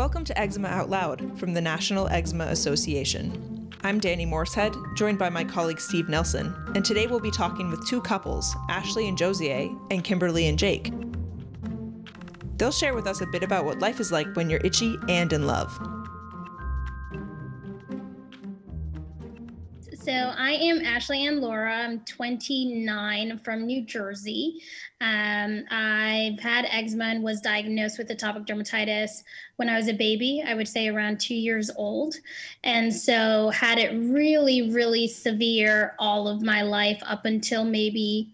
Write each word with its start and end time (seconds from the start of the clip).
Welcome 0.00 0.24
to 0.24 0.40
Eczema 0.40 0.68
Out 0.68 0.88
Loud 0.88 1.38
from 1.38 1.52
the 1.52 1.60
National 1.60 2.08
Eczema 2.08 2.46
Association. 2.46 3.68
I'm 3.82 3.98
Danny 3.98 4.24
Morsehead, 4.24 4.74
joined 4.96 5.18
by 5.18 5.28
my 5.28 5.44
colleague 5.44 5.78
Steve 5.78 6.08
Nelson, 6.08 6.54
and 6.74 6.82
today 6.82 7.06
we'll 7.06 7.20
be 7.20 7.30
talking 7.30 7.70
with 7.70 7.86
two 7.86 8.00
couples, 8.00 8.56
Ashley 8.70 9.08
and 9.08 9.18
Josier, 9.18 9.68
and 9.90 10.02
Kimberly 10.02 10.46
and 10.46 10.58
Jake. 10.58 10.90
They'll 12.56 12.72
share 12.72 12.94
with 12.94 13.06
us 13.06 13.20
a 13.20 13.26
bit 13.26 13.42
about 13.42 13.66
what 13.66 13.80
life 13.80 14.00
is 14.00 14.10
like 14.10 14.34
when 14.36 14.48
you're 14.48 14.62
itchy 14.64 14.96
and 15.10 15.30
in 15.34 15.46
love. 15.46 15.78
So 20.02 20.12
I 20.12 20.52
am 20.52 20.80
Ashley 20.80 21.26
Ann 21.26 21.42
Lora. 21.42 21.74
I'm 21.74 22.00
29 22.00 23.38
from 23.44 23.66
New 23.66 23.84
Jersey. 23.84 24.62
Um, 25.02 25.64
I've 25.70 26.40
had 26.40 26.64
eczema 26.70 27.04
and 27.04 27.22
was 27.22 27.42
diagnosed 27.42 27.98
with 27.98 28.08
atopic 28.08 28.46
dermatitis 28.46 29.22
when 29.56 29.68
I 29.68 29.76
was 29.76 29.88
a 29.88 29.92
baby. 29.92 30.42
I 30.46 30.54
would 30.54 30.68
say 30.68 30.88
around 30.88 31.20
two 31.20 31.34
years 31.34 31.70
old, 31.76 32.14
and 32.64 32.94
so 32.94 33.50
had 33.50 33.76
it 33.78 33.90
really, 33.90 34.70
really 34.70 35.06
severe 35.06 35.94
all 35.98 36.28
of 36.28 36.40
my 36.40 36.62
life 36.62 37.02
up 37.04 37.26
until 37.26 37.64
maybe 37.64 38.32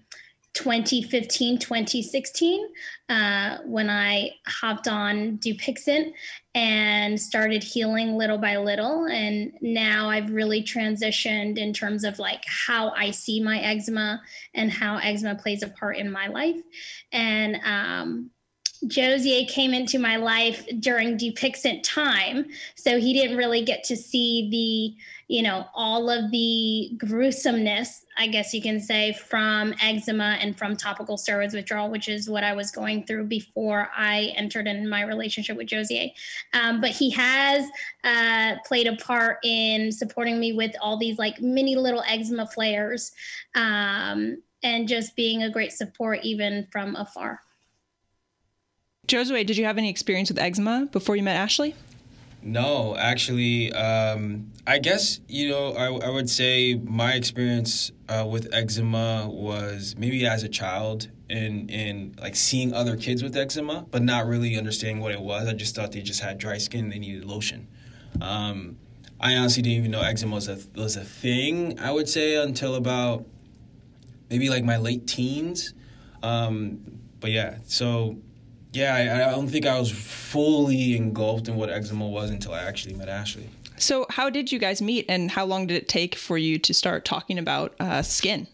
2015, 0.57 1.59
2016, 1.59 2.69
uh, 3.11 3.59
when 3.67 3.91
I 3.91 4.31
hopped 4.47 4.89
on 4.89 5.37
Dupixent 5.37 6.13
and 6.55 7.21
started 7.21 7.63
healing 7.63 8.17
little 8.17 8.39
by 8.39 8.57
little. 8.57 9.05
And 9.05 9.53
now 9.61 10.09
I've 10.09 10.31
really 10.31 10.63
transitioned 10.63 11.59
in 11.59 11.75
terms 11.75 12.05
of 12.05 12.19
like 12.19 12.43
how 12.47 12.91
I 12.97 13.11
see 13.11 13.43
my 13.43 13.61
eczema 13.61 14.23
and 14.55 14.71
how 14.71 14.97
eczema 14.97 15.35
plays 15.35 15.63
a 15.63 15.69
part 15.69 15.99
in 15.99 16.11
my 16.11 16.29
life. 16.29 16.61
And 17.13 17.57
um, 17.63 18.31
Josier 18.87 19.47
came 19.47 19.73
into 19.73 19.99
my 19.99 20.17
life 20.17 20.67
during 20.81 21.17
Dupixent 21.17 21.83
time, 21.83 22.47
so 22.75 22.99
he 22.99 23.13
didn't 23.13 23.37
really 23.37 23.65
get 23.65 23.85
to 23.85 23.97
see 23.97 24.49
the, 24.51 25.33
you 25.33 25.43
know, 25.43 25.67
all 25.75 26.11
of 26.11 26.31
the 26.31 26.93
gruesomeness, 26.99 28.05
I 28.19 28.27
guess 28.27 28.53
you 28.53 28.61
can 28.61 28.81
say, 28.81 29.13
from 29.13 29.75
eczema 29.81 30.39
and 30.41 30.57
from 30.57 30.77
topical 30.77 31.17
steroids 31.17 31.55
withdrawal, 31.55 31.91
which 31.91 32.09
is 32.09 32.29
what 32.29 32.45
I 32.45 32.53
was 32.53 32.71
going 32.71 33.05
through 33.05 33.25
before 33.25 33.89
I 33.97 34.33
entered 34.37 34.67
in 34.67 34.89
my 34.89 35.03
relationship 35.03 35.57
with 35.57 35.69
Josier. 35.69 36.09
Um, 36.53 36.81
but 36.81 36.91
he 36.91 37.11
has 37.11 37.69
uh, 38.05 38.57
played 38.67 38.87
a 38.87 38.97
part 38.97 39.39
in 39.45 39.91
supporting 39.91 40.39
me 40.39 40.53
with 40.53 40.75
all 40.81 40.99
these 40.99 41.19
like 41.19 41.41
mini 41.41 41.77
little 41.77 42.05
eczema 42.07 42.47
flares 42.47 43.13
um, 43.55 44.43
and 44.63 44.87
just 44.87 45.17
being 45.17 45.43
a 45.43 45.51
great 45.51 45.73
support 45.73 46.21
even 46.23 46.67
from 46.71 46.95
afar. 46.97 47.41
Josue, 49.07 49.47
did 49.47 49.57
you 49.57 49.65
have 49.65 49.79
any 49.79 49.89
experience 49.89 50.29
with 50.29 50.39
eczema 50.39 50.89
before 50.91 51.17
you 51.17 51.23
met 51.23 51.37
Ashley? 51.37 51.75
No, 52.43 52.97
actually, 52.97 53.73
um, 53.73 54.53
I 54.67 54.79
guess 54.79 55.21
you 55.29 55.49
know 55.49 55.73
I, 55.73 56.07
I 56.07 56.11
would 56.11 56.31
say 56.31 56.75
my 56.75 57.13
experience 57.13 57.91
uh, 58.09 58.27
with 58.29 58.53
eczema 58.53 59.29
was 59.29 59.97
maybe 59.99 60.27
as 60.27 60.43
a 60.45 60.49
child 60.49 61.09
and 61.29 61.71
and 61.71 62.19
like 62.21 62.37
seeing 62.37 62.73
other 62.73 62.97
kids 62.97 63.23
with 63.23 63.37
eczema, 63.37 63.87
but 63.91 64.03
not 64.03 64.27
really 64.27 64.57
understanding 64.57 65.01
what 65.01 65.13
it 65.13 65.21
was. 65.21 65.49
I 65.49 65.55
just 65.55 65.75
thought 65.75 65.93
they 65.93 66.03
just 66.03 66.21
had 66.21 66.39
dry 66.39 66.59
skin, 66.59 66.89
they 66.89 66.99
needed 66.99 67.25
lotion. 67.25 67.67
Um, 68.21 68.77
I 69.21 69.35
honestly 69.35 69.63
didn't 69.63 69.79
even 69.79 69.91
know 69.91 70.03
eczema 70.03 70.35
was 70.37 70.49
a 70.49 70.59
was 70.75 70.97
a 70.97 71.05
thing. 71.05 71.79
I 71.81 71.91
would 71.91 72.09
say 72.09 72.37
until 72.37 72.75
about 72.77 73.25
maybe 74.31 74.51
like 74.51 74.65
my 74.65 74.77
late 74.77 75.07
teens. 75.07 75.75
Um, 76.23 77.01
but 77.19 77.31
yeah, 77.31 77.59
so 77.65 78.19
yeah, 78.77 78.95
I, 78.95 79.29
I 79.29 79.31
don't 79.31 79.49
think 79.49 79.67
I 79.67 79.79
was 79.79 79.91
fully 79.91 80.97
engulfed 80.97 81.49
in 81.49 81.57
what 81.57 81.71
eczema 81.71 82.07
was 82.07 82.31
until 82.31 82.53
I 82.53 82.63
actually 82.63 82.95
met 82.95 83.09
Ashley. 83.09 83.49
So, 83.79 84.07
how 84.11 84.31
did 84.31 84.53
you 84.53 84.59
guys 84.59 84.81
meet, 84.81 85.07
and 85.09 85.31
how 85.31 85.45
long 85.45 85.67
did 85.67 85.77
it 85.77 85.89
take 85.89 86.15
for 86.15 86.39
you 86.39 86.59
to 86.59 86.73
start 86.73 87.05
talking 87.05 87.39
about 87.39 87.75
uh, 87.81 88.03
skin? 88.03 88.47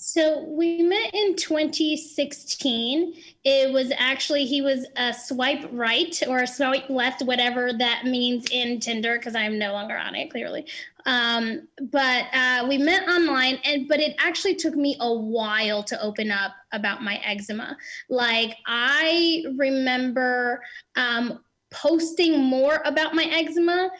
So 0.00 0.44
we 0.44 0.82
met 0.82 1.12
in 1.12 1.36
2016. 1.36 3.14
It 3.44 3.72
was 3.72 3.92
actually 3.98 4.46
he 4.46 4.62
was 4.62 4.86
a 4.96 5.12
swipe 5.12 5.68
right 5.70 6.22
or 6.26 6.38
a 6.38 6.46
swipe 6.46 6.88
left, 6.88 7.20
whatever 7.22 7.72
that 7.74 8.04
means 8.04 8.46
in 8.50 8.80
Tinder, 8.80 9.18
because 9.18 9.34
I'm 9.34 9.58
no 9.58 9.72
longer 9.72 9.98
on 9.98 10.14
it 10.14 10.30
clearly. 10.30 10.64
Um, 11.08 11.66
but 11.90 12.26
uh, 12.34 12.66
we 12.68 12.76
met 12.76 13.08
online, 13.08 13.58
and 13.64 13.88
but 13.88 13.98
it 13.98 14.14
actually 14.18 14.54
took 14.54 14.76
me 14.76 14.94
a 15.00 15.12
while 15.12 15.82
to 15.84 16.00
open 16.02 16.30
up 16.30 16.52
about 16.72 17.02
my 17.02 17.18
eczema. 17.24 17.78
Like 18.10 18.54
I 18.66 19.42
remember 19.56 20.62
um, 20.96 21.40
posting 21.70 22.44
more 22.44 22.82
about 22.84 23.14
my 23.14 23.24
eczema 23.24 23.90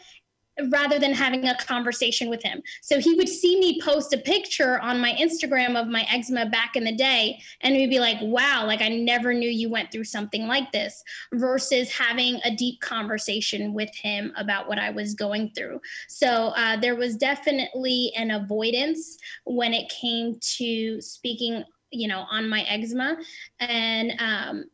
rather 0.71 0.99
than 0.99 1.13
having 1.13 1.47
a 1.47 1.57
conversation 1.57 2.29
with 2.29 2.43
him. 2.43 2.63
So 2.83 3.01
he 3.01 3.15
would 3.15 3.29
see 3.29 3.59
me 3.61 3.81
post 3.81 4.13
a 4.13 4.19
picture 4.19 4.79
on 4.81 5.01
my 5.01 5.13
Instagram 5.13 5.81
of 5.81 5.89
my 5.89 6.07
eczema 6.11 6.47
back 6.47 6.77
in 6.77 6.85
the 6.85 6.95
day, 6.95 7.41
and 7.61 7.75
he'd 7.75 7.91
be 7.91 8.01
like, 8.01 8.19
wow, 8.21 8.67
like 8.67 8.83
I 8.83 8.89
never 8.89 9.33
knew 9.33 9.49
you 9.49 9.71
went 9.71 9.93
through 9.93 10.05
something 10.05 10.47
like 10.47 10.73
this, 10.73 11.03
versus 11.33 11.91
having 11.91 12.41
a 12.45 12.55
deep 12.55 12.81
conversation 12.81 13.73
with 13.73 13.95
him 13.95 14.33
about 14.37 14.69
what 14.69 14.79
I 14.79 14.91
was 14.91 15.15
going 15.15 15.51
through. 15.55 15.81
So 16.09 16.49
uh, 16.57 16.77
there 16.77 16.97
was 16.97 17.17
definitely 17.17 18.13
an 18.17 18.31
avoidance 18.31 19.19
when 19.45 19.75
it 19.75 19.89
came 19.89 20.39
to 20.57 21.01
speaking 21.01 21.65
you 21.91 22.07
know 22.07 22.27
on 22.31 22.47
my 22.47 22.63
eczema 22.63 23.17
and 23.61 24.13
um 24.19 24.65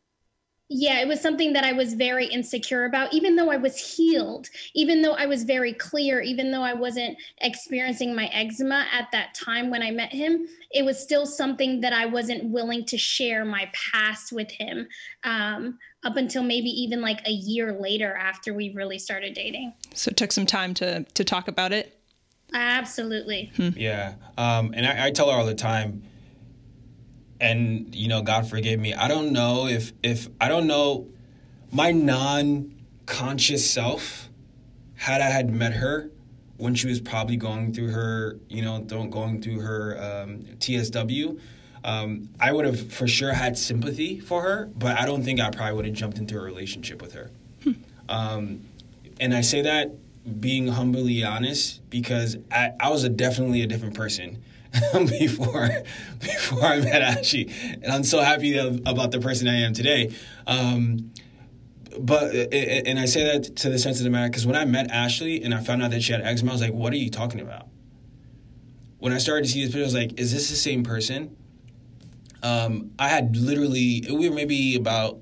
yeah, 0.71 1.01
it 1.01 1.07
was 1.07 1.21
something 1.21 1.53
that 1.53 1.65
I 1.65 1.73
was 1.73 1.93
very 1.93 2.27
insecure 2.27 2.87
about, 2.87 3.13
even 3.13 3.37
though 3.37 3.51
I 3.51 3.59
was 3.59 3.77
healed, 3.77 4.49
even 4.75 5.03
though 5.03 5.13
I 5.13 5.27
was 5.27 5.45
very 5.45 5.75
clear, 5.75 6.23
even 6.23 6.51
though 6.51 6.63
I 6.63 6.73
wasn't 6.73 7.19
experiencing 7.43 8.15
my 8.15 8.27
eczema 8.27 8.87
at 8.91 9.09
that 9.13 9.35
time 9.35 9.69
when 9.71 9.83
I 9.83 9.91
met 9.91 10.11
him, 10.11 10.47
it 10.71 10.83
was 10.83 10.99
still 10.99 11.27
something 11.27 11.83
that 11.83 11.93
I 11.93 12.07
wasn't 12.07 12.45
willing 12.45 12.87
to 12.87 12.97
share 12.97 13.45
my 13.45 13.71
past 13.93 14.33
with 14.33 14.51
him 14.51 14.89
um, 15.23 15.79
up 16.03 16.17
until 16.17 16.43
maybe 16.43 16.71
even 16.71 17.03
like 17.03 17.21
a 17.27 17.33
year 17.33 17.79
later 17.79 18.15
after 18.15 18.55
we 18.55 18.73
really 18.73 18.99
started 18.99 19.35
dating. 19.35 19.75
So 19.93 20.09
it 20.09 20.17
took 20.17 20.33
some 20.33 20.47
time 20.47 20.73
to, 20.75 21.05
to 21.05 21.25
talk 21.25 21.47
about 21.47 21.73
it? 21.73 22.01
Absolutely. 22.55 23.53
Hmm. 23.57 23.71
Yeah. 23.77 24.15
Um, 24.39 24.73
and 24.75 24.87
I, 24.87 25.07
I 25.07 25.11
tell 25.11 25.31
her 25.31 25.37
all 25.37 25.47
the 25.47 25.55
time, 25.55 26.05
and 27.45 27.95
you 27.95 28.09
know 28.09 28.23
god 28.23 28.49
forgive 28.49 28.81
me. 28.81 28.95
I 28.95 29.07
don't 29.07 29.33
know 29.33 29.67
if 29.67 29.93
if 30.03 30.29
i 30.41 30.49
don't 30.49 30.67
know 30.67 31.07
my 31.71 31.91
non-conscious 31.93 33.71
self 33.71 34.31
had 34.95 35.21
i 35.21 35.29
had 35.29 35.51
met 35.51 35.75
her 35.75 36.11
when 36.57 36.75
she 36.75 36.87
was 36.87 37.01
probably 37.01 37.37
going 37.37 37.75
through 37.75 37.91
her 37.91 38.39
you 38.49 38.63
know 38.63 38.81
going 38.81 39.43
through 39.43 39.61
her 39.61 39.97
um, 40.03 40.41
tsw 40.59 41.39
um, 41.85 42.29
i 42.41 42.51
would 42.51 42.65
have 42.65 42.91
for 42.91 43.07
sure 43.07 43.35
had 43.35 43.59
sympathy 43.59 44.21
for 44.21 44.43
her 44.43 44.71
but 44.77 44.97
i 44.99 45.05
don't 45.05 45.23
think 45.23 45.39
i 45.39 45.51
probably 45.51 45.75
would 45.77 45.85
have 45.85 45.95
jumped 45.95 46.19
into 46.19 46.39
a 46.39 46.41
relationship 46.41 47.03
with 47.03 47.13
her. 47.13 47.31
Hmm. 47.63 47.73
um, 48.09 48.61
and 49.21 49.35
i 49.35 49.43
say 49.43 49.61
that 49.63 49.91
being 50.41 50.69
humbly 50.69 51.23
honest 51.23 51.89
because 51.91 52.39
I, 52.51 52.73
I 52.81 52.89
was 52.89 53.05
a 53.05 53.11
definitely 53.11 53.61
a 53.61 53.67
different 53.67 53.95
person 53.95 54.43
before 54.93 55.71
before 56.21 56.65
I 56.65 56.81
met 56.81 57.03
Ashley, 57.03 57.51
and 57.83 57.87
I'm 57.87 58.05
so 58.05 58.21
happy 58.21 58.57
about 58.59 59.11
the 59.13 59.21
person 59.21 59.47
I 59.47 59.61
am 59.61 59.73
today. 59.73 60.13
Um, 60.47 61.13
but 61.99 62.35
and 62.53 62.99
I 62.99 63.05
say 63.05 63.25
that 63.25 63.57
to 63.57 63.71
the 63.71 63.79
sense 63.79 63.99
of 63.99 64.05
the 64.05 64.11
matter 64.11 64.29
because 64.29 64.47
when 64.47 64.57
I 64.57 64.65
met 64.65 64.91
Ashley 64.91 65.43
and 65.43 65.55
I 65.55 65.63
found 65.63 65.83
out 65.83 65.91
that 65.93 66.03
she 66.03 66.13
had 66.13 66.23
eczema, 66.23 66.53
I 66.53 66.55
was 66.55 66.61
like, 66.61 66.73
"What 66.73 66.93
are 66.93 66.97
you 66.97 67.11
talking 67.11 67.41
about?" 67.41 67.69
When 68.99 69.13
I 69.13 69.19
started 69.19 69.45
to 69.45 69.51
see 69.51 69.65
this 69.65 69.71
picture, 69.71 69.83
I 69.83 69.85
was 69.85 69.95
like, 69.95 70.19
"Is 70.19 70.33
this 70.33 70.51
the 70.51 70.57
same 70.57 70.83
person?" 70.83 71.37
Um, 72.43 72.91
I 72.99 73.09
had 73.09 73.37
literally 73.37 74.05
we 74.11 74.29
were 74.29 74.35
maybe 74.35 74.75
about 74.77 75.21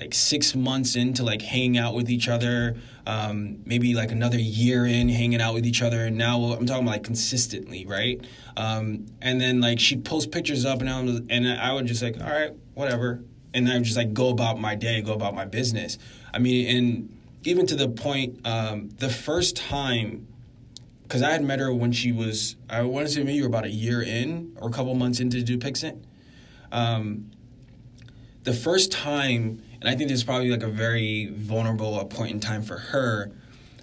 like 0.00 0.14
six 0.14 0.54
months 0.54 0.96
into 0.96 1.22
like 1.22 1.42
hanging 1.42 1.76
out 1.76 1.94
with 1.94 2.10
each 2.10 2.28
other 2.28 2.76
um, 3.06 3.58
maybe 3.66 3.94
like 3.94 4.10
another 4.10 4.38
year 4.38 4.86
in 4.86 5.08
hanging 5.08 5.40
out 5.40 5.52
with 5.52 5.66
each 5.66 5.82
other 5.82 6.06
and 6.06 6.16
now 6.16 6.40
i'm 6.42 6.64
talking 6.64 6.82
about 6.82 6.92
like 6.92 7.04
consistently 7.04 7.84
right? 7.86 8.24
Um, 8.56 9.06
and 9.20 9.40
then 9.40 9.60
like 9.60 9.78
she'd 9.78 10.04
post 10.04 10.30
pictures 10.30 10.64
up 10.64 10.80
and 10.80 10.88
I, 10.88 11.02
was, 11.02 11.22
and 11.28 11.46
I 11.48 11.72
would 11.72 11.86
just 11.86 12.02
like 12.02 12.20
all 12.20 12.30
right 12.30 12.52
whatever. 12.74 13.22
And 13.52 13.68
i 13.68 13.74
would 13.74 13.84
just 13.84 13.96
like 13.96 14.12
go 14.12 14.30
about 14.30 14.60
my 14.60 14.74
day 14.74 15.02
go 15.02 15.12
about 15.12 15.34
my 15.34 15.44
business. 15.44 15.98
I 16.32 16.38
mean 16.38 16.76
and 16.76 17.18
even 17.42 17.66
to 17.66 17.74
the 17.74 17.88
point 17.88 18.46
um, 18.46 18.90
the 18.98 19.08
first 19.10 19.56
time 19.56 20.26
because 21.02 21.22
i 21.22 21.30
had 21.30 21.42
met 21.42 21.58
her 21.58 21.72
when 21.72 21.90
she 21.90 22.12
was 22.12 22.56
i 22.68 22.82
want 22.82 23.06
to 23.06 23.12
say 23.12 23.20
maybe 23.20 23.34
you 23.34 23.42
were 23.42 23.48
about 23.48 23.64
a 23.64 23.70
year 23.70 24.02
in 24.02 24.56
or 24.60 24.68
a 24.68 24.72
couple 24.72 24.94
months 24.94 25.20
into 25.20 25.38
dupixent 25.38 26.04
um, 26.70 27.30
the 28.44 28.52
first 28.52 28.92
time 28.92 29.60
and 29.80 29.88
I 29.88 29.94
think 29.94 30.08
there's 30.08 30.24
probably 30.24 30.50
like 30.50 30.62
a 30.62 30.68
very 30.68 31.30
vulnerable 31.32 32.04
point 32.06 32.32
in 32.32 32.40
time 32.40 32.62
for 32.62 32.76
her 32.76 33.32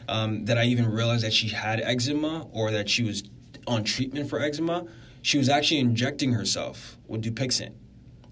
um, 0.07 0.45
that 0.45 0.57
I 0.57 0.65
even 0.65 0.89
realized 0.89 1.23
that 1.23 1.33
she 1.33 1.49
had 1.49 1.81
eczema 1.81 2.47
or 2.51 2.71
that 2.71 2.89
she 2.89 3.03
was 3.03 3.23
on 3.65 3.83
treatment 3.83 4.29
for 4.29 4.39
eczema. 4.39 4.85
She 5.21 5.37
was 5.37 5.49
actually 5.49 5.79
injecting 5.79 6.33
herself 6.33 6.97
with 7.07 7.23
Dupixent. 7.23 7.73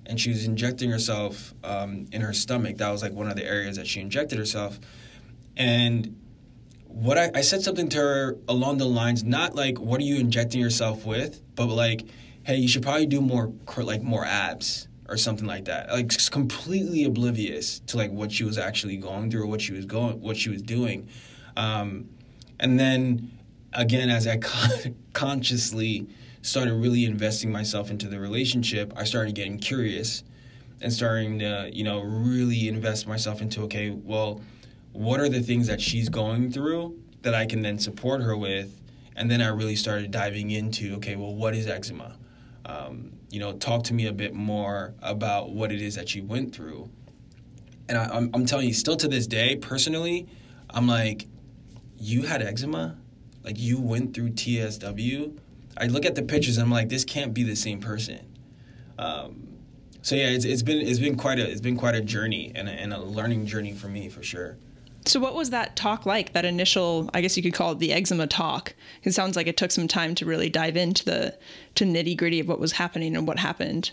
and 0.05 0.19
she 0.19 0.29
was 0.29 0.45
injecting 0.45 0.91
herself 0.91 1.55
um, 1.63 2.05
in 2.11 2.21
her 2.21 2.33
stomach. 2.33 2.77
That 2.77 2.91
was 2.91 3.01
like 3.01 3.13
one 3.13 3.27
of 3.27 3.35
the 3.35 3.43
areas 3.43 3.77
that 3.77 3.87
she 3.87 3.99
injected 3.99 4.37
herself. 4.37 4.79
And 5.57 6.21
what 6.85 7.17
I, 7.17 7.31
I 7.33 7.41
said 7.41 7.63
something 7.63 7.89
to 7.89 7.97
her 7.97 8.37
along 8.47 8.77
the 8.77 8.85
lines, 8.85 9.23
not 9.23 9.55
like 9.55 9.79
what 9.79 9.99
are 9.99 10.03
you 10.03 10.17
injecting 10.17 10.61
yourself 10.61 11.05
with, 11.05 11.41
but 11.55 11.65
like, 11.65 12.03
hey, 12.43 12.57
you 12.57 12.67
should 12.67 12.83
probably 12.83 13.07
do 13.07 13.21
more 13.21 13.51
like 13.77 14.03
more 14.03 14.23
abs 14.23 14.87
or 15.07 15.17
something 15.17 15.45
like 15.45 15.65
that. 15.65 15.89
Like 15.89 16.11
completely 16.31 17.03
oblivious 17.03 17.79
to 17.87 17.97
like 17.97 18.11
what 18.11 18.31
she 18.31 18.43
was 18.43 18.57
actually 18.57 18.97
going 18.97 19.29
through 19.29 19.43
or 19.43 19.47
what 19.47 19.61
she 19.61 19.73
was 19.73 19.85
going, 19.85 20.21
what 20.21 20.37
she 20.37 20.49
was 20.49 20.61
doing. 20.61 21.07
Um, 21.55 22.09
and 22.59 22.79
then 22.79 23.31
again, 23.73 24.09
as 24.09 24.27
I 24.27 24.37
con- 24.41 24.95
consciously 25.13 26.07
started 26.41 26.73
really 26.73 27.05
investing 27.05 27.51
myself 27.51 27.89
into 27.89 28.07
the 28.07 28.19
relationship, 28.19 28.93
I 28.95 29.03
started 29.03 29.35
getting 29.35 29.57
curious 29.57 30.23
and 30.81 30.91
starting 30.91 31.39
to, 31.39 31.69
you 31.71 31.83
know, 31.83 32.01
really 32.01 32.67
invest 32.67 33.07
myself 33.07 33.41
into, 33.41 33.63
okay, 33.63 33.89
well, 33.89 34.41
what 34.91 35.19
are 35.19 35.29
the 35.29 35.41
things 35.41 35.67
that 35.67 35.81
she's 35.81 36.09
going 36.09 36.51
through 36.51 36.99
that 37.21 37.33
I 37.33 37.45
can 37.45 37.61
then 37.61 37.79
support 37.79 38.21
her 38.21 38.37
with? 38.37 38.79
And 39.15 39.31
then 39.31 39.41
I 39.41 39.47
really 39.47 39.75
started 39.75 40.11
diving 40.11 40.51
into, 40.51 40.95
okay, 40.95 41.15
well, 41.15 41.33
what 41.33 41.55
is 41.55 41.67
eczema? 41.67 42.17
Um, 42.65 43.11
you 43.29 43.39
know, 43.39 43.53
talk 43.53 43.83
to 43.83 43.93
me 43.93 44.07
a 44.07 44.13
bit 44.13 44.33
more 44.33 44.95
about 45.01 45.51
what 45.51 45.71
it 45.71 45.81
is 45.81 45.95
that 45.95 46.15
you 46.15 46.23
went 46.23 46.55
through. 46.55 46.89
And 47.87 47.97
I, 47.97 48.05
I'm, 48.05 48.31
I'm 48.33 48.45
telling 48.45 48.67
you, 48.67 48.73
still 48.73 48.97
to 48.97 49.07
this 49.07 49.27
day, 49.27 49.55
personally, 49.55 50.27
I'm 50.69 50.87
like, 50.87 51.27
you 51.97 52.23
had 52.23 52.41
eczema? 52.41 52.97
Like 53.43 53.59
you 53.59 53.79
went 53.79 54.15
through 54.15 54.31
TSW? 54.31 55.37
I 55.77 55.87
look 55.87 56.05
at 56.05 56.15
the 56.15 56.23
pictures 56.23 56.57
and 56.57 56.65
I'm 56.65 56.71
like, 56.71 56.89
this 56.89 57.03
can't 57.03 57.33
be 57.33 57.43
the 57.43 57.55
same 57.55 57.79
person. 57.79 58.19
Um, 58.97 59.45
so 60.01 60.15
yeah, 60.15 60.27
it's, 60.27 60.45
it's 60.45 60.61
been 60.61 60.85
it's 60.85 60.99
been 60.99 61.17
quite 61.17 61.39
a 61.39 61.49
it's 61.49 61.61
been 61.61 61.77
quite 61.77 61.95
a 61.95 62.01
journey 62.01 62.51
and 62.53 62.69
a, 62.69 62.71
and 62.71 62.93
a 62.93 62.99
learning 63.01 63.47
journey 63.47 63.73
for 63.73 63.87
me 63.87 64.07
for 64.07 64.21
sure. 64.21 64.57
So 65.07 65.19
what 65.19 65.35
was 65.35 65.51
that 65.51 65.75
talk 65.75 66.05
like? 66.05 66.33
That 66.33 66.45
initial, 66.45 67.09
I 67.13 67.21
guess 67.21 67.37
you 67.37 67.43
could 67.43 67.53
call 67.53 67.73
it 67.73 67.79
the 67.79 67.93
eczema 67.93 68.27
talk. 68.27 68.75
It 69.03 69.13
sounds 69.13 69.35
like 69.35 69.47
it 69.47 69.57
took 69.57 69.71
some 69.71 69.87
time 69.87 70.15
to 70.15 70.25
really 70.25 70.49
dive 70.49 70.75
into 70.75 71.05
the 71.05 71.37
to 71.75 71.85
nitty 71.85 72.17
gritty 72.17 72.39
of 72.39 72.47
what 72.47 72.59
was 72.59 72.73
happening 72.73 73.15
and 73.15 73.27
what 73.27 73.39
happened. 73.39 73.91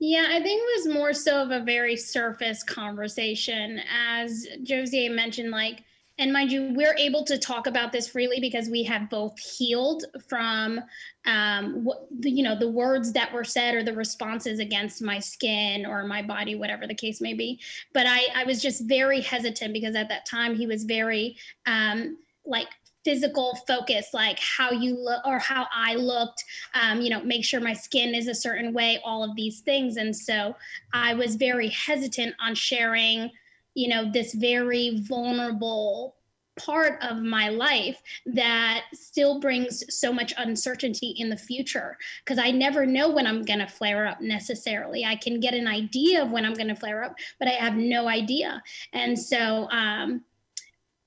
Yeah, 0.00 0.26
I 0.28 0.42
think 0.42 0.62
it 0.62 0.86
was 0.86 0.94
more 0.94 1.12
so 1.12 1.42
of 1.42 1.50
a 1.50 1.64
very 1.64 1.96
surface 1.96 2.62
conversation. 2.62 3.80
As 3.96 4.46
Josie 4.62 5.08
mentioned, 5.08 5.50
like 5.50 5.82
and 6.18 6.32
mind 6.32 6.52
you 6.52 6.72
we're 6.74 6.94
able 6.96 7.24
to 7.24 7.38
talk 7.38 7.66
about 7.66 7.92
this 7.92 8.08
freely 8.08 8.40
because 8.40 8.68
we 8.68 8.82
have 8.84 9.10
both 9.10 9.38
healed 9.38 10.04
from 10.28 10.80
um, 11.26 11.84
what 11.84 12.06
you 12.22 12.42
know 12.42 12.58
the 12.58 12.68
words 12.68 13.12
that 13.12 13.32
were 13.32 13.44
said 13.44 13.74
or 13.74 13.82
the 13.82 13.92
responses 13.92 14.58
against 14.58 15.02
my 15.02 15.18
skin 15.18 15.84
or 15.86 16.04
my 16.04 16.22
body 16.22 16.54
whatever 16.54 16.86
the 16.86 16.94
case 16.94 17.20
may 17.20 17.34
be. 17.34 17.60
But 17.92 18.06
i 18.06 18.26
i 18.34 18.44
was 18.44 18.62
just 18.62 18.84
very 18.84 19.20
hesitant 19.20 19.72
because 19.72 19.96
at 19.96 20.08
that 20.08 20.26
time 20.26 20.54
he 20.54 20.66
was 20.66 20.84
very 20.84 21.36
um, 21.66 22.18
like 22.46 22.68
physical 23.04 23.58
focus 23.66 24.14
like 24.14 24.38
how 24.38 24.70
you 24.70 24.96
look 24.96 25.22
or 25.26 25.38
how 25.38 25.66
i 25.74 25.94
looked 25.94 26.42
um, 26.72 27.02
you 27.02 27.10
know 27.10 27.22
make 27.22 27.44
sure 27.44 27.60
my 27.60 27.74
skin 27.74 28.14
is 28.14 28.28
a 28.28 28.34
certain 28.34 28.72
way 28.72 28.98
all 29.04 29.22
of 29.22 29.34
these 29.36 29.60
things. 29.60 29.96
And 29.96 30.14
so 30.14 30.54
i 30.92 31.12
was 31.14 31.36
very 31.36 31.68
hesitant 31.68 32.34
on 32.40 32.54
sharing 32.54 33.30
you 33.74 33.88
know 33.88 34.10
this 34.10 34.34
very 34.34 35.00
vulnerable 35.00 36.16
part 36.56 37.02
of 37.02 37.18
my 37.18 37.48
life 37.48 38.00
that 38.26 38.84
still 38.92 39.40
brings 39.40 39.82
so 39.88 40.12
much 40.12 40.32
uncertainty 40.38 41.14
in 41.18 41.28
the 41.28 41.36
future 41.36 41.96
because 42.24 42.38
I 42.38 42.50
never 42.50 42.86
know 42.86 43.10
when 43.10 43.26
I'm 43.26 43.42
going 43.42 43.58
to 43.58 43.66
flare 43.66 44.06
up 44.06 44.20
necessarily. 44.20 45.04
I 45.04 45.16
can 45.16 45.40
get 45.40 45.54
an 45.54 45.66
idea 45.66 46.22
of 46.22 46.30
when 46.30 46.44
I'm 46.44 46.54
going 46.54 46.68
to 46.68 46.76
flare 46.76 47.02
up, 47.02 47.16
but 47.38 47.48
I 47.48 47.52
have 47.52 47.74
no 47.74 48.08
idea. 48.08 48.62
And 48.92 49.18
so, 49.18 49.68
um, 49.70 50.22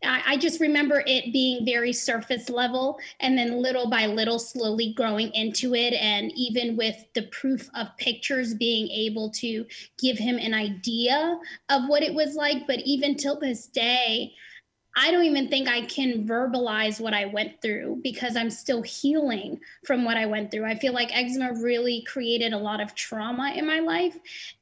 I, 0.03 0.21
I 0.27 0.37
just 0.37 0.59
remember 0.61 1.03
it 1.05 1.33
being 1.33 1.65
very 1.65 1.91
surface 1.91 2.49
level 2.49 2.99
and 3.19 3.37
then 3.37 3.61
little 3.61 3.89
by 3.89 4.05
little 4.05 4.39
slowly 4.39 4.93
growing 4.93 5.29
into 5.33 5.73
it. 5.73 5.93
And 5.93 6.31
even 6.35 6.77
with 6.77 6.95
the 7.13 7.23
proof 7.23 7.69
of 7.75 7.87
pictures 7.97 8.53
being 8.53 8.89
able 8.89 9.31
to 9.31 9.65
give 9.99 10.17
him 10.17 10.37
an 10.37 10.53
idea 10.53 11.39
of 11.69 11.87
what 11.87 12.03
it 12.03 12.13
was 12.13 12.35
like. 12.35 12.67
But 12.67 12.79
even 12.81 13.15
till 13.15 13.39
this 13.39 13.67
day, 13.67 14.33
I 14.99 15.11
don't 15.11 15.25
even 15.25 15.47
think 15.47 15.69
I 15.69 15.81
can 15.81 16.27
verbalize 16.27 16.99
what 16.99 17.13
I 17.13 17.25
went 17.25 17.61
through 17.61 17.99
because 18.03 18.35
I'm 18.35 18.49
still 18.49 18.81
healing 18.81 19.59
from 19.85 20.03
what 20.03 20.17
I 20.17 20.25
went 20.25 20.49
through. 20.49 20.65
I 20.65 20.73
feel 20.73 20.91
like 20.91 21.15
eczema 21.15 21.53
really 21.53 22.01
created 22.07 22.51
a 22.51 22.57
lot 22.57 22.81
of 22.81 22.95
trauma 22.95 23.53
in 23.55 23.67
my 23.67 23.79
life 23.79 24.17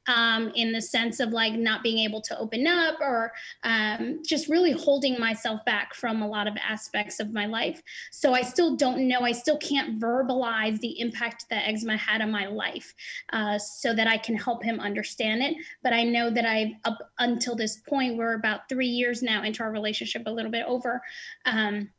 um, 0.08 0.52
in 0.54 0.72
the 0.72 0.80
sense 0.80 1.20
of 1.20 1.30
like 1.30 1.54
not 1.54 1.82
being 1.82 1.98
able 1.98 2.20
to 2.20 2.38
open 2.38 2.66
up 2.66 3.00
or 3.00 3.32
um, 3.64 4.20
just 4.24 4.48
really 4.48 4.72
holding 4.72 5.18
myself 5.18 5.64
back 5.64 5.94
from 5.94 6.20
a 6.20 6.28
lot 6.28 6.46
of 6.46 6.54
aspects 6.58 7.18
of 7.18 7.32
my 7.32 7.46
life. 7.46 7.82
So 8.10 8.34
I 8.34 8.42
still 8.42 8.76
don't 8.76 9.08
know, 9.08 9.20
I 9.20 9.32
still 9.32 9.56
can't 9.56 9.98
verbalize 9.98 10.78
the 10.80 11.00
impact 11.00 11.46
that 11.48 11.66
eczema 11.66 11.96
had 11.96 12.20
on 12.20 12.30
my 12.30 12.46
life 12.46 12.94
uh, 13.32 13.58
so 13.58 13.94
that 13.94 14.06
I 14.06 14.18
can 14.18 14.36
help 14.36 14.62
him 14.62 14.80
understand 14.80 15.42
it. 15.42 15.56
But 15.82 15.94
I 15.94 16.04
know 16.04 16.28
that 16.28 16.44
I've, 16.44 16.72
up 16.84 16.98
until 17.18 17.56
this 17.56 17.78
point, 17.78 18.18
we're 18.18 18.34
about 18.34 18.68
three 18.68 18.86
years 18.86 19.22
now 19.22 19.42
into 19.42 19.62
our 19.62 19.72
relationship, 19.72 20.25
a 20.26 20.32
little 20.32 20.50
bit 20.50 20.66
over. 20.66 21.00
Um, 21.44 21.90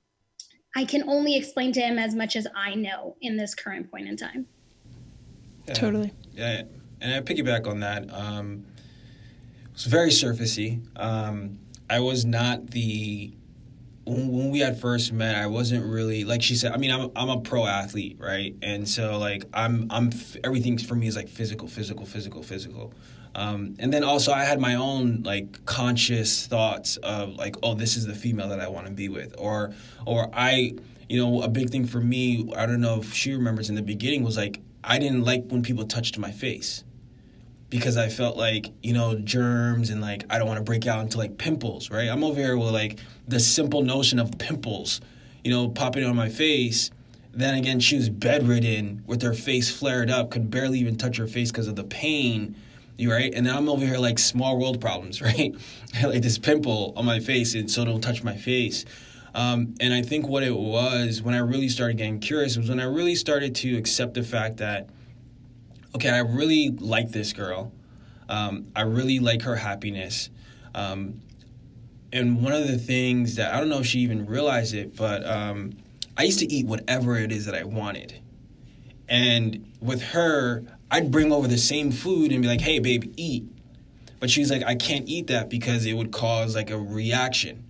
I 0.75 0.85
can 0.85 1.09
only 1.09 1.35
explain 1.35 1.71
to 1.74 1.81
him 1.81 1.97
as 1.97 2.13
much 2.13 2.35
as 2.35 2.47
I 2.56 2.75
know 2.75 3.15
in 3.21 3.38
this 3.38 3.56
current 3.56 3.89
point 3.89 4.07
in 4.07 4.15
time. 4.15 4.45
Yeah. 5.68 5.74
Totally. 5.74 6.13
Yeah 6.33 6.63
and 7.01 7.13
I 7.13 7.21
piggyback 7.21 7.68
on 7.68 7.81
that. 7.81 8.12
Um, 8.13 8.65
it 9.65 9.74
was 9.74 9.85
very 9.85 10.09
surfacey. 10.09 10.81
Um, 11.00 11.59
I 11.89 12.00
was 12.00 12.25
not 12.25 12.68
the 12.71 13.33
when, 14.06 14.31
when 14.31 14.51
we 14.51 14.59
had 14.59 14.79
first 14.79 15.13
met. 15.13 15.35
I 15.35 15.47
wasn't 15.47 15.85
really 15.85 16.24
like 16.24 16.41
she 16.41 16.56
said. 16.56 16.71
I 16.71 16.77
mean, 16.77 16.91
I'm 16.91 17.01
a, 17.01 17.12
I'm 17.15 17.29
a 17.29 17.41
pro 17.41 17.65
athlete, 17.65 18.18
right? 18.19 18.56
And 18.62 18.88
so 18.88 19.18
like 19.18 19.45
I'm 19.53 19.88
I'm 19.89 20.12
everything 20.44 20.77
for 20.77 20.95
me 20.95 21.07
is 21.07 21.15
like 21.15 21.29
physical, 21.29 21.68
physical, 21.68 22.06
physical, 22.06 22.44
physical. 22.44 22.94
Um, 23.38 23.75
and 23.78 23.94
then 23.94 24.04
also 24.04 24.34
I 24.34 24.45
had 24.45 24.60
my 24.60 24.74
own 24.75 25.22
like 25.24 25.63
conscious 25.66 26.48
thoughts 26.48 26.98
of 26.98 27.36
like, 27.36 27.56
oh, 27.62 27.75
this 27.75 27.95
is 27.95 28.07
the 28.07 28.16
female 28.16 28.50
that 28.50 28.60
I 28.60 28.68
want 28.68 28.88
to 28.88 28.92
be 28.92 29.10
with, 29.10 29.36
or 29.38 29.74
or 30.07 30.30
I, 30.34 30.74
you 31.07 31.24
know, 31.24 31.44
a 31.44 31.48
big 31.48 31.69
thing 31.69 31.86
for 31.86 32.01
me. 32.01 32.51
I 32.57 32.66
don't 32.66 32.81
know 32.81 33.00
if 33.00 33.13
she 33.13 33.34
remembers 33.34 33.69
in 33.69 33.75
the 33.75 33.84
beginning 33.84 34.24
was 34.24 34.38
like 34.38 34.60
I 34.84 34.98
didn't 34.98 35.24
like 35.24 35.45
when 35.50 35.62
people 35.62 35.86
touched 35.86 36.18
my 36.18 36.31
face 36.31 36.84
because 37.69 37.95
I 37.95 38.10
felt 38.10 38.38
like, 38.38 38.72
you 38.82 38.94
know, 38.94 39.13
germs 39.15 39.91
and 39.91 40.01
like 40.01 40.24
I 40.32 40.39
don't 40.39 40.48
want 40.48 40.58
to 40.58 40.63
break 40.63 40.88
out 40.88 41.01
into 41.01 41.20
like 41.20 41.38
pimples, 41.38 41.91
right? 41.91 42.10
I'm 42.10 42.24
over 42.24 42.39
here 42.39 42.58
with 42.58 42.72
like 42.72 43.00
the 43.27 43.39
simple 43.39 43.84
notion 43.84 44.17
of 44.17 44.39
pimples, 44.39 45.00
you 45.44 45.51
know, 45.51 45.70
popping 45.70 46.03
on 46.06 46.15
my 46.15 46.29
face. 46.29 46.89
Then 47.34 47.53
again, 47.53 47.79
she 47.79 47.98
was 47.98 48.10
bedridden 48.10 49.03
with 49.06 49.22
her 49.22 49.36
face 49.36 49.70
flared 49.70 50.10
up, 50.10 50.32
could 50.32 50.50
barely 50.50 50.79
even 50.79 50.96
touch 50.96 51.17
her 51.17 51.27
face 51.27 51.51
because 51.51 51.67
of 51.67 51.75
the 51.75 51.84
pain, 51.84 52.56
you 52.98 53.12
right? 53.12 53.34
And 53.34 53.46
then 53.46 53.56
I'm 53.56 53.70
over 53.70 53.86
here 53.86 53.98
like 53.98 54.20
small 54.20 54.60
world 54.60 54.82
problems, 54.82 55.22
right? 55.22 55.56
like 56.04 56.22
this 56.22 56.38
pimple 56.38 56.94
on 56.96 57.06
my 57.06 57.20
face, 57.20 57.56
and 57.56 57.70
so 57.70 57.86
don't 57.86 58.01
touch 58.01 58.24
my 58.24 58.36
face. 58.36 58.86
Um, 59.36 59.75
and 59.80 59.94
I 59.94 60.01
think 60.01 60.27
what 60.27 60.44
it 60.44 60.56
was 60.56 61.22
when 61.22 61.36
I 61.36 61.39
really 61.39 61.70
started 61.70 61.98
getting 61.98 62.20
curious 62.20 62.58
was 62.58 62.70
when 62.70 62.80
I 62.80 62.86
really 62.86 63.16
started 63.16 63.54
to 63.56 63.77
accept 63.77 64.16
the 64.16 64.24
fact 64.24 64.58
that 64.58 64.89
okay, 65.96 66.10
I 66.10 66.20
really 66.20 66.70
like 66.70 67.12
this 67.12 67.34
girl. 67.34 67.72
Um, 68.30 68.68
I 68.75 68.82
really 68.82 69.20
like 69.20 69.44
her 69.44 69.56
happiness. 69.56 70.30
Um, 70.75 71.22
and 72.13 72.42
one 72.42 72.54
of 72.54 72.68
the 72.68 72.77
things 72.77 73.36
that 73.36 73.54
I 73.54 73.60
don't 73.60 73.70
know 73.70 73.80
if 73.80 73.86
she 73.86 74.00
even 74.00 74.25
realized 74.25 74.74
it, 74.74 74.96
but 74.96 75.25
um, 75.25 75.74
I 76.16 76.24
used 76.24 76.39
to 76.39 76.51
eat 76.51 76.66
whatever 76.66 77.18
it 77.18 77.32
is 77.32 77.46
that 77.46 77.56
I 77.56 77.63
wanted. 77.63 78.20
And 79.10 79.72
with 79.82 80.01
her, 80.01 80.63
I'd 80.89 81.12
bring 81.12 81.32
over 81.32 81.48
the 81.48 81.58
same 81.58 81.91
food 81.91 82.32
and 82.32 82.41
be 82.41 82.48
like, 82.48 82.62
hey, 82.62 82.79
babe, 82.79 83.13
eat. 83.17 83.46
But 84.20 84.29
she's 84.29 84.50
like, 84.50 84.63
I 84.63 84.75
can't 84.75 85.08
eat 85.08 85.27
that 85.27 85.50
because 85.50 85.86
it 85.86 85.94
would 85.94 86.12
cause 86.12 86.56
like 86.56 86.72
a 86.72 86.77
reaction. 86.77 87.65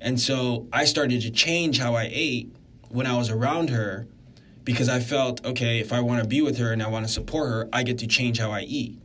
And 0.00 0.20
so 0.20 0.68
I 0.72 0.84
started 0.84 1.22
to 1.22 1.30
change 1.30 1.78
how 1.78 1.94
I 1.94 2.08
ate 2.10 2.54
when 2.88 3.06
I 3.06 3.16
was 3.16 3.30
around 3.30 3.70
her 3.70 4.06
because 4.62 4.88
I 4.88 5.00
felt, 5.00 5.44
okay, 5.44 5.80
if 5.80 5.92
I 5.92 6.00
want 6.00 6.22
to 6.22 6.28
be 6.28 6.40
with 6.40 6.58
her 6.58 6.72
and 6.72 6.82
I 6.82 6.88
want 6.88 7.06
to 7.06 7.12
support 7.12 7.50
her, 7.50 7.68
I 7.72 7.82
get 7.82 7.98
to 7.98 8.06
change 8.06 8.38
how 8.38 8.50
I 8.50 8.60
eat. 8.60 8.98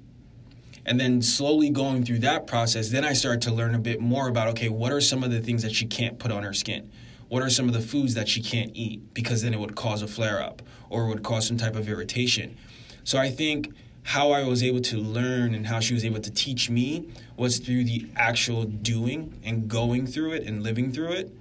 And 0.85 0.99
then 0.99 1.21
slowly 1.21 1.69
going 1.69 2.05
through 2.05 2.19
that 2.19 2.47
process, 2.47 2.89
then 2.89 3.03
I 3.03 3.13
started 3.13 3.41
to 3.43 3.53
learn 3.53 3.75
a 3.75 3.79
bit 3.79 3.99
more 3.99 4.27
about, 4.27 4.47
okay, 4.49 4.69
what 4.69 4.91
are 4.91 5.01
some 5.01 5.23
of 5.23 5.31
the 5.31 5.41
things 5.41 5.63
that 5.63 5.73
she 5.73 5.85
can't 5.85 6.17
put 6.17 6.31
on 6.31 6.43
her 6.43 6.53
skin? 6.53 6.89
What 7.27 7.43
are 7.43 7.49
some 7.49 7.67
of 7.67 7.73
the 7.73 7.81
foods 7.81 8.15
that 8.15 8.27
she 8.27 8.41
can't 8.41 8.71
eat? 8.73 9.13
Because 9.13 9.41
then 9.41 9.53
it 9.53 9.59
would 9.59 9.75
cause 9.75 10.01
a 10.01 10.07
flare 10.07 10.41
up 10.41 10.61
or 10.89 11.03
it 11.03 11.07
would 11.09 11.23
cause 11.23 11.45
some 11.47 11.57
type 11.57 11.75
of 11.75 11.87
irritation. 11.87 12.57
So 13.03 13.17
I 13.17 13.29
think 13.29 13.73
how 14.03 14.31
I 14.31 14.43
was 14.43 14.63
able 14.63 14.81
to 14.81 14.97
learn 14.97 15.53
and 15.53 15.67
how 15.67 15.79
she 15.79 15.93
was 15.93 16.03
able 16.03 16.21
to 16.21 16.31
teach 16.31 16.69
me 16.69 17.09
was 17.37 17.59
through 17.59 17.83
the 17.83 18.07
actual 18.15 18.63
doing 18.63 19.39
and 19.43 19.67
going 19.67 20.07
through 20.07 20.33
it 20.33 20.43
and 20.43 20.63
living 20.63 20.91
through 20.91 21.11
it 21.11 21.31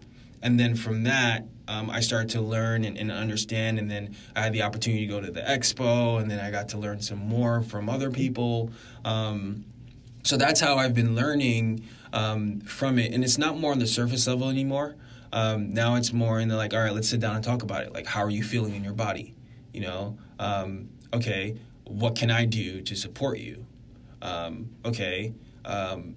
and 0.42 0.58
then 0.58 0.74
from 0.74 1.04
that, 1.04 1.44
um, 1.66 1.90
I 1.90 2.00
started 2.00 2.30
to 2.30 2.40
learn 2.40 2.84
and, 2.84 2.96
and, 2.96 3.10
understand. 3.10 3.78
And 3.78 3.90
then 3.90 4.16
I 4.34 4.42
had 4.42 4.52
the 4.52 4.62
opportunity 4.62 5.06
to 5.06 5.12
go 5.12 5.20
to 5.20 5.30
the 5.30 5.42
expo, 5.42 6.20
and 6.20 6.30
then 6.30 6.40
I 6.40 6.50
got 6.50 6.68
to 6.70 6.78
learn 6.78 7.00
some 7.00 7.18
more 7.18 7.62
from 7.62 7.88
other 7.88 8.10
people. 8.10 8.70
Um, 9.04 9.64
so 10.22 10.36
that's 10.36 10.60
how 10.60 10.76
I've 10.76 10.94
been 10.94 11.14
learning 11.14 11.84
um, 12.12 12.60
from 12.60 12.98
it. 12.98 13.12
And 13.12 13.22
it's 13.22 13.38
not 13.38 13.58
more 13.58 13.72
on 13.72 13.78
the 13.78 13.86
surface 13.86 14.26
level 14.26 14.48
anymore. 14.48 14.96
Um, 15.32 15.74
now 15.74 15.96
it's 15.96 16.12
more 16.12 16.40
in 16.40 16.48
the 16.48 16.56
like, 16.56 16.72
all 16.72 16.80
right, 16.80 16.94
let's 16.94 17.08
sit 17.08 17.20
down 17.20 17.36
and 17.36 17.44
talk 17.44 17.62
about 17.62 17.82
it. 17.82 17.92
Like, 17.92 18.06
how 18.06 18.22
are 18.22 18.30
you 18.30 18.42
feeling 18.42 18.74
in 18.74 18.82
your 18.82 18.94
body? 18.94 19.34
You 19.74 19.82
know, 19.82 20.18
um, 20.38 20.88
okay, 21.12 21.58
what 21.84 22.16
can 22.16 22.30
I 22.30 22.44
do 22.44 22.82
to 22.82 22.94
support 22.94 23.38
you? 23.38 23.66
Um, 24.20 24.70
okay, 24.84 25.32
um, 25.64 26.16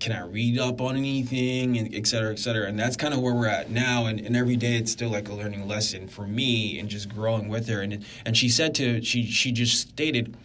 can 0.00 0.12
I 0.12 0.24
read 0.26 0.58
up 0.58 0.80
on 0.80 0.96
anything, 0.96 1.76
and 1.76 1.94
et 1.94 2.06
cetera, 2.06 2.30
et 2.32 2.38
cetera. 2.38 2.66
And 2.66 2.78
that's 2.78 2.96
kind 2.96 3.12
of 3.12 3.20
where 3.20 3.34
we're 3.34 3.48
at 3.48 3.70
now. 3.70 4.06
And, 4.06 4.20
and 4.20 4.36
every 4.36 4.56
day 4.56 4.76
it's 4.76 4.92
still 4.92 5.10
like 5.10 5.28
a 5.28 5.34
learning 5.34 5.66
lesson 5.66 6.08
for 6.08 6.26
me 6.26 6.78
and 6.78 6.88
just 6.88 7.08
growing 7.08 7.48
with 7.48 7.68
her. 7.68 7.80
And 7.80 8.04
and 8.24 8.36
she 8.36 8.48
said 8.48 8.74
to 8.76 9.02
she 9.02 9.26
she 9.26 9.52
just 9.52 9.80
stated, 9.88 10.36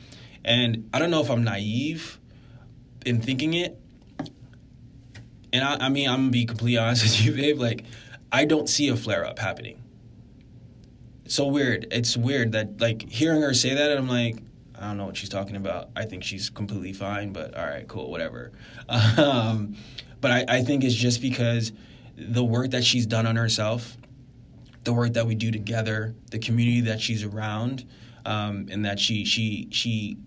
and 0.44 0.90
I 0.94 1.00
don't 1.00 1.12
know 1.12 1.22
if 1.22 1.30
I'm 1.30 1.44
naive 1.44 2.20
in 3.06 3.22
thinking 3.22 3.54
it. 3.54 3.80
And 5.52 5.64
I, 5.64 5.86
I 5.86 5.90
mean, 5.90 6.10
I'm 6.10 6.22
gonna 6.22 6.32
be 6.32 6.46
completely 6.46 6.78
honest 6.78 7.04
with 7.04 7.26
you, 7.26 7.34
babe. 7.34 7.60
Like, 7.60 7.84
I 8.32 8.46
don't 8.46 8.68
see 8.68 8.90
a 8.90 8.96
flare 8.96 9.26
up 9.26 9.38
happening. 9.38 9.83
So 11.26 11.48
weird. 11.48 11.88
It's 11.92 12.18
weird 12.18 12.52
that 12.52 12.82
like 12.82 13.10
hearing 13.10 13.42
her 13.42 13.54
say 13.54 13.74
that, 13.74 13.92
and 13.92 14.00
I'm 14.00 14.10
like, 14.10 14.38
I 14.78 14.88
don't 14.88 14.98
know 14.98 15.06
what 15.06 15.16
she's 15.16 15.30
talking 15.30 15.56
about. 15.56 15.90
I 15.96 16.06
think 16.06 16.24
she's 16.24 16.50
completely 16.50 16.94
fine, 16.94 17.32
but 17.32 17.56
all 17.56 17.66
right, 17.66 17.88
cool, 17.88 18.10
whatever. 18.12 18.52
Um, 19.18 19.76
but 20.20 20.32
I, 20.32 20.46
I 20.48 20.62
think 20.64 20.86
it's 20.86 20.96
just 20.96 21.22
because 21.22 21.74
the 22.16 22.44
work 22.44 22.72
that 22.72 22.84
she's 22.86 23.06
done 23.06 23.26
on 23.28 23.36
herself, 23.36 23.98
the 24.86 24.94
work 24.94 25.14
that 25.14 25.28
we 25.28 25.36
do 25.36 25.52
together, 25.52 26.16
the 26.32 26.40
community 26.40 26.82
that 26.82 27.02
she's 27.02 27.24
around, 27.24 27.86
um, 28.26 28.68
and 28.72 28.86
that 28.86 29.00
she 29.00 29.26
she 29.26 29.68
she 29.72 30.18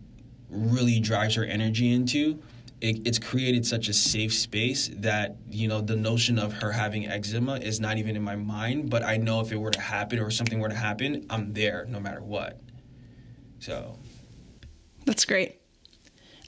really 0.51 1.01
drives 1.01 1.35
her 1.35 1.45
energy 1.45 1.93
into. 1.93 2.43
It, 2.81 3.07
it's 3.07 3.19
created 3.19 3.65
such 3.65 3.89
a 3.89 3.93
safe 3.95 4.35
space 4.35 4.91
that 4.97 5.37
you 5.49 5.67
know 5.67 5.81
the 5.81 5.97
notion 5.97 6.39
of 6.39 6.53
her 6.55 6.73
having 6.73 7.07
eczema 7.07 7.57
is 7.57 7.81
not 7.81 7.97
even 7.97 8.17
in 8.17 8.23
my 8.23 8.37
mind. 8.37 8.91
But 8.91 9.03
I 9.03 9.17
know 9.17 9.41
if 9.41 9.51
it 9.51 9.57
were 9.57 9.71
to 9.71 9.81
happen 9.81 10.19
or 10.19 10.31
something 10.31 10.61
were 10.61 10.69
to 10.69 10.75
happen, 10.75 11.27
I'm 11.31 11.53
there 11.53 11.87
no 11.89 12.01
matter 12.01 12.23
what. 12.23 12.61
So 13.61 13.99
that's 15.07 15.25
great. 15.25 15.61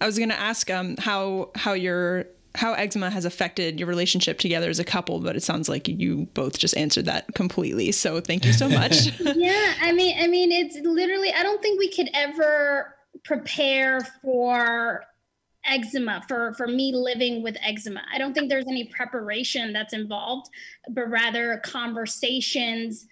I 0.01 0.07
was 0.07 0.19
going 0.19 0.29
to 0.29 0.39
ask 0.39 0.71
um, 0.71 0.97
how 0.99 1.51
how 1.55 1.73
your 1.73 2.27
how 2.55 2.73
eczema 2.73 3.11
has 3.11 3.25
affected 3.25 3.79
your 3.79 3.89
relationship 3.89 4.39
together 4.39 4.69
as 4.69 4.79
a 4.79 4.85
couple, 4.85 5.21
but 5.21 5.37
it 5.37 5.43
sounds 5.43 5.69
like 5.69 5.87
you 5.87 6.27
both 6.35 6.59
just 6.59 6.77
answered 6.77 7.05
that 7.05 7.33
completely. 7.35 7.93
So 7.93 8.21
thank 8.21 8.45
you 8.45 8.53
so 8.53 8.69
much. 8.81 9.19
yeah, 9.21 9.75
I 9.81 9.93
mean, 9.93 10.17
I 10.21 10.27
mean, 10.27 10.53
it's 10.53 10.77
literally. 10.77 11.33
I 11.33 11.43
don't 11.43 11.63
think 11.63 11.79
we 11.79 11.91
could 11.91 12.11
ever 12.15 12.95
prepare 13.25 14.01
for 14.23 15.05
eczema 15.65 16.23
for 16.29 16.55
for 16.55 16.67
me 16.67 16.93
living 16.95 17.43
with 17.43 17.57
eczema 17.63 18.01
i 18.13 18.19
don't 18.19 18.33
think 18.33 18.49
there's 18.49 18.69
any 18.69 18.85
preparation 18.85 19.73
that's 19.73 19.93
involved 19.93 20.49
but 20.91 21.09
rather 21.11 21.61
conversations 21.65 23.07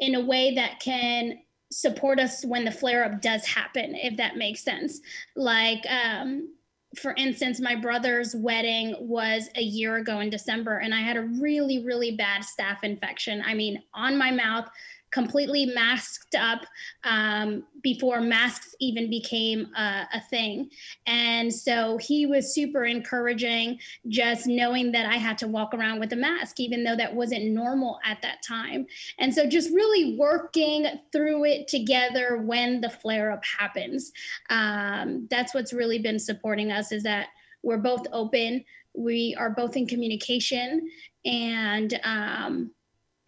in 0.00 0.14
a 0.14 0.20
way 0.20 0.54
that 0.54 0.80
can 0.80 1.38
support 1.70 2.18
us 2.18 2.44
when 2.44 2.64
the 2.64 2.70
flare 2.70 3.04
up 3.04 3.20
does 3.20 3.44
happen, 3.46 3.94
if 3.94 4.16
that 4.16 4.36
makes 4.36 4.62
sense. 4.62 5.00
Like, 5.36 5.84
um, 5.88 6.54
for 6.96 7.14
instance, 7.18 7.60
my 7.60 7.74
brother's 7.74 8.34
wedding 8.34 8.96
was 8.98 9.50
a 9.56 9.62
year 9.62 9.96
ago 9.96 10.20
in 10.20 10.30
December, 10.30 10.78
and 10.78 10.94
I 10.94 11.00
had 11.00 11.16
a 11.16 11.22
really, 11.22 11.84
really 11.84 12.12
bad 12.12 12.42
staph 12.42 12.82
infection. 12.82 13.42
I 13.44 13.54
mean, 13.54 13.82
on 13.92 14.16
my 14.16 14.30
mouth, 14.30 14.68
completely 15.10 15.66
masked 15.66 16.34
up 16.34 16.64
um, 17.04 17.64
before 17.82 18.20
masks 18.20 18.74
even 18.80 19.08
became 19.08 19.72
a, 19.76 20.06
a, 20.14 20.20
thing. 20.28 20.68
And 21.06 21.52
so 21.52 21.96
he 21.96 22.26
was 22.26 22.54
super 22.54 22.84
encouraging, 22.84 23.78
just 24.08 24.46
knowing 24.46 24.92
that 24.92 25.06
I 25.06 25.16
had 25.16 25.38
to 25.38 25.48
walk 25.48 25.72
around 25.72 26.00
with 26.00 26.12
a 26.12 26.16
mask, 26.16 26.60
even 26.60 26.84
though 26.84 26.96
that 26.96 27.14
wasn't 27.14 27.46
normal 27.46 27.98
at 28.04 28.20
that 28.22 28.42
time. 28.42 28.86
And 29.18 29.34
so 29.34 29.46
just 29.46 29.70
really 29.70 30.16
working 30.18 30.86
through 31.12 31.44
it 31.44 31.68
together 31.68 32.42
when 32.44 32.80
the 32.80 32.90
flare 32.90 33.32
up 33.32 33.42
happens. 33.44 34.12
Um, 34.50 35.26
that's 35.30 35.54
what's 35.54 35.72
really 35.72 35.98
been 35.98 36.18
supporting 36.18 36.70
us 36.70 36.92
is 36.92 37.02
that 37.04 37.28
we're 37.62 37.78
both 37.78 38.06
open. 38.12 38.64
We 38.94 39.34
are 39.38 39.50
both 39.50 39.76
in 39.76 39.86
communication 39.86 40.90
and 41.24 41.98
um, 42.04 42.70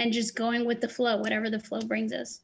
and 0.00 0.12
just 0.12 0.35
going 0.35 0.64
with 0.64 0.80
the 0.80 0.88
flow, 0.88 1.19
whatever 1.19 1.50
the 1.50 1.61
flow 1.61 1.80
brings 1.83 2.12
us. 2.12 2.40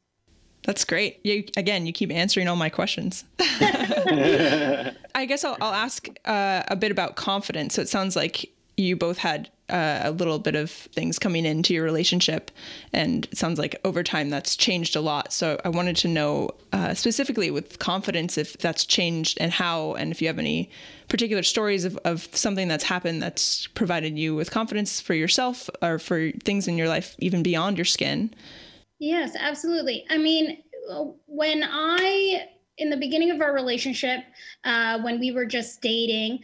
That's 0.63 0.85
great. 0.85 1.21
You 1.25 1.45
again, 1.57 1.87
you 1.87 1.93
keep 1.93 2.13
answering 2.13 2.49
all 2.49 2.57
my 2.57 2.69
questions. 2.69 3.25
I 3.39 4.93
guess 5.27 5.43
I'll, 5.45 5.57
I'll 5.61 5.75
ask 5.75 6.09
uh, 6.25 6.65
a 6.69 6.77
bit 6.77 6.91
about 6.91 7.17
confidence. 7.17 7.75
So 7.75 7.83
it 7.83 7.89
sounds 7.89 8.15
like 8.15 8.53
you 8.77 8.95
both 8.95 9.19
had 9.19 9.51
uh, 9.69 10.01
a 10.05 10.11
little 10.11 10.39
bit 10.39 10.55
of 10.55 10.71
things 10.71 11.19
coming 11.19 11.45
into 11.45 11.75
your 11.75 11.85
relationship, 11.85 12.51
and 12.93 13.27
it 13.27 13.37
sounds 13.37 13.59
like 13.59 13.81
over 13.85 14.03
time 14.03 14.31
that's 14.31 14.57
changed 14.57 14.97
a 14.97 15.01
lot. 15.01 15.33
So 15.33 15.61
I 15.65 15.69
wanted 15.69 15.97
to 15.97 16.09
know 16.09 16.51
uh, 16.73 16.95
specifically 16.95 17.51
with 17.51 17.79
confidence 17.79 18.39
if 18.39 18.57
that's 18.59 18.85
changed 18.85 19.39
and 19.41 19.53
how, 19.53 19.95
and 19.95 20.13
if 20.13 20.21
you 20.21 20.29
have 20.29 20.39
any 20.39 20.71
particular 21.09 21.43
stories 21.43 21.85
of, 21.85 21.97
of 22.05 22.29
something 22.37 22.69
that's 22.69 22.85
happened 22.85 23.23
that's 23.23 23.67
provided 23.69 24.19
you 24.19 24.35
with 24.35 24.51
confidence 24.51 25.01
for 25.01 25.15
yourself 25.15 25.71
or 25.83 25.99
for 25.99 26.31
things 26.45 26.69
in 26.69 26.77
your 26.77 26.89
life 26.89 27.15
even 27.19 27.43
beyond 27.43 27.79
your 27.79 27.85
skin. 27.85 28.35
Yes, 28.99 29.37
absolutely. 29.39 30.05
I 30.11 30.19
mean, 30.19 30.63
when 31.27 31.63
I 31.65 32.49
in 32.79 32.91
the 32.91 32.97
beginning 32.97 33.31
of 33.31 33.41
our 33.41 33.55
relationship, 33.55 34.21
uh, 34.65 35.01
when 35.01 35.19
we 35.19 35.33
were 35.33 35.47
just 35.47 35.81
dating, 35.81 36.41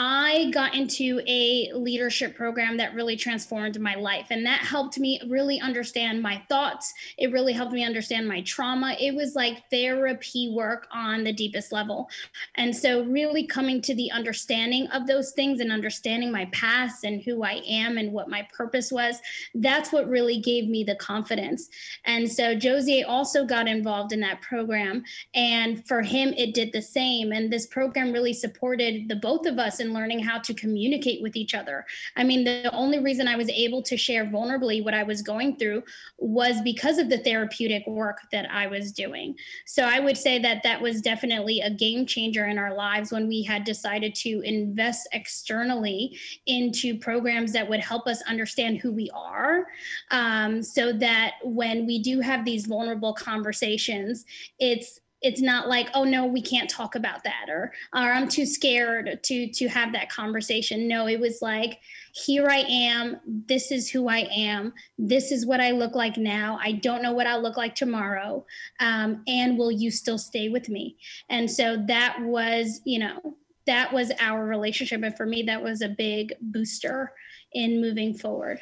I 0.00 0.50
got 0.54 0.76
into 0.76 1.20
a 1.26 1.72
leadership 1.74 2.36
program 2.36 2.76
that 2.76 2.94
really 2.94 3.16
transformed 3.16 3.80
my 3.80 3.96
life. 3.96 4.28
And 4.30 4.46
that 4.46 4.60
helped 4.60 4.96
me 4.96 5.20
really 5.28 5.60
understand 5.60 6.22
my 6.22 6.40
thoughts. 6.48 6.94
It 7.16 7.32
really 7.32 7.52
helped 7.52 7.72
me 7.72 7.84
understand 7.84 8.28
my 8.28 8.42
trauma. 8.42 8.96
It 9.00 9.12
was 9.16 9.34
like 9.34 9.68
therapy 9.70 10.52
work 10.54 10.86
on 10.92 11.24
the 11.24 11.32
deepest 11.32 11.72
level. 11.72 12.08
And 12.54 12.74
so, 12.74 13.02
really 13.04 13.44
coming 13.44 13.82
to 13.82 13.94
the 13.94 14.12
understanding 14.12 14.86
of 14.88 15.08
those 15.08 15.32
things 15.32 15.58
and 15.58 15.72
understanding 15.72 16.30
my 16.30 16.44
past 16.52 17.02
and 17.02 17.20
who 17.20 17.42
I 17.42 17.60
am 17.66 17.98
and 17.98 18.12
what 18.12 18.30
my 18.30 18.46
purpose 18.56 18.92
was, 18.92 19.16
that's 19.56 19.90
what 19.90 20.08
really 20.08 20.38
gave 20.40 20.68
me 20.68 20.84
the 20.84 20.94
confidence. 20.96 21.68
And 22.04 22.30
so, 22.30 22.54
Josie 22.54 23.02
also 23.02 23.44
got 23.44 23.66
involved 23.66 24.12
in 24.12 24.20
that 24.20 24.42
program. 24.42 25.02
And 25.34 25.84
for 25.88 26.02
him, 26.02 26.32
it 26.34 26.54
did 26.54 26.72
the 26.72 26.82
same. 26.82 27.32
And 27.32 27.52
this 27.52 27.66
program 27.66 28.12
really 28.12 28.32
supported 28.32 29.08
the 29.08 29.16
both 29.16 29.44
of 29.44 29.58
us 29.58 29.80
and 29.88 29.94
learning 29.94 30.20
how 30.20 30.38
to 30.38 30.52
communicate 30.52 31.22
with 31.22 31.34
each 31.34 31.54
other. 31.54 31.86
I 32.14 32.22
mean, 32.22 32.44
the 32.44 32.70
only 32.72 32.98
reason 32.98 33.26
I 33.26 33.36
was 33.36 33.48
able 33.48 33.82
to 33.82 33.96
share 33.96 34.26
vulnerably 34.26 34.84
what 34.84 34.92
I 34.92 35.02
was 35.02 35.22
going 35.22 35.56
through 35.56 35.82
was 36.18 36.60
because 36.60 36.98
of 36.98 37.08
the 37.08 37.18
therapeutic 37.18 37.86
work 37.86 38.18
that 38.30 38.50
I 38.50 38.66
was 38.66 38.92
doing. 38.92 39.34
So 39.64 39.82
I 39.82 39.98
would 39.98 40.16
say 40.16 40.38
that 40.40 40.62
that 40.62 40.80
was 40.80 41.00
definitely 41.00 41.60
a 41.60 41.70
game 41.70 42.04
changer 42.04 42.46
in 42.46 42.58
our 42.58 42.74
lives 42.74 43.10
when 43.10 43.26
we 43.28 43.42
had 43.42 43.64
decided 43.64 44.14
to 44.16 44.40
invest 44.42 45.08
externally 45.12 46.18
into 46.46 46.98
programs 46.98 47.52
that 47.52 47.68
would 47.68 47.80
help 47.80 48.06
us 48.06 48.20
understand 48.22 48.78
who 48.78 48.92
we 48.92 49.10
are 49.14 49.66
um, 50.10 50.62
so 50.62 50.92
that 50.92 51.36
when 51.42 51.86
we 51.86 51.98
do 51.98 52.20
have 52.20 52.44
these 52.44 52.66
vulnerable 52.66 53.14
conversations, 53.14 54.26
it's 54.58 55.00
it's 55.22 55.40
not 55.40 55.68
like 55.68 55.88
oh 55.94 56.04
no 56.04 56.26
we 56.26 56.40
can't 56.40 56.70
talk 56.70 56.94
about 56.94 57.24
that 57.24 57.46
or 57.48 57.72
or 57.92 58.12
i'm 58.12 58.28
too 58.28 58.46
scared 58.46 59.22
to 59.22 59.50
to 59.50 59.68
have 59.68 59.92
that 59.92 60.10
conversation. 60.10 60.88
No 60.88 61.08
it 61.08 61.18
was 61.18 61.42
like 61.42 61.80
here 62.12 62.48
i 62.48 62.58
am. 62.58 63.18
This 63.26 63.70
is 63.70 63.90
who 63.90 64.08
i 64.08 64.28
am. 64.34 64.72
This 64.98 65.32
is 65.32 65.46
what 65.46 65.60
i 65.60 65.70
look 65.70 65.94
like 65.94 66.16
now. 66.16 66.58
I 66.62 66.72
don't 66.72 67.02
know 67.02 67.12
what 67.12 67.26
i'll 67.26 67.42
look 67.42 67.56
like 67.56 67.74
tomorrow 67.74 68.44
um, 68.80 69.22
and 69.26 69.58
will 69.58 69.72
you 69.72 69.90
still 69.90 70.18
stay 70.18 70.48
with 70.48 70.68
me? 70.68 70.96
And 71.28 71.50
so 71.50 71.82
that 71.88 72.20
was 72.20 72.80
you 72.84 72.98
know 72.98 73.36
that 73.66 73.92
was 73.92 74.10
our 74.20 74.46
relationship. 74.46 75.02
And 75.02 75.16
for 75.16 75.26
me 75.26 75.42
that 75.44 75.62
was 75.62 75.82
a 75.82 75.88
big 75.88 76.34
booster 76.40 77.12
in 77.52 77.80
moving 77.80 78.14
forward 78.14 78.60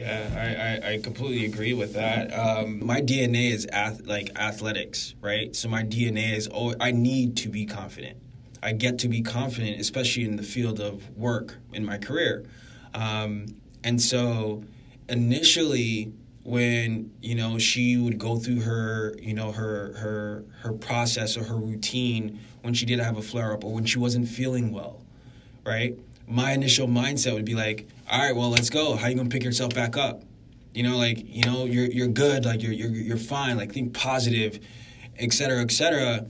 yeah, 0.00 0.80
I, 0.82 0.88
I, 0.88 0.92
I, 0.94 0.98
completely 0.98 1.44
agree 1.44 1.74
with 1.74 1.92
that. 1.92 2.32
Um, 2.32 2.84
my 2.84 3.02
DNA 3.02 3.50
is 3.52 3.66
ath- 3.70 4.06
like 4.06 4.30
athletics, 4.38 5.14
right? 5.20 5.54
So 5.54 5.68
my 5.68 5.82
DNA 5.82 6.34
is 6.36 6.48
oh, 6.52 6.74
I 6.80 6.90
need 6.90 7.36
to 7.38 7.48
be 7.48 7.66
confident. 7.66 8.16
I 8.62 8.72
get 8.72 8.98
to 9.00 9.08
be 9.08 9.20
confident, 9.20 9.78
especially 9.80 10.24
in 10.24 10.36
the 10.36 10.42
field 10.42 10.80
of 10.80 11.16
work 11.16 11.58
in 11.72 11.84
my 11.84 11.98
career. 11.98 12.46
Um, 12.94 13.46
and 13.84 14.00
so 14.00 14.64
initially, 15.08 16.12
when 16.44 17.12
you 17.20 17.34
know 17.34 17.58
she 17.58 17.98
would 17.98 18.18
go 18.18 18.38
through 18.38 18.60
her 18.60 19.14
you 19.20 19.34
know 19.34 19.52
her 19.52 19.92
her 19.98 20.44
her 20.62 20.72
process 20.72 21.36
or 21.36 21.44
her 21.44 21.56
routine 21.56 22.40
when 22.62 22.72
she 22.72 22.86
did 22.86 22.98
have 22.98 23.18
a 23.18 23.22
flare 23.22 23.52
up 23.52 23.64
or 23.64 23.72
when 23.72 23.84
she 23.84 23.98
wasn't 23.98 24.26
feeling 24.26 24.72
well, 24.72 25.02
right? 25.64 25.98
My 26.26 26.52
initial 26.52 26.86
mindset 26.86 27.34
would 27.34 27.44
be 27.44 27.54
like, 27.54 27.88
all 28.10 28.18
right, 28.18 28.34
well, 28.34 28.50
let's 28.50 28.70
go. 28.70 28.96
How 28.96 29.06
you 29.06 29.14
gonna 29.14 29.28
pick 29.28 29.44
yourself 29.44 29.72
back 29.72 29.96
up? 29.96 30.24
You 30.74 30.82
know, 30.82 30.98
like 30.98 31.18
you 31.24 31.44
know, 31.44 31.64
you're 31.64 31.86
you're 31.86 32.08
good. 32.08 32.44
Like 32.44 32.60
you're 32.60 32.72
you're 32.72 32.90
you're 32.90 33.16
fine. 33.16 33.56
Like 33.56 33.72
think 33.72 33.94
positive, 33.94 34.58
et 35.16 35.32
cetera, 35.32 35.60
et 35.60 35.70
cetera. 35.70 36.26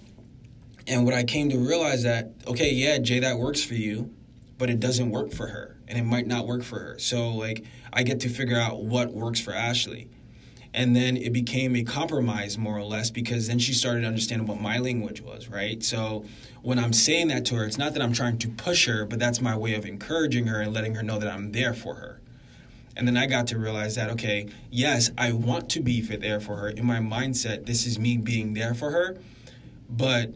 And 0.87 1.07
what 1.07 1.15
I 1.15 1.25
came 1.25 1.49
to 1.49 1.59
realize 1.59 2.03
that 2.03 2.33
okay, 2.47 2.71
yeah, 2.71 2.99
Jay, 2.99 3.21
that 3.21 3.39
works 3.39 3.65
for 3.65 3.75
you, 3.75 4.15
but 4.59 4.69
it 4.69 4.79
doesn't 4.79 5.11
work 5.11 5.33
for 5.33 5.47
her, 5.47 5.81
and 5.89 5.99
it 5.99 6.05
might 6.05 6.27
not 6.27 6.47
work 6.47 6.63
for 6.63 6.79
her. 6.79 6.99
So 6.99 7.31
like, 7.31 7.65
I 7.95 8.03
get 8.03 8.21
to 8.21 8.29
figure 8.29 8.59
out 8.59 8.85
what 8.85 9.15
works 9.15 9.41
for 9.41 9.55
Ashley 9.55 10.11
and 10.73 10.95
then 10.95 11.17
it 11.17 11.33
became 11.33 11.75
a 11.75 11.83
compromise 11.83 12.57
more 12.57 12.79
or 12.79 12.85
less 12.85 13.11
because 13.11 13.49
then 13.49 13.59
she 13.59 13.73
started 13.73 14.05
understanding 14.05 14.47
what 14.47 14.61
my 14.61 14.79
language 14.79 15.21
was 15.21 15.49
right? 15.49 15.83
So 15.83 16.25
when 16.63 16.79
i'm 16.79 16.93
saying 16.93 17.29
that 17.29 17.45
to 17.47 17.55
her 17.55 17.65
it's 17.65 17.79
not 17.79 17.95
that 17.95 18.03
i'm 18.03 18.13
trying 18.13 18.39
to 18.39 18.49
push 18.49 18.87
her 18.87 19.05
but 19.05 19.19
that's 19.19 19.41
my 19.41 19.57
way 19.57 19.75
of 19.75 19.87
encouraging 19.87 20.47
her 20.47 20.61
and 20.61 20.75
letting 20.75 20.95
her 20.95 21.03
know 21.03 21.19
that 21.19 21.33
i'm 21.33 21.53
there 21.53 21.75
for 21.75 21.95
her. 21.95 22.21
And 22.97 23.07
then 23.07 23.17
i 23.17 23.27
got 23.27 23.47
to 23.49 23.59
realize 23.59 23.95
that 23.97 24.11
okay 24.11 24.49
yes 24.71 25.11
i 25.17 25.33
want 25.33 25.71
to 25.71 25.81
be 25.81 26.01
there 26.01 26.41
for 26.41 26.57
her. 26.57 26.69
In 26.69 26.87
my 26.87 26.99
mindset 26.99 27.67
this 27.67 27.87
is 27.87 27.99
me 27.99 28.17
being 28.17 28.55
there 28.55 28.75
for 28.75 28.91
her 28.91 29.19
but 29.89 30.35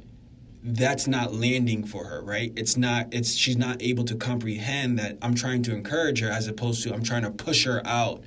that's 0.66 1.06
not 1.06 1.34
landing 1.34 1.84
for 1.84 2.04
her 2.04 2.22
right? 2.22 2.52
It's 2.56 2.76
not 2.76 3.12
it's 3.12 3.34
she's 3.34 3.58
not 3.58 3.82
able 3.82 4.04
to 4.04 4.16
comprehend 4.16 4.98
that 4.98 5.18
i'm 5.22 5.34
trying 5.34 5.62
to 5.64 5.74
encourage 5.74 6.20
her 6.20 6.30
as 6.30 6.48
opposed 6.48 6.82
to 6.84 6.94
i'm 6.94 7.04
trying 7.04 7.22
to 7.22 7.30
push 7.30 7.64
her 7.66 7.82
out 7.86 8.24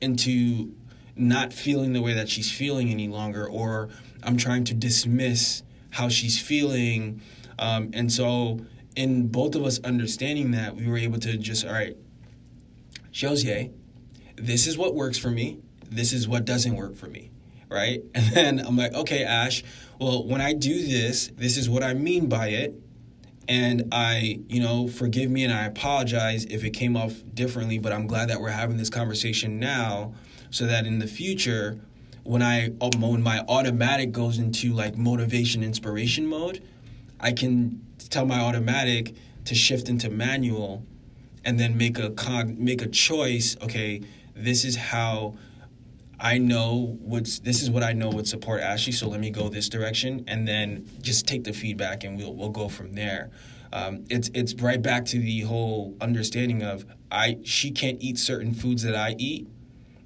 into 0.00 0.72
not 1.18 1.52
feeling 1.52 1.92
the 1.92 2.02
way 2.02 2.14
that 2.14 2.28
she's 2.28 2.50
feeling 2.50 2.90
any 2.90 3.08
longer, 3.08 3.46
or 3.46 3.88
I'm 4.22 4.36
trying 4.36 4.64
to 4.64 4.74
dismiss 4.74 5.62
how 5.90 6.08
she's 6.08 6.38
feeling. 6.40 7.20
Um, 7.58 7.90
and 7.92 8.12
so, 8.12 8.60
in 8.96 9.28
both 9.28 9.54
of 9.54 9.64
us 9.64 9.80
understanding 9.80 10.52
that, 10.52 10.76
we 10.76 10.86
were 10.86 10.96
able 10.96 11.18
to 11.20 11.36
just, 11.36 11.64
all 11.64 11.72
right, 11.72 11.96
Josie, 13.10 13.72
this 14.36 14.66
is 14.66 14.78
what 14.78 14.94
works 14.94 15.18
for 15.18 15.30
me. 15.30 15.58
This 15.90 16.12
is 16.12 16.28
what 16.28 16.44
doesn't 16.44 16.74
work 16.74 16.96
for 16.96 17.06
me. 17.06 17.30
Right. 17.68 18.02
And 18.14 18.32
then 18.32 18.60
I'm 18.60 18.76
like, 18.76 18.94
okay, 18.94 19.24
Ash, 19.24 19.62
well, 20.00 20.26
when 20.26 20.40
I 20.40 20.52
do 20.52 20.86
this, 20.86 21.30
this 21.36 21.56
is 21.56 21.68
what 21.68 21.82
I 21.82 21.94
mean 21.94 22.28
by 22.28 22.48
it. 22.48 22.74
And 23.48 23.88
I, 23.92 24.40
you 24.48 24.60
know, 24.60 24.88
forgive 24.88 25.30
me 25.30 25.44
and 25.44 25.52
I 25.52 25.64
apologize 25.64 26.44
if 26.44 26.64
it 26.64 26.70
came 26.70 26.96
off 26.96 27.14
differently, 27.32 27.78
but 27.78 27.92
I'm 27.92 28.06
glad 28.06 28.28
that 28.28 28.40
we're 28.40 28.50
having 28.50 28.76
this 28.76 28.90
conversation 28.90 29.58
now 29.58 30.12
so 30.50 30.66
that 30.66 30.86
in 30.86 30.98
the 30.98 31.06
future 31.06 31.78
when 32.28 32.42
I 32.42 32.68
when 32.68 33.22
my 33.22 33.42
automatic 33.48 34.12
goes 34.12 34.38
into 34.38 34.74
like 34.74 34.98
motivation 34.98 35.62
inspiration 35.62 36.26
mode, 36.26 36.62
I 37.18 37.32
can 37.32 37.86
tell 38.10 38.26
my 38.26 38.38
automatic 38.38 39.14
to 39.46 39.54
shift 39.54 39.88
into 39.88 40.10
manual 40.10 40.84
and 41.42 41.58
then 41.58 41.78
make 41.78 41.98
a 41.98 42.10
con 42.10 42.56
make 42.58 42.82
a 42.82 42.86
choice, 42.86 43.56
okay, 43.62 44.02
this 44.34 44.66
is 44.66 44.76
how 44.76 45.36
I 46.20 46.36
know 46.36 46.98
what's 47.00 47.38
this 47.38 47.62
is 47.62 47.70
what 47.70 47.82
I 47.82 47.94
know 47.94 48.10
would 48.10 48.28
support 48.28 48.60
Ashley, 48.60 48.92
so 48.92 49.08
let 49.08 49.20
me 49.20 49.30
go 49.30 49.48
this 49.48 49.70
direction 49.70 50.24
and 50.26 50.46
then 50.46 50.86
just 51.00 51.26
take 51.26 51.44
the 51.44 51.54
feedback 51.54 52.04
and 52.04 52.18
we'll 52.18 52.34
we'll 52.34 52.50
go 52.50 52.68
from 52.68 52.92
there. 52.92 53.30
Um, 53.72 54.04
it's 54.10 54.30
it's 54.34 54.52
right 54.54 54.82
back 54.82 55.06
to 55.06 55.18
the 55.18 55.40
whole 55.40 55.96
understanding 56.02 56.62
of 56.62 56.84
I 57.10 57.38
she 57.42 57.70
can't 57.70 58.02
eat 58.02 58.18
certain 58.18 58.52
foods 58.52 58.82
that 58.82 58.94
I 58.94 59.14
eat 59.16 59.48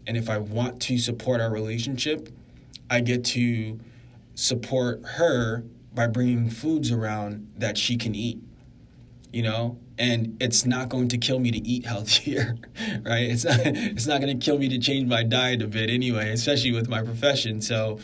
and 0.06 0.16
if 0.16 0.28
I 0.28 0.38
want 0.38 0.80
to 0.82 0.98
support 0.98 1.40
our 1.40 1.50
relationship, 1.50 2.28
I 2.90 3.00
get 3.00 3.24
to 3.26 3.78
support 4.34 5.02
her 5.04 5.64
by 5.94 6.06
bringing 6.06 6.50
foods 6.50 6.90
around 6.90 7.52
that 7.58 7.76
she 7.78 7.96
can 7.96 8.14
eat. 8.14 8.40
You 9.32 9.42
know, 9.42 9.78
and 9.98 10.36
it's 10.40 10.66
not 10.66 10.88
going 10.88 11.08
to 11.08 11.18
kill 11.18 11.38
me 11.38 11.50
to 11.50 11.58
eat 11.58 11.86
healthier, 11.86 12.56
right? 13.02 13.30
It's 13.30 13.44
not 13.44 13.60
it's 13.64 14.06
not 14.06 14.20
going 14.20 14.38
to 14.38 14.44
kill 14.44 14.58
me 14.58 14.68
to 14.68 14.78
change 14.78 15.08
my 15.08 15.22
diet 15.22 15.62
a 15.62 15.66
bit 15.66 15.90
anyway, 15.90 16.30
especially 16.30 16.72
with 16.72 16.88
my 16.88 17.02
profession. 17.02 17.60
So 17.60 17.98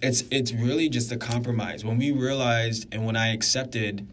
it's 0.00 0.24
it's 0.30 0.52
really 0.52 0.88
just 0.88 1.12
a 1.12 1.16
compromise. 1.16 1.84
When 1.84 1.98
we 1.98 2.10
realized 2.10 2.88
and 2.92 3.06
when 3.06 3.16
I 3.16 3.32
accepted 3.32 4.08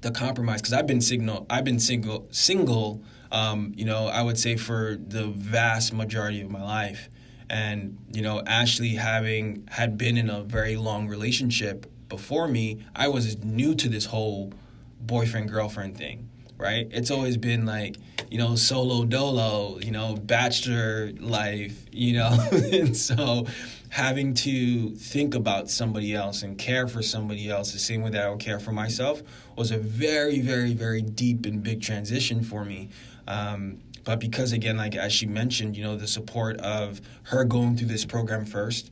the 0.00 0.10
compromise 0.10 0.62
cuz 0.62 0.72
I've 0.72 0.86
been 0.86 1.00
signal 1.00 1.46
I've 1.50 1.64
been 1.64 1.80
single 1.80 2.26
single 2.30 3.02
um, 3.30 3.72
you 3.76 3.84
know, 3.84 4.06
I 4.06 4.22
would 4.22 4.38
say 4.38 4.56
for 4.56 4.96
the 5.00 5.26
vast 5.26 5.92
majority 5.92 6.40
of 6.40 6.50
my 6.50 6.62
life. 6.62 7.08
And, 7.50 7.98
you 8.12 8.22
know, 8.22 8.42
Ashley 8.46 8.94
having 8.94 9.66
had 9.70 9.96
been 9.96 10.16
in 10.16 10.28
a 10.28 10.42
very 10.42 10.76
long 10.76 11.08
relationship 11.08 11.86
before 12.08 12.48
me, 12.48 12.84
I 12.94 13.08
was 13.08 13.42
new 13.42 13.74
to 13.76 13.88
this 13.88 14.06
whole 14.06 14.52
boyfriend 15.00 15.50
girlfriend 15.50 15.96
thing, 15.96 16.28
right? 16.56 16.88
It's 16.90 17.10
always 17.10 17.36
been 17.36 17.64
like, 17.64 17.96
you 18.30 18.38
know, 18.38 18.54
solo 18.56 19.04
dolo, 19.04 19.78
you 19.78 19.90
know, 19.90 20.14
bachelor 20.14 21.12
life, 21.18 21.86
you 21.92 22.14
know. 22.14 22.48
and 22.72 22.96
so 22.96 23.46
having 23.90 24.34
to 24.34 24.94
think 24.96 25.34
about 25.34 25.70
somebody 25.70 26.14
else 26.14 26.42
and 26.42 26.58
care 26.58 26.86
for 26.86 27.02
somebody 27.02 27.48
else 27.50 27.72
the 27.72 27.78
same 27.78 28.02
way 28.02 28.10
that 28.10 28.22
I 28.22 28.28
would 28.28 28.40
care 28.40 28.60
for 28.60 28.72
myself 28.72 29.22
was 29.56 29.70
a 29.70 29.78
very, 29.78 30.40
very, 30.40 30.74
very 30.74 31.00
deep 31.02 31.46
and 31.46 31.62
big 31.62 31.80
transition 31.80 32.42
for 32.42 32.64
me. 32.64 32.90
Um, 33.28 33.78
but 34.04 34.20
because 34.20 34.52
again, 34.52 34.78
like 34.78 34.96
as 34.96 35.12
she 35.12 35.26
mentioned, 35.26 35.76
you 35.76 35.84
know, 35.84 35.96
the 35.96 36.08
support 36.08 36.56
of 36.60 37.00
her 37.24 37.44
going 37.44 37.76
through 37.76 37.88
this 37.88 38.06
program 38.06 38.46
first, 38.46 38.90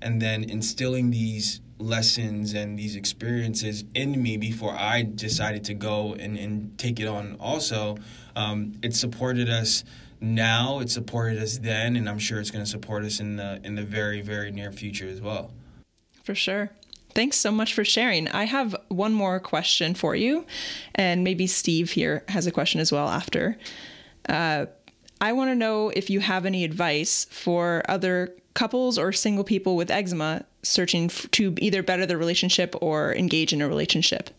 and 0.00 0.22
then 0.22 0.44
instilling 0.44 1.10
these 1.10 1.60
lessons 1.78 2.54
and 2.54 2.78
these 2.78 2.94
experiences 2.94 3.84
in 3.94 4.22
me 4.22 4.36
before 4.36 4.72
I 4.72 5.02
decided 5.02 5.64
to 5.64 5.74
go 5.74 6.14
and, 6.14 6.38
and 6.38 6.78
take 6.78 7.00
it 7.00 7.08
on 7.08 7.36
also, 7.40 7.96
um, 8.36 8.74
it 8.82 8.94
supported 8.94 9.48
us 9.48 9.82
now, 10.20 10.78
it 10.78 10.88
supported 10.88 11.42
us 11.42 11.58
then, 11.58 11.96
and 11.96 12.08
I'm 12.08 12.20
sure 12.20 12.38
it's 12.38 12.52
going 12.52 12.64
to 12.64 12.70
support 12.70 13.02
us 13.04 13.18
in 13.18 13.34
the 13.36 13.60
in 13.64 13.74
the 13.74 13.82
very 13.82 14.20
very 14.20 14.52
near 14.52 14.70
future 14.70 15.08
as 15.08 15.20
well. 15.20 15.50
For 16.22 16.36
sure. 16.36 16.70
Thanks 17.14 17.36
so 17.36 17.50
much 17.50 17.74
for 17.74 17.84
sharing. 17.84 18.28
I 18.28 18.44
have 18.44 18.74
one 18.88 19.12
more 19.12 19.38
question 19.40 19.94
for 19.94 20.16
you, 20.16 20.46
and 20.94 21.24
maybe 21.24 21.46
Steve 21.46 21.90
here 21.90 22.24
has 22.28 22.46
a 22.46 22.52
question 22.52 22.80
as 22.80 22.90
well 22.90 23.08
after. 23.08 23.58
Uh, 24.28 24.66
I 25.20 25.32
want 25.32 25.50
to 25.50 25.54
know 25.54 25.90
if 25.90 26.10
you 26.10 26.20
have 26.20 26.46
any 26.46 26.64
advice 26.64 27.26
for 27.30 27.82
other 27.88 28.34
couples 28.54 28.98
or 28.98 29.12
single 29.12 29.44
people 29.44 29.76
with 29.76 29.90
eczema 29.90 30.44
searching 30.62 31.06
f- 31.06 31.30
to 31.32 31.54
either 31.58 31.82
better 31.82 32.06
their 32.06 32.18
relationship 32.18 32.74
or 32.80 33.14
engage 33.14 33.52
in 33.52 33.62
a 33.62 33.68
relationship. 33.68 34.30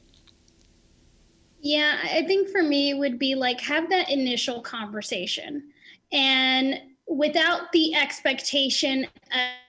Yeah, 1.61 1.97
I 2.03 2.23
think 2.23 2.49
for 2.49 2.61
me 2.61 2.91
it 2.91 2.97
would 2.97 3.17
be 3.17 3.35
like 3.35 3.61
have 3.61 3.89
that 3.89 4.09
initial 4.09 4.61
conversation 4.61 5.71
and 6.11 6.81
without 7.13 7.71
the 7.71 7.93
expectation 7.95 9.07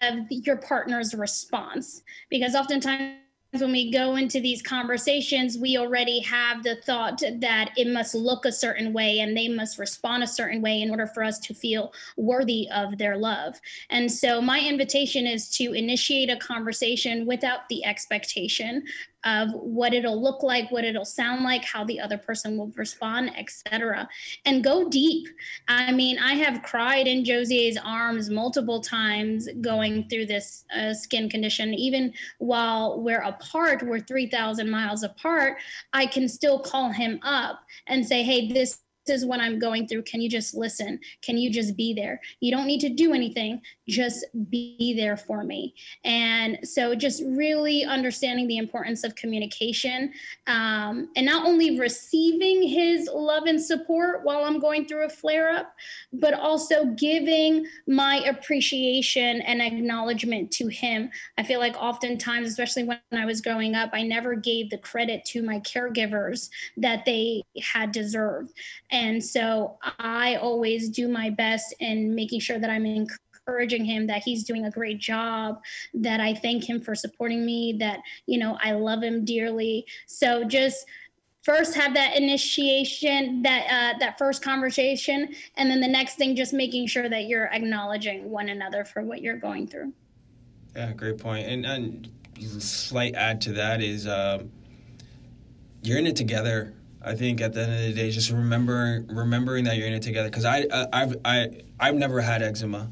of 0.03 0.27
your 0.31 0.57
partner's 0.57 1.15
response 1.15 2.03
because 2.31 2.55
oftentimes 2.55 3.19
when 3.53 3.71
we 3.71 3.91
go 3.93 4.17
into 4.17 4.41
these 4.41 4.63
conversations, 4.63 5.59
we 5.59 5.77
already 5.77 6.19
have 6.21 6.63
the 6.63 6.77
thought 6.77 7.23
that 7.39 7.71
it 7.77 7.87
must 7.87 8.15
look 8.15 8.45
a 8.47 8.53
certain 8.53 8.93
way 8.93 9.21
and 9.21 9.37
they 9.37 9.47
must 9.47 9.79
respond 9.79 10.23
a 10.23 10.27
certain 10.27 10.61
way 10.61 10.83
in 10.83 10.91
order 10.91 11.07
for 11.07 11.23
us 11.23 11.39
to 11.39 11.55
feel 11.55 11.93
worthy 12.17 12.69
of 12.73 12.99
their 12.99 13.17
love. 13.17 13.61
And 13.91 14.11
so, 14.11 14.41
my 14.41 14.59
invitation 14.59 15.27
is 15.27 15.49
to 15.51 15.73
initiate 15.73 16.31
a 16.31 16.37
conversation 16.37 17.27
without 17.27 17.69
the 17.69 17.85
expectation 17.85 18.83
of 19.25 19.53
what 19.53 19.95
it'll 19.95 20.21
look 20.21 20.43
like, 20.43 20.71
what 20.71 20.85
it'll 20.85 21.05
sound 21.05 21.43
like, 21.43 21.65
how 21.65 21.85
the 21.85 22.01
other 22.01 22.19
person 22.19 22.57
will 22.57 22.71
respond, 22.77 23.31
etc. 23.37 24.09
And 24.45 24.63
go 24.63 24.89
deep. 24.89 25.29
I 25.69 25.93
mean, 25.93 26.19
I 26.19 26.35
have 26.35 26.63
cried 26.63 27.07
in 27.07 27.25
Josie's 27.25 27.79
arms 27.83 28.31
multiple 28.31 28.81
times 28.81 29.49
going 29.61 30.09
through 30.09 30.27
this 30.27 30.65
uh, 30.77 30.95
skin 30.95 31.29
condition. 31.29 31.75
Even 31.75 32.13
while 32.39 33.01
we're 33.01 33.23
apart, 33.23 33.83
we're 33.83 34.01
3,000 34.01 34.69
miles 34.69 35.03
apart, 35.03 35.59
I 35.93 36.07
can 36.07 36.29
still 36.29 36.59
call 36.59 36.91
him 36.91 37.19
up 37.23 37.61
and 37.87 38.07
say, 38.07 38.23
hey, 38.23 38.53
this 38.53 38.84
is 39.09 39.25
what 39.25 39.41
I'm 39.41 39.59
going 39.59 39.87
through. 39.87 40.03
Can 40.03 40.21
you 40.21 40.29
just 40.29 40.55
listen? 40.55 40.99
Can 41.23 41.37
you 41.37 41.51
just 41.51 41.77
be 41.77 41.95
there? 41.95 42.21
You 42.41 42.51
don't 42.51 42.67
need 42.67 42.81
to 42.81 42.89
do 42.89 43.13
anything, 43.13 43.61
just 43.89 44.25
be 44.51 44.95
there 44.97 45.17
for 45.17 45.45
me. 45.45 45.75
And 46.05 46.59
so, 46.63 46.95
just 46.95 47.23
really 47.27 47.85
understanding 47.85 48.47
the 48.47 48.59
importance 48.59 49.05
of 49.05 49.15
communication 49.15 50.13
um, 50.47 51.09
and 51.17 51.27
not 51.27 51.47
only 51.47 51.79
receiving 51.79 52.63
his 52.63 53.09
love 53.13 53.45
and 53.45 53.61
support 53.61 54.25
while 54.25 54.45
I'm 54.45 54.59
going 54.59 54.87
through 54.87 55.07
a 55.07 55.09
flare 55.09 55.51
up, 55.51 55.75
but 56.13 56.35
also 56.35 56.87
giving 56.97 57.67
my 57.87 58.17
appreciation 58.27 59.41
and 59.43 59.61
acknowledgement 59.61 60.51
to 60.53 60.69
him. 60.69 61.11
I 61.39 61.43
feel 61.43 61.61
like 61.61 61.77
oftentimes, 61.77 62.49
especially 62.49 62.85
when 62.85 62.99
I 63.13 63.25
was 63.25 63.41
growing 63.41 63.75
up, 63.75 63.91
I 63.93 64.03
never 64.03 64.35
gave 64.35 64.71
the 64.71 64.79
credit 64.79 65.25
to 65.27 65.43
my 65.43 65.61
caregivers 65.61 66.49
that 66.77 67.05
they 67.05 67.43
had 67.61 67.93
deserved. 67.93 68.53
And 68.95 69.23
so 69.23 69.77
I 69.99 70.37
always 70.37 70.89
do 70.89 71.09
my 71.09 71.29
best 71.29 71.75
in 71.81 72.15
making 72.15 72.39
sure 72.39 72.61
that 72.61 72.71
I'm 72.71 72.87
encouraging 72.87 73.85
him 73.85 74.07
that 74.07 74.23
he's 74.23 74.45
doing 74.45 74.67
a 74.67 74.71
great 74.71 75.01
job, 75.01 75.61
that 75.95 76.21
I 76.21 76.33
thank 76.33 76.63
him 76.63 76.81
for 76.81 76.95
supporting 76.95 77.45
me, 77.45 77.77
that, 77.81 77.99
you 78.27 78.39
know, 78.39 78.57
I 78.63 78.71
love 78.71 79.03
him 79.03 79.25
dearly. 79.25 79.85
So 80.07 80.45
just 80.45 80.87
first 81.43 81.75
have 81.75 81.93
that 81.95 82.17
initiation 82.17 83.43
that 83.43 83.67
uh, 83.69 83.99
that 83.99 84.17
first 84.17 84.45
conversation 84.45 85.35
and 85.57 85.69
then 85.69 85.81
the 85.81 85.89
next 85.89 86.15
thing 86.15 86.37
just 86.37 86.53
making 86.53 86.87
sure 86.87 87.09
that 87.09 87.25
you're 87.25 87.49
acknowledging 87.49 88.31
one 88.31 88.49
another 88.49 88.85
for 88.85 89.03
what 89.03 89.23
you're 89.23 89.37
going 89.37 89.67
through. 89.67 89.93
Yeah 90.77 90.93
great 90.93 91.19
point. 91.19 91.49
And 91.49 91.67
and 91.67 92.11
slight 92.61 93.17
add 93.17 93.41
to 93.41 93.53
that 93.55 93.83
is 93.83 94.07
um, 94.07 94.53
you're 95.83 95.99
in 95.99 96.07
it 96.07 96.15
together 96.15 96.75
I 97.05 97.15
think 97.15 97.41
at 97.41 97.53
the 97.53 97.63
end 97.63 97.73
of 97.73 97.81
the 97.81 97.93
day, 97.93 98.11
just 98.11 98.31
remember 98.31 99.05
remembering 99.09 99.65
that 99.65 99.77
you're 99.77 99.87
in 99.87 99.93
it 99.93 100.03
together. 100.03 100.29
Because 100.29 100.45
I, 100.45 100.67
I 100.73 100.87
I've 100.93 101.17
I 101.25 101.49
I've 101.79 101.95
never 101.95 102.21
had 102.21 102.43
eczema. 102.43 102.91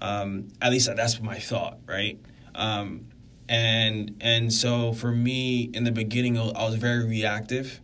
Um, 0.00 0.48
at 0.62 0.70
least 0.70 0.94
that's 0.96 1.20
my 1.20 1.38
thought, 1.38 1.78
right? 1.86 2.18
Um, 2.54 3.06
and 3.48 4.16
and 4.20 4.52
so 4.52 4.92
for 4.92 5.12
me 5.12 5.70
in 5.74 5.84
the 5.84 5.92
beginning, 5.92 6.38
I 6.38 6.64
was 6.64 6.76
very 6.76 7.04
reactive, 7.04 7.80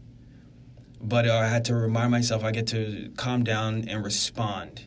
but 1.01 1.29
I 1.29 1.47
had 1.49 1.67
to 1.67 1.75
remind 1.75 2.11
myself 2.11 2.43
I 2.43 2.53
get 2.53 2.69
to 2.69 3.12
calm 3.17 3.45
down 3.45 3.87
and 3.87 4.03
respond, 4.03 4.87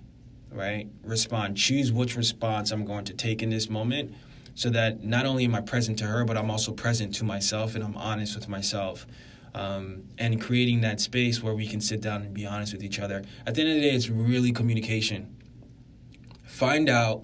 right? 0.51 0.87
Respond. 1.03 1.55
Choose 1.57 1.91
which 1.91 2.15
response 2.15 2.71
I'm 2.71 2.85
going 2.85 3.05
to 3.05 3.13
take 3.13 3.43
in 3.43 3.51
this 3.51 3.69
moment, 3.69 4.15
so 4.55 4.71
that 4.71 5.03
not 5.03 5.27
only 5.27 5.45
am 5.45 5.53
I 5.53 5.61
present 5.61 5.99
to 5.99 6.05
her, 6.05 6.25
but 6.25 6.35
I'm 6.35 6.49
also 6.49 6.71
present 6.71 7.13
to 7.15 7.23
myself 7.23 7.75
and 7.75 7.83
I'm 7.83 7.95
honest 7.95 8.35
with 8.35 8.49
myself 8.49 9.05
um, 9.53 10.03
and 10.17 10.41
creating 10.41 10.81
that 10.81 10.99
space 10.99 11.41
where 11.41 11.53
we 11.53 11.67
can 11.67 11.81
sit 11.81 12.01
down 12.01 12.21
and 12.21 12.33
be 12.33 12.45
honest 12.45 12.73
with 12.73 12.83
each 12.83 12.99
other. 12.99 13.23
At 13.45 13.55
the 13.55 13.61
end 13.61 13.69
of 13.71 13.75
the 13.75 13.81
day, 13.81 13.95
it's 13.95 14.09
really 14.09 14.51
communication. 14.51 15.35
Find 16.43 16.89
out 16.89 17.23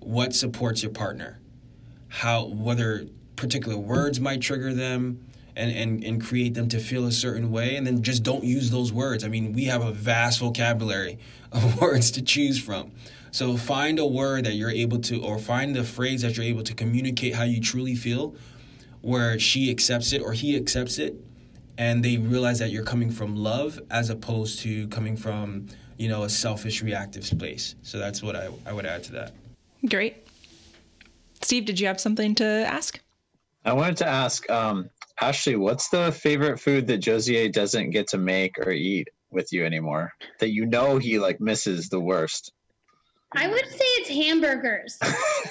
what 0.00 0.34
supports 0.34 0.82
your 0.82 0.92
partner, 0.92 1.40
how 2.08 2.46
whether 2.46 3.06
particular 3.36 3.76
words 3.76 4.20
might 4.20 4.40
trigger 4.40 4.72
them. 4.72 5.24
And, 5.56 5.72
and, 5.72 6.04
and 6.04 6.24
create 6.24 6.54
them 6.54 6.68
to 6.68 6.78
feel 6.78 7.04
a 7.04 7.10
certain 7.10 7.50
way 7.50 7.74
and 7.74 7.84
then 7.84 8.00
just 8.04 8.22
don't 8.22 8.44
use 8.44 8.70
those 8.70 8.92
words. 8.92 9.24
I 9.24 9.28
mean, 9.28 9.52
we 9.52 9.64
have 9.64 9.82
a 9.82 9.90
vast 9.90 10.38
vocabulary 10.38 11.18
of 11.52 11.80
words 11.80 12.12
to 12.12 12.22
choose 12.22 12.62
from. 12.62 12.92
So 13.32 13.56
find 13.56 13.98
a 13.98 14.06
word 14.06 14.44
that 14.44 14.54
you're 14.54 14.70
able 14.70 14.98
to, 15.00 15.20
or 15.20 15.38
find 15.38 15.74
the 15.74 15.84
phrase 15.84 16.22
that 16.22 16.36
you're 16.36 16.46
able 16.46 16.62
to 16.62 16.74
communicate 16.74 17.34
how 17.34 17.42
you 17.42 17.60
truly 17.60 17.94
feel, 17.94 18.36
where 19.00 19.38
she 19.38 19.68
accepts 19.70 20.12
it 20.12 20.22
or 20.22 20.32
he 20.32 20.56
accepts 20.56 20.98
it, 20.98 21.16
and 21.78 22.04
they 22.04 22.16
realize 22.16 22.58
that 22.58 22.70
you're 22.70 22.84
coming 22.84 23.10
from 23.10 23.36
love 23.36 23.80
as 23.90 24.10
opposed 24.10 24.58
to 24.60 24.88
coming 24.88 25.16
from 25.16 25.68
you 25.96 26.08
know 26.08 26.24
a 26.24 26.28
selfish 26.28 26.82
reactive 26.82 27.24
space. 27.24 27.76
So 27.82 27.98
that's 27.98 28.22
what 28.22 28.36
i, 28.36 28.48
I 28.66 28.72
would 28.72 28.84
add 28.84 29.04
to 29.04 29.12
that. 29.12 29.32
Great. 29.88 30.26
Steve 31.40 31.64
did 31.64 31.80
you 31.80 31.86
have 31.86 32.00
something 32.00 32.34
to 32.34 32.44
ask? 32.44 33.00
I 33.64 33.72
wanted 33.72 33.96
to 33.98 34.08
ask 34.08 34.48
um, 34.50 34.90
ashley 35.20 35.56
what's 35.56 35.88
the 35.88 36.12
favorite 36.12 36.58
food 36.58 36.86
that 36.88 36.98
josier 36.98 37.48
doesn't 37.48 37.90
get 37.90 38.08
to 38.08 38.18
make 38.18 38.58
or 38.58 38.70
eat 38.70 39.08
with 39.30 39.52
you 39.52 39.64
anymore? 39.64 40.12
That 40.40 40.50
you 40.50 40.66
know 40.66 40.98
he 40.98 41.18
like 41.18 41.40
misses 41.40 41.88
the 41.88 42.00
worst 42.00 42.52
I 43.36 43.46
would 43.46 43.66
say 43.66 43.84
it's 43.98 44.08
hamburgers. 44.08 44.98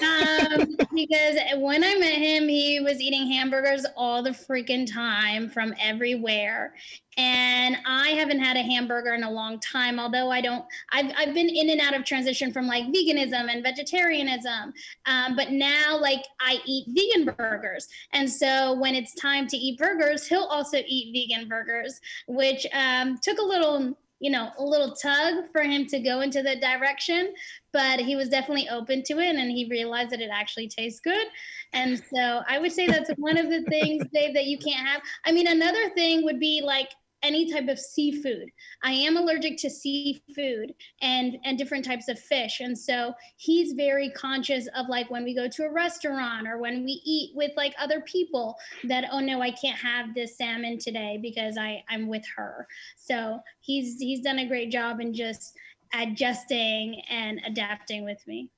um, 0.02 0.76
because 0.94 1.36
when 1.58 1.84
I 1.84 1.94
met 1.94 2.14
him, 2.14 2.48
he 2.48 2.80
was 2.80 3.00
eating 3.00 3.30
hamburgers 3.30 3.86
all 3.96 4.20
the 4.20 4.30
freaking 4.30 4.90
time 4.92 5.48
from 5.48 5.72
everywhere. 5.80 6.74
And 7.16 7.76
I 7.86 8.10
haven't 8.10 8.40
had 8.40 8.56
a 8.56 8.62
hamburger 8.62 9.14
in 9.14 9.22
a 9.22 9.30
long 9.30 9.60
time, 9.60 10.00
although 10.00 10.30
I 10.30 10.40
don't, 10.40 10.64
I've, 10.90 11.12
I've 11.16 11.34
been 11.34 11.48
in 11.48 11.70
and 11.70 11.80
out 11.80 11.94
of 11.94 12.04
transition 12.04 12.52
from 12.52 12.66
like 12.66 12.84
veganism 12.86 13.48
and 13.48 13.62
vegetarianism. 13.62 14.72
Um, 15.06 15.36
but 15.36 15.52
now, 15.52 15.98
like, 16.00 16.24
I 16.40 16.58
eat 16.66 16.86
vegan 16.88 17.32
burgers. 17.36 17.88
And 18.12 18.28
so 18.28 18.74
when 18.74 18.96
it's 18.96 19.14
time 19.14 19.46
to 19.48 19.56
eat 19.56 19.78
burgers, 19.78 20.26
he'll 20.26 20.44
also 20.44 20.78
eat 20.86 21.12
vegan 21.12 21.48
burgers, 21.48 22.00
which 22.26 22.66
um, 22.72 23.18
took 23.22 23.38
a 23.38 23.44
little 23.44 23.96
you 24.20 24.30
know, 24.30 24.50
a 24.58 24.64
little 24.64 24.94
tug 24.94 25.44
for 25.52 25.62
him 25.62 25.86
to 25.86 26.00
go 26.00 26.20
into 26.20 26.42
that 26.42 26.60
direction, 26.60 27.32
but 27.72 28.00
he 28.00 28.16
was 28.16 28.28
definitely 28.28 28.68
open 28.68 29.02
to 29.04 29.18
it 29.18 29.36
and 29.36 29.50
he 29.50 29.68
realized 29.70 30.10
that 30.10 30.20
it 30.20 30.30
actually 30.32 30.68
tastes 30.68 31.00
good. 31.00 31.26
And 31.72 32.02
so 32.12 32.42
I 32.48 32.58
would 32.58 32.72
say 32.72 32.86
that's 32.86 33.10
one 33.16 33.38
of 33.38 33.48
the 33.48 33.62
things, 33.64 34.04
Dave, 34.12 34.34
that 34.34 34.46
you 34.46 34.58
can't 34.58 34.86
have. 34.86 35.02
I 35.24 35.32
mean, 35.32 35.46
another 35.46 35.90
thing 35.90 36.24
would 36.24 36.40
be 36.40 36.62
like 36.64 36.90
any 37.22 37.50
type 37.50 37.68
of 37.68 37.78
seafood. 37.78 38.50
I 38.82 38.92
am 38.92 39.16
allergic 39.16 39.56
to 39.58 39.70
seafood 39.70 40.74
and 41.02 41.38
and 41.44 41.58
different 41.58 41.84
types 41.84 42.08
of 42.08 42.18
fish. 42.18 42.60
And 42.60 42.78
so 42.78 43.12
he's 43.36 43.72
very 43.72 44.10
conscious 44.10 44.68
of 44.76 44.88
like 44.88 45.10
when 45.10 45.24
we 45.24 45.34
go 45.34 45.48
to 45.48 45.64
a 45.64 45.72
restaurant 45.72 46.46
or 46.46 46.58
when 46.58 46.84
we 46.84 47.00
eat 47.04 47.32
with 47.34 47.52
like 47.56 47.74
other 47.78 48.00
people 48.00 48.56
that 48.84 49.04
oh 49.12 49.20
no, 49.20 49.40
I 49.40 49.50
can't 49.50 49.78
have 49.78 50.14
this 50.14 50.36
salmon 50.36 50.78
today 50.78 51.18
because 51.20 51.56
I 51.58 51.82
I'm 51.88 52.08
with 52.08 52.24
her. 52.36 52.66
So 52.96 53.40
he's 53.60 53.98
he's 53.98 54.20
done 54.20 54.38
a 54.38 54.48
great 54.48 54.70
job 54.70 55.00
in 55.00 55.14
just 55.14 55.54
adjusting 55.94 57.02
and 57.08 57.40
adapting 57.46 58.04
with 58.04 58.24
me. 58.26 58.50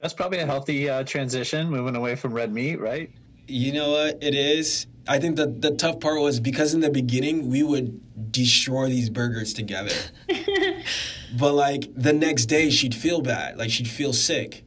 That's 0.00 0.14
probably 0.14 0.38
a 0.38 0.46
healthy 0.46 0.88
uh, 0.88 1.04
transition, 1.04 1.70
moving 1.70 1.94
away 1.94 2.16
from 2.16 2.32
red 2.32 2.52
meat, 2.52 2.80
right? 2.80 3.08
You 3.46 3.72
know 3.72 3.92
what? 3.92 4.18
It 4.20 4.34
is. 4.34 4.86
I 5.08 5.18
think 5.18 5.36
the 5.36 5.46
the 5.46 5.72
tough 5.72 6.00
part 6.00 6.20
was 6.20 6.40
because 6.40 6.74
in 6.74 6.80
the 6.80 6.90
beginning 6.90 7.48
we 7.48 7.62
would 7.62 8.30
destroy 8.32 8.88
these 8.88 9.10
burgers 9.10 9.52
together. 9.52 9.94
but 11.38 11.54
like 11.54 11.92
the 11.94 12.12
next 12.12 12.46
day 12.46 12.70
she'd 12.70 12.94
feel 12.94 13.20
bad, 13.20 13.58
like 13.58 13.70
she'd 13.70 13.88
feel 13.88 14.12
sick. 14.12 14.64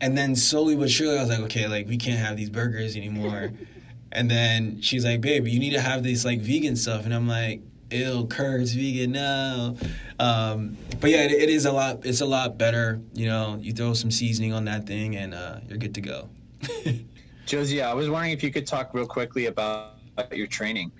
And 0.00 0.18
then 0.18 0.36
slowly 0.36 0.76
but 0.76 0.90
surely 0.90 1.18
I 1.18 1.20
was 1.20 1.30
like, 1.30 1.40
okay, 1.40 1.66
like 1.66 1.88
we 1.88 1.96
can't 1.96 2.18
have 2.18 2.36
these 2.36 2.50
burgers 2.50 2.96
anymore. 2.96 3.52
and 4.12 4.30
then 4.30 4.80
she's 4.80 5.04
like, 5.04 5.20
babe, 5.20 5.46
you 5.46 5.58
need 5.58 5.72
to 5.72 5.80
have 5.80 6.02
this 6.02 6.24
like 6.24 6.40
vegan 6.40 6.76
stuff. 6.76 7.04
And 7.04 7.14
I'm 7.14 7.26
like, 7.26 7.62
ew, 7.90 8.26
curds, 8.26 8.74
vegan, 8.74 9.12
no. 9.12 9.76
Um, 10.18 10.76
but 11.00 11.10
yeah, 11.10 11.24
it, 11.24 11.32
it 11.32 11.48
is 11.48 11.64
a 11.64 11.72
lot. 11.72 12.04
It's 12.04 12.20
a 12.20 12.26
lot 12.26 12.58
better. 12.58 13.00
You 13.12 13.26
know, 13.26 13.58
you 13.60 13.72
throw 13.72 13.94
some 13.94 14.10
seasoning 14.10 14.52
on 14.52 14.64
that 14.66 14.86
thing, 14.86 15.16
and 15.16 15.34
uh, 15.34 15.60
you're 15.68 15.78
good 15.78 15.94
to 15.94 16.00
go. 16.00 16.28
Josie, 17.46 17.82
I 17.82 17.92
was 17.92 18.08
wondering 18.08 18.32
if 18.32 18.42
you 18.42 18.50
could 18.50 18.66
talk 18.66 18.94
real 18.94 19.06
quickly 19.06 19.46
about 19.46 19.92
your 20.32 20.46
training. 20.46 20.92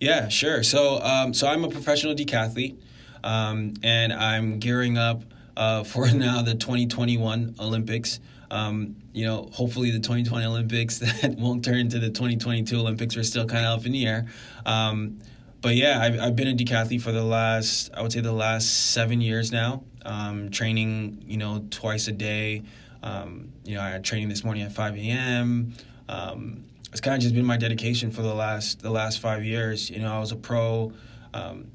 Yeah, 0.00 0.28
sure. 0.28 0.62
So, 0.62 1.00
um, 1.02 1.34
so 1.34 1.46
I'm 1.46 1.62
a 1.64 1.68
professional 1.68 2.14
decathlete, 2.14 2.78
um, 3.22 3.74
and 3.82 4.12
I'm 4.12 4.58
gearing 4.58 4.96
up 4.96 5.22
uh, 5.56 5.84
for 5.84 6.10
now 6.12 6.42
the 6.42 6.54
2021 6.54 7.56
Olympics. 7.60 8.20
Um, 8.50 8.96
you 9.12 9.26
know, 9.26 9.48
hopefully 9.52 9.90
the 9.90 10.00
2020 10.00 10.46
Olympics 10.46 10.98
that 11.22 11.36
won't 11.36 11.64
turn 11.64 11.76
into 11.76 11.98
the 11.98 12.08
2022 12.08 12.78
Olympics. 12.78 13.14
We're 13.14 13.22
still 13.22 13.46
kind 13.46 13.66
of 13.66 13.80
up 13.80 13.86
in 13.86 13.92
the 13.92 14.06
air. 14.06 14.26
Um, 14.64 15.18
but 15.60 15.74
yeah, 15.74 16.00
I've, 16.00 16.18
I've 16.18 16.36
been 16.36 16.48
a 16.48 16.54
decathlete 16.54 17.02
for 17.02 17.12
the 17.12 17.22
last, 17.22 17.90
I 17.92 18.00
would 18.00 18.12
say, 18.12 18.20
the 18.20 18.32
last 18.32 18.92
seven 18.92 19.20
years 19.20 19.52
now. 19.52 19.84
Um, 20.06 20.50
training, 20.50 21.22
you 21.26 21.36
know, 21.36 21.66
twice 21.68 22.08
a 22.08 22.12
day. 22.12 22.62
Um, 23.02 23.52
you 23.64 23.74
know, 23.74 23.82
I 23.82 23.90
had 23.90 24.02
training 24.02 24.30
this 24.30 24.42
morning 24.42 24.62
at 24.62 24.72
5 24.72 24.96
a.m 24.96 25.74
um, 26.10 26.64
it's 26.90 27.00
kind 27.00 27.14
of 27.14 27.22
just 27.22 27.34
been 27.34 27.44
my 27.44 27.56
dedication 27.56 28.10
for 28.10 28.22
the 28.22 28.34
last 28.34 28.82
the 28.82 28.90
last 28.90 29.20
five 29.20 29.44
years. 29.44 29.88
You 29.88 30.00
know, 30.00 30.12
I 30.12 30.18
was 30.18 30.32
a 30.32 30.36
pro 30.36 30.92
um, 31.32 31.70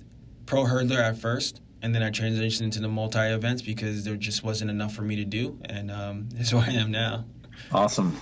pro 0.45 0.65
hurdler 0.65 0.99
at 0.99 1.17
first, 1.17 1.61
and 1.81 1.95
then 1.95 2.03
I 2.03 2.09
transitioned 2.11 2.63
into 2.63 2.81
the 2.81 2.89
multi 2.89 3.19
events 3.19 3.61
because 3.61 4.03
there 4.03 4.17
just 4.17 4.43
wasn't 4.43 4.71
enough 4.71 4.93
for 4.93 5.03
me 5.03 5.15
to 5.15 5.25
do, 5.25 5.57
and 5.65 5.89
um, 5.89 6.29
that's 6.33 6.53
where 6.53 6.63
I 6.63 6.73
am 6.73 6.91
now. 6.91 7.25
Awesome. 7.71 8.19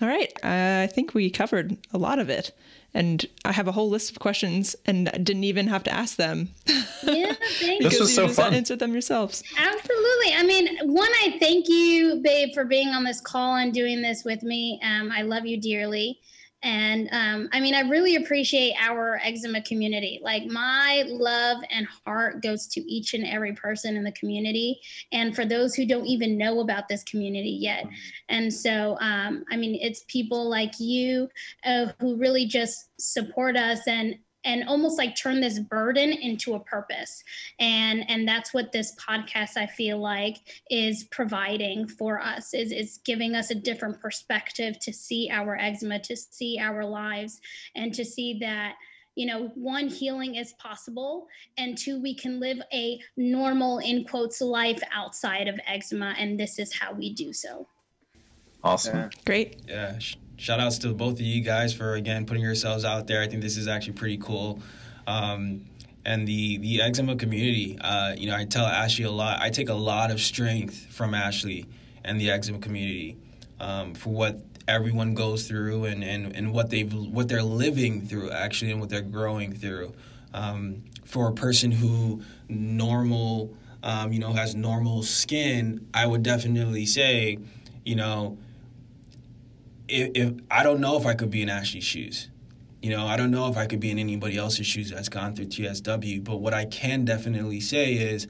All 0.00 0.08
right, 0.08 0.32
uh, 0.42 0.82
I 0.84 0.88
think 0.92 1.14
we 1.14 1.30
covered 1.30 1.76
a 1.92 1.98
lot 1.98 2.18
of 2.18 2.28
it 2.30 2.52
and 2.96 3.26
I 3.44 3.52
have 3.52 3.68
a 3.68 3.72
whole 3.72 3.90
list 3.90 4.10
of 4.10 4.18
questions 4.20 4.74
and 4.86 5.10
didn't 5.22 5.44
even 5.44 5.66
have 5.66 5.84
to 5.84 5.92
ask 5.92 6.16
them. 6.16 6.48
Yeah, 7.02 7.34
thank 7.60 7.82
this 7.82 8.00
was 8.00 8.14
so 8.14 8.26
fun. 8.26 8.54
Answered 8.54 8.78
them 8.78 8.92
yourselves. 8.92 9.42
Absolutely. 9.58 10.32
I 10.34 10.42
mean, 10.42 10.78
one, 10.94 11.10
I 11.22 11.36
thank 11.38 11.68
you, 11.68 12.20
babe, 12.24 12.54
for 12.54 12.64
being 12.64 12.88
on 12.88 13.04
this 13.04 13.20
call 13.20 13.56
and 13.56 13.74
doing 13.74 14.00
this 14.00 14.24
with 14.24 14.42
me. 14.42 14.80
Um, 14.82 15.12
I 15.12 15.22
love 15.22 15.44
you 15.44 15.60
dearly. 15.60 16.20
And 16.62 17.08
um, 17.12 17.48
I 17.52 17.60
mean, 17.60 17.74
I 17.74 17.80
really 17.80 18.16
appreciate 18.16 18.74
our 18.80 19.20
eczema 19.22 19.62
community. 19.62 20.20
Like, 20.22 20.46
my 20.46 21.04
love 21.06 21.58
and 21.70 21.86
heart 22.04 22.42
goes 22.42 22.66
to 22.68 22.80
each 22.90 23.14
and 23.14 23.24
every 23.24 23.52
person 23.52 23.96
in 23.96 24.02
the 24.02 24.12
community, 24.12 24.80
and 25.12 25.36
for 25.36 25.44
those 25.44 25.74
who 25.74 25.86
don't 25.86 26.06
even 26.06 26.38
know 26.38 26.60
about 26.60 26.88
this 26.88 27.04
community 27.04 27.50
yet. 27.50 27.86
And 28.28 28.52
so, 28.52 28.96
um, 29.00 29.44
I 29.50 29.56
mean, 29.56 29.78
it's 29.80 30.04
people 30.08 30.48
like 30.48 30.80
you 30.80 31.28
uh, 31.64 31.92
who 32.00 32.16
really 32.16 32.46
just 32.46 32.88
support 32.98 33.56
us 33.56 33.86
and 33.86 34.18
and 34.46 34.66
almost 34.68 34.96
like 34.96 35.14
turn 35.16 35.40
this 35.40 35.58
burden 35.58 36.12
into 36.12 36.54
a 36.54 36.60
purpose. 36.60 37.22
And 37.58 38.08
and 38.08 38.26
that's 38.26 38.54
what 38.54 38.72
this 38.72 38.94
podcast 38.96 39.56
i 39.56 39.66
feel 39.66 39.98
like 39.98 40.38
is 40.70 41.04
providing 41.04 41.86
for 41.86 42.20
us 42.20 42.54
is 42.54 42.72
is 42.72 42.98
giving 43.04 43.34
us 43.34 43.50
a 43.50 43.54
different 43.54 44.00
perspective 44.00 44.78
to 44.80 44.92
see 44.92 45.28
our 45.30 45.56
eczema 45.56 45.98
to 46.00 46.16
see 46.16 46.58
our 46.60 46.84
lives 46.84 47.40
and 47.74 47.92
to 47.94 48.04
see 48.04 48.38
that 48.38 48.74
you 49.14 49.26
know 49.26 49.48
one 49.54 49.88
healing 49.88 50.36
is 50.36 50.52
possible 50.54 51.26
and 51.58 51.76
two 51.76 52.00
we 52.00 52.14
can 52.14 52.40
live 52.40 52.58
a 52.72 52.98
normal 53.16 53.78
in 53.78 54.04
quotes 54.04 54.40
life 54.40 54.80
outside 54.92 55.48
of 55.48 55.58
eczema 55.66 56.14
and 56.18 56.38
this 56.38 56.58
is 56.58 56.72
how 56.72 56.92
we 56.92 57.12
do 57.12 57.32
so. 57.32 57.66
Awesome. 58.62 58.96
Yeah. 58.96 59.08
great. 59.24 59.60
Yeah 59.68 59.98
shout 60.36 60.60
outs 60.60 60.78
to 60.78 60.92
both 60.92 61.14
of 61.14 61.22
you 61.22 61.40
guys 61.40 61.72
for 61.74 61.94
again 61.94 62.26
putting 62.26 62.42
yourselves 62.42 62.84
out 62.84 63.06
there. 63.06 63.22
I 63.22 63.28
think 63.28 63.42
this 63.42 63.56
is 63.56 63.68
actually 63.68 63.94
pretty 63.94 64.18
cool. 64.18 64.60
Um, 65.06 65.66
and 66.04 66.26
the 66.26 66.58
the 66.58 66.80
eczema 66.80 67.16
community. 67.16 67.78
Uh, 67.80 68.14
you 68.16 68.28
know, 68.28 68.36
I 68.36 68.44
tell 68.44 68.64
Ashley 68.64 69.04
a 69.04 69.10
lot. 69.10 69.40
I 69.40 69.50
take 69.50 69.68
a 69.68 69.74
lot 69.74 70.10
of 70.10 70.20
strength 70.20 70.86
from 70.90 71.14
Ashley 71.14 71.66
and 72.04 72.20
the 72.20 72.30
eczema 72.30 72.58
community 72.58 73.16
um, 73.58 73.94
for 73.94 74.10
what 74.10 74.40
everyone 74.68 75.14
goes 75.14 75.46
through 75.46 75.84
and, 75.84 76.02
and, 76.02 76.34
and 76.34 76.52
what 76.52 76.70
they've 76.70 76.92
what 76.92 77.28
they're 77.28 77.42
living 77.42 78.06
through 78.06 78.30
actually 78.30 78.70
and 78.70 78.80
what 78.80 78.88
they're 78.88 79.00
growing 79.00 79.52
through. 79.52 79.92
Um, 80.32 80.84
for 81.04 81.28
a 81.28 81.32
person 81.32 81.70
who 81.70 82.22
normal, 82.48 83.54
um, 83.82 84.12
you 84.12 84.18
know, 84.18 84.32
has 84.32 84.54
normal 84.54 85.02
skin, 85.02 85.86
I 85.94 86.06
would 86.06 86.22
definitely 86.22 86.84
say, 86.84 87.38
you 87.84 87.94
know, 87.94 88.38
if, 89.88 90.10
if 90.14 90.34
I 90.50 90.62
don't 90.62 90.80
know 90.80 90.96
if 90.96 91.06
I 91.06 91.14
could 91.14 91.30
be 91.30 91.42
in 91.42 91.48
Ashley's 91.48 91.84
shoes. 91.84 92.28
You 92.82 92.90
know, 92.90 93.06
I 93.06 93.16
don't 93.16 93.30
know 93.30 93.48
if 93.48 93.56
I 93.56 93.66
could 93.66 93.80
be 93.80 93.90
in 93.90 93.98
anybody 93.98 94.36
else's 94.36 94.66
shoes 94.66 94.90
that's 94.90 95.08
gone 95.08 95.34
through 95.34 95.46
TSW, 95.46 96.22
but 96.22 96.36
what 96.36 96.54
I 96.54 96.66
can 96.66 97.04
definitely 97.04 97.58
say 97.58 97.94
is 97.94 98.28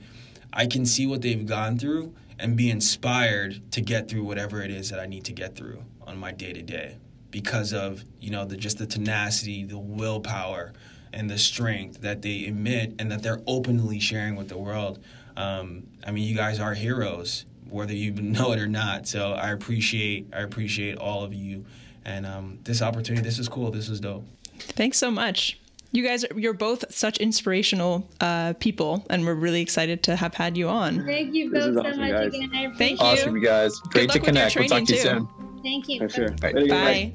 I 0.52 0.66
can 0.66 0.86
see 0.86 1.06
what 1.06 1.20
they've 1.20 1.44
gone 1.44 1.78
through 1.78 2.14
and 2.38 2.56
be 2.56 2.70
inspired 2.70 3.60
to 3.72 3.80
get 3.80 4.08
through 4.08 4.24
whatever 4.24 4.62
it 4.62 4.70
is 4.70 4.90
that 4.90 5.00
I 5.00 5.06
need 5.06 5.24
to 5.24 5.32
get 5.32 5.56
through 5.56 5.82
on 6.06 6.16
my 6.16 6.32
day 6.32 6.52
to 6.52 6.62
day 6.62 6.96
because 7.30 7.72
of, 7.72 8.04
you 8.20 8.30
know, 8.30 8.44
the 8.44 8.56
just 8.56 8.78
the 8.78 8.86
tenacity, 8.86 9.64
the 9.64 9.78
willpower, 9.78 10.72
and 11.12 11.28
the 11.28 11.38
strength 11.38 12.00
that 12.02 12.22
they 12.22 12.46
emit 12.46 12.94
and 12.98 13.10
that 13.10 13.22
they're 13.22 13.42
openly 13.46 13.98
sharing 13.98 14.36
with 14.36 14.48
the 14.48 14.58
world. 14.58 14.98
Um, 15.36 15.86
I 16.06 16.10
mean, 16.10 16.24
you 16.24 16.36
guys 16.36 16.60
are 16.60 16.74
heroes, 16.74 17.44
whether 17.68 17.92
you 17.94 18.12
know 18.20 18.52
it 18.52 18.58
or 18.58 18.68
not. 18.68 19.06
So 19.06 19.32
I 19.32 19.50
appreciate 19.50 20.28
I 20.32 20.40
appreciate 20.40 20.98
all 20.98 21.22
of 21.24 21.34
you, 21.34 21.64
and 22.04 22.26
um, 22.26 22.58
this 22.64 22.82
opportunity. 22.82 23.22
This 23.22 23.38
is 23.38 23.48
cool. 23.48 23.70
This 23.70 23.88
is 23.88 24.00
dope. 24.00 24.24
Thanks 24.58 24.98
so 24.98 25.10
much. 25.10 25.58
You 25.92 26.04
guys, 26.04 26.24
you're 26.34 26.52
both 26.52 26.84
such 26.92 27.18
inspirational 27.18 28.06
uh, 28.20 28.54
people, 28.54 29.06
and 29.08 29.24
we're 29.24 29.34
really 29.34 29.62
excited 29.62 30.02
to 30.04 30.16
have 30.16 30.34
had 30.34 30.56
you 30.56 30.68
on. 30.68 31.06
Thank 31.06 31.32
you 31.32 31.50
both 31.50 31.74
so 31.74 31.80
awesome, 31.80 32.00
much 32.00 32.10
guys. 32.10 32.26
again. 32.26 32.50
I 32.52 32.60
appreciate 32.62 32.78
Thank 32.78 33.00
you. 33.00 33.06
Awesome, 33.06 33.36
you 33.36 33.42
guys. 33.42 33.78
Great 33.80 34.10
to 34.10 34.20
connect. 34.20 34.56
We'll 34.56 34.68
talk 34.68 34.84
to 34.84 34.94
you 34.94 35.02
too. 35.02 35.08
soon. 35.08 35.28
Thank 35.62 35.88
you. 35.88 36.08
Sure. 36.08 36.28
Bye. 36.32 36.52
Bye. 36.52 36.64
My 36.68 37.12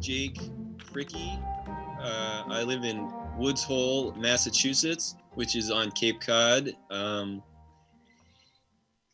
Jake 0.00 0.38
Fricky. 0.92 1.42
Uh, 2.00 2.44
I 2.48 2.62
live 2.62 2.84
in 2.84 3.10
Woods 3.36 3.62
Hole, 3.62 4.12
Massachusetts, 4.12 5.16
which 5.34 5.56
is 5.56 5.70
on 5.70 5.90
Cape 5.92 6.20
Cod. 6.20 6.72
Um, 6.90 7.42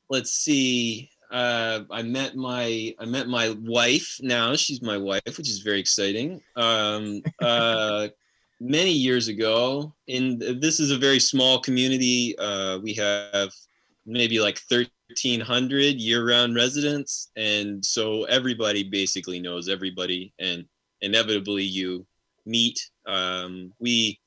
let's 0.08 0.32
see 0.32 1.10
uh, 1.30 1.80
I 1.90 2.02
met 2.02 2.36
my 2.36 2.94
I 2.98 3.04
met 3.04 3.28
my 3.28 3.56
wife 3.62 4.18
now. 4.22 4.54
She's 4.54 4.82
my 4.82 4.96
wife, 4.96 5.22
which 5.26 5.48
is 5.48 5.60
very 5.60 5.80
exciting. 5.80 6.40
Um, 6.54 7.22
uh, 7.40 8.08
many 8.60 8.92
years 8.92 9.28
ago, 9.28 9.94
in 10.06 10.38
this 10.60 10.80
is 10.80 10.90
a 10.90 10.98
very 10.98 11.18
small 11.18 11.60
community. 11.60 12.38
Uh, 12.38 12.78
we 12.78 12.94
have 12.94 13.50
maybe 14.06 14.38
like 14.38 14.60
1,300 14.68 15.96
year-round 15.96 16.54
residents, 16.54 17.30
and 17.36 17.84
so 17.84 18.24
everybody 18.24 18.84
basically 18.84 19.40
knows 19.40 19.68
everybody, 19.68 20.32
and 20.38 20.64
inevitably 21.00 21.64
you 21.64 22.06
meet. 22.44 22.90
Um, 23.06 23.72
we 23.78 24.18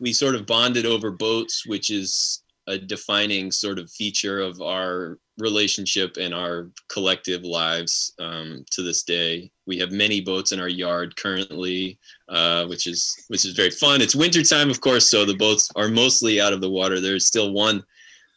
we 0.00 0.12
sort 0.12 0.34
of 0.34 0.46
bonded 0.46 0.86
over 0.86 1.10
boats, 1.10 1.66
which 1.66 1.90
is 1.90 2.42
a 2.66 2.78
defining 2.78 3.50
sort 3.50 3.78
of 3.78 3.90
feature 3.90 4.40
of 4.40 4.60
our 4.60 5.18
relationship 5.38 6.16
and 6.18 6.32
our 6.32 6.70
collective 6.88 7.42
lives 7.42 8.14
um, 8.18 8.64
to 8.70 8.82
this 8.82 9.02
day. 9.02 9.50
We 9.66 9.78
have 9.78 9.92
many 9.92 10.20
boats 10.20 10.52
in 10.52 10.60
our 10.60 10.68
yard 10.68 11.16
currently, 11.16 11.98
uh, 12.28 12.66
which 12.66 12.86
is 12.86 13.24
which 13.28 13.44
is 13.44 13.52
very 13.52 13.70
fun. 13.70 14.00
It's 14.00 14.14
wintertime, 14.14 14.70
of 14.70 14.80
course, 14.80 15.08
so 15.08 15.24
the 15.24 15.36
boats 15.36 15.70
are 15.76 15.88
mostly 15.88 16.40
out 16.40 16.52
of 16.52 16.60
the 16.60 16.70
water. 16.70 17.00
There's 17.00 17.26
still 17.26 17.52
one 17.52 17.82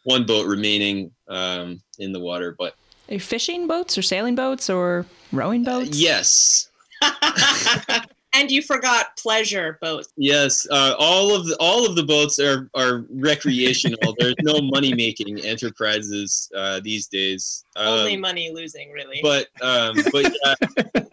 one 0.03 0.25
boat 0.25 0.47
remaining 0.47 1.11
um, 1.27 1.81
in 1.99 2.11
the 2.11 2.19
water, 2.19 2.55
but 2.57 2.75
are 3.09 3.13
you 3.13 3.19
fishing 3.19 3.67
boats 3.67 3.97
or 3.97 4.01
sailing 4.01 4.35
boats 4.35 4.69
or 4.69 5.05
rowing 5.31 5.63
boats? 5.63 5.89
Uh, 5.89 5.93
yes. 5.95 6.69
and 8.33 8.51
you 8.51 8.61
forgot 8.61 9.17
pleasure 9.17 9.77
boats. 9.81 10.09
Yes, 10.17 10.67
uh, 10.69 10.95
all 10.97 11.35
of 11.35 11.47
the, 11.47 11.55
all 11.59 11.85
of 11.85 11.95
the 11.95 12.03
boats 12.03 12.39
are 12.39 12.69
are 12.75 13.05
recreational. 13.09 14.15
There's 14.17 14.35
no 14.41 14.61
money 14.61 14.93
making 14.93 15.39
enterprises 15.39 16.49
uh, 16.55 16.79
these 16.83 17.07
days. 17.07 17.65
Um, 17.75 17.87
Only 17.87 18.17
money 18.17 18.51
losing, 18.51 18.91
really. 18.91 19.19
But 19.21 19.47
um, 19.61 19.97
but 20.11 20.33
yeah. 20.45 21.03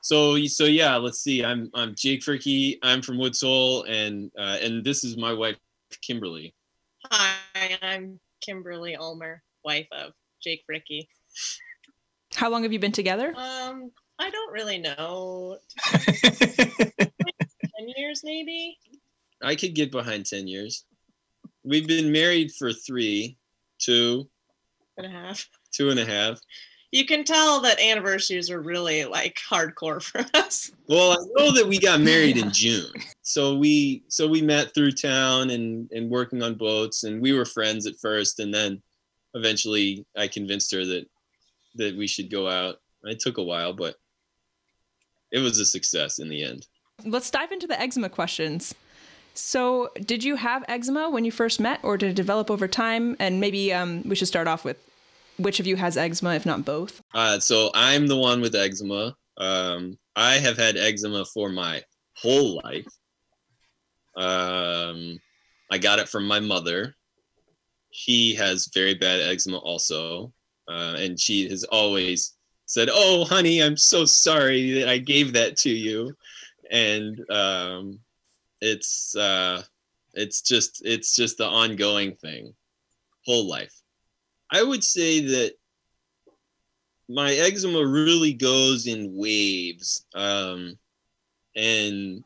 so 0.00 0.42
so 0.46 0.64
yeah, 0.64 0.96
let's 0.96 1.20
see. 1.20 1.44
I'm 1.44 1.70
I'm 1.74 1.94
Jake 1.94 2.22
Fricky. 2.22 2.78
I'm 2.82 3.02
from 3.02 3.18
Woods 3.18 3.40
Hole, 3.40 3.84
and 3.84 4.30
uh, 4.38 4.58
and 4.62 4.84
this 4.84 5.04
is 5.04 5.16
my 5.16 5.32
wife 5.32 5.56
Kimberly. 6.02 6.54
Hi, 7.10 7.78
I'm 7.82 8.20
Kimberly 8.40 8.96
Ulmer, 8.96 9.42
wife 9.64 9.88
of 9.92 10.12
Jake 10.42 10.64
Fricky. 10.70 11.08
How 12.34 12.48
long 12.48 12.62
have 12.62 12.72
you 12.72 12.78
been 12.78 12.92
together? 12.92 13.34
Um, 13.36 13.90
I 14.20 14.28
don't 14.28 14.52
really 14.52 14.78
know. 14.78 15.56
10 15.82 17.10
years, 17.96 18.20
maybe? 18.22 18.76
I 19.42 19.54
could 19.54 19.74
get 19.74 19.90
behind 19.90 20.26
10 20.26 20.46
years. 20.46 20.84
We've 21.64 21.88
been 21.88 22.12
married 22.12 22.52
for 22.52 22.72
three, 22.72 23.38
two 23.78 24.28
and 24.98 25.06
a 25.06 25.10
half. 25.10 25.48
Two 25.72 25.88
and 25.88 25.98
a 25.98 26.04
half. 26.04 26.38
You 26.92 27.06
can 27.06 27.24
tell 27.24 27.60
that 27.62 27.80
anniversaries 27.80 28.50
are 28.50 28.60
really 28.60 29.06
like 29.06 29.38
hardcore 29.48 30.02
for 30.02 30.26
us. 30.34 30.70
Well, 30.86 31.12
I 31.12 31.16
know 31.36 31.52
that 31.52 31.66
we 31.66 31.78
got 31.78 32.00
married 32.00 32.36
in 32.36 32.50
June. 32.50 32.92
So 33.22 33.56
we 33.56 34.02
so 34.08 34.28
we 34.28 34.42
met 34.42 34.74
through 34.74 34.92
town 34.92 35.50
and 35.50 35.90
and 35.92 36.10
working 36.10 36.42
on 36.42 36.56
boats 36.56 37.04
and 37.04 37.22
we 37.22 37.32
were 37.32 37.44
friends 37.44 37.86
at 37.86 37.98
first 38.00 38.40
and 38.40 38.52
then 38.52 38.82
eventually 39.34 40.04
I 40.16 40.26
convinced 40.28 40.74
her 40.74 40.84
that 40.84 41.08
that 41.76 41.96
we 41.96 42.06
should 42.06 42.30
go 42.30 42.48
out. 42.48 42.80
It 43.04 43.20
took 43.20 43.38
a 43.38 43.42
while, 43.42 43.72
but 43.72 43.94
it 45.32 45.38
was 45.38 45.58
a 45.58 45.64
success 45.64 46.18
in 46.18 46.28
the 46.28 46.42
end. 46.42 46.66
Let's 47.04 47.30
dive 47.30 47.52
into 47.52 47.66
the 47.66 47.80
eczema 47.80 48.08
questions. 48.08 48.74
So, 49.34 49.90
did 50.04 50.24
you 50.24 50.36
have 50.36 50.64
eczema 50.68 51.08
when 51.08 51.24
you 51.24 51.30
first 51.30 51.60
met, 51.60 51.80
or 51.82 51.96
did 51.96 52.10
it 52.10 52.16
develop 52.16 52.50
over 52.50 52.66
time? 52.66 53.16
And 53.20 53.40
maybe 53.40 53.72
um, 53.72 54.02
we 54.06 54.16
should 54.16 54.28
start 54.28 54.48
off 54.48 54.64
with 54.64 54.76
which 55.38 55.60
of 55.60 55.66
you 55.66 55.76
has 55.76 55.96
eczema, 55.96 56.34
if 56.34 56.44
not 56.44 56.64
both? 56.64 57.00
Uh, 57.14 57.38
so, 57.38 57.70
I'm 57.72 58.06
the 58.06 58.16
one 58.16 58.40
with 58.40 58.54
eczema. 58.54 59.16
Um, 59.38 59.98
I 60.16 60.34
have 60.34 60.58
had 60.58 60.76
eczema 60.76 61.24
for 61.24 61.48
my 61.48 61.82
whole 62.16 62.60
life. 62.64 62.86
Um, 64.16 65.18
I 65.70 65.78
got 65.78 66.00
it 66.00 66.08
from 66.08 66.26
my 66.26 66.40
mother. 66.40 66.94
She 67.92 68.34
has 68.34 68.68
very 68.74 68.94
bad 68.94 69.20
eczema 69.20 69.58
also. 69.58 70.32
Uh, 70.68 70.94
and 70.98 71.18
she 71.18 71.48
has 71.48 71.64
always 71.64 72.36
said, 72.70 72.88
"Oh, 72.88 73.24
honey, 73.24 73.60
I'm 73.60 73.76
so 73.76 74.04
sorry 74.04 74.74
that 74.74 74.88
I 74.88 74.98
gave 74.98 75.32
that 75.32 75.56
to 75.58 75.70
you," 75.70 76.16
and 76.70 77.28
um, 77.28 77.98
it's 78.60 79.16
uh, 79.16 79.62
it's 80.14 80.40
just 80.40 80.80
it's 80.84 81.16
just 81.16 81.38
the 81.38 81.48
ongoing 81.48 82.14
thing, 82.14 82.54
whole 83.26 83.48
life. 83.48 83.74
I 84.52 84.62
would 84.62 84.84
say 84.84 85.18
that 85.18 85.54
my 87.08 87.32
eczema 87.32 87.84
really 87.84 88.34
goes 88.34 88.86
in 88.86 89.16
waves, 89.16 90.06
um, 90.14 90.78
and 91.56 92.22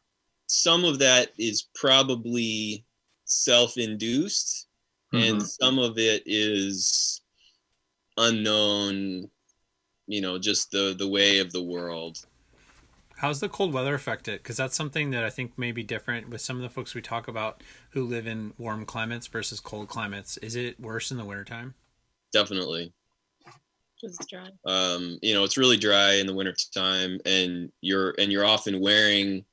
some 0.46 0.84
of 0.84 0.98
that 0.98 1.30
is 1.38 1.68
probably 1.74 2.84
self-induced, 3.24 4.66
mm-hmm. 5.10 5.24
and 5.24 5.42
some 5.42 5.78
of 5.78 5.96
it 5.96 6.22
is 6.26 7.22
unknown 8.18 9.30
you 10.06 10.20
know 10.20 10.38
just 10.38 10.70
the 10.70 10.94
the 10.96 11.08
way 11.08 11.38
of 11.38 11.52
the 11.52 11.62
world. 11.62 12.24
How's 13.16 13.40
the 13.40 13.48
cold 13.48 13.72
weather 13.72 13.94
affect 13.94 14.26
it? 14.28 14.42
Because 14.42 14.56
that's 14.56 14.76
something 14.76 15.10
that 15.10 15.24
i 15.24 15.30
think 15.30 15.56
may 15.58 15.72
be 15.72 15.82
different 15.82 16.30
with 16.30 16.40
some 16.40 16.56
of 16.56 16.62
the 16.62 16.68
folks 16.68 16.94
we 16.94 17.02
talk 17.02 17.28
about 17.28 17.62
who 17.90 18.04
live 18.04 18.26
in 18.26 18.52
warm 18.58 18.84
climates 18.84 19.26
versus 19.26 19.60
cold 19.60 19.88
climates. 19.88 20.36
Is 20.38 20.56
it 20.56 20.78
worse 20.80 21.10
in 21.10 21.16
the 21.16 21.24
wintertime? 21.24 21.74
Definitely. 22.32 22.92
It's 24.02 24.26
dry. 24.26 24.48
Um 24.66 25.18
you 25.22 25.34
know 25.34 25.44
it's 25.44 25.56
really 25.56 25.76
dry 25.76 26.14
in 26.14 26.26
the 26.26 26.34
wintertime 26.34 27.20
and 27.24 27.70
you're 27.80 28.14
and 28.18 28.30
you're 28.30 28.44
often 28.44 28.80
wearing 28.80 29.44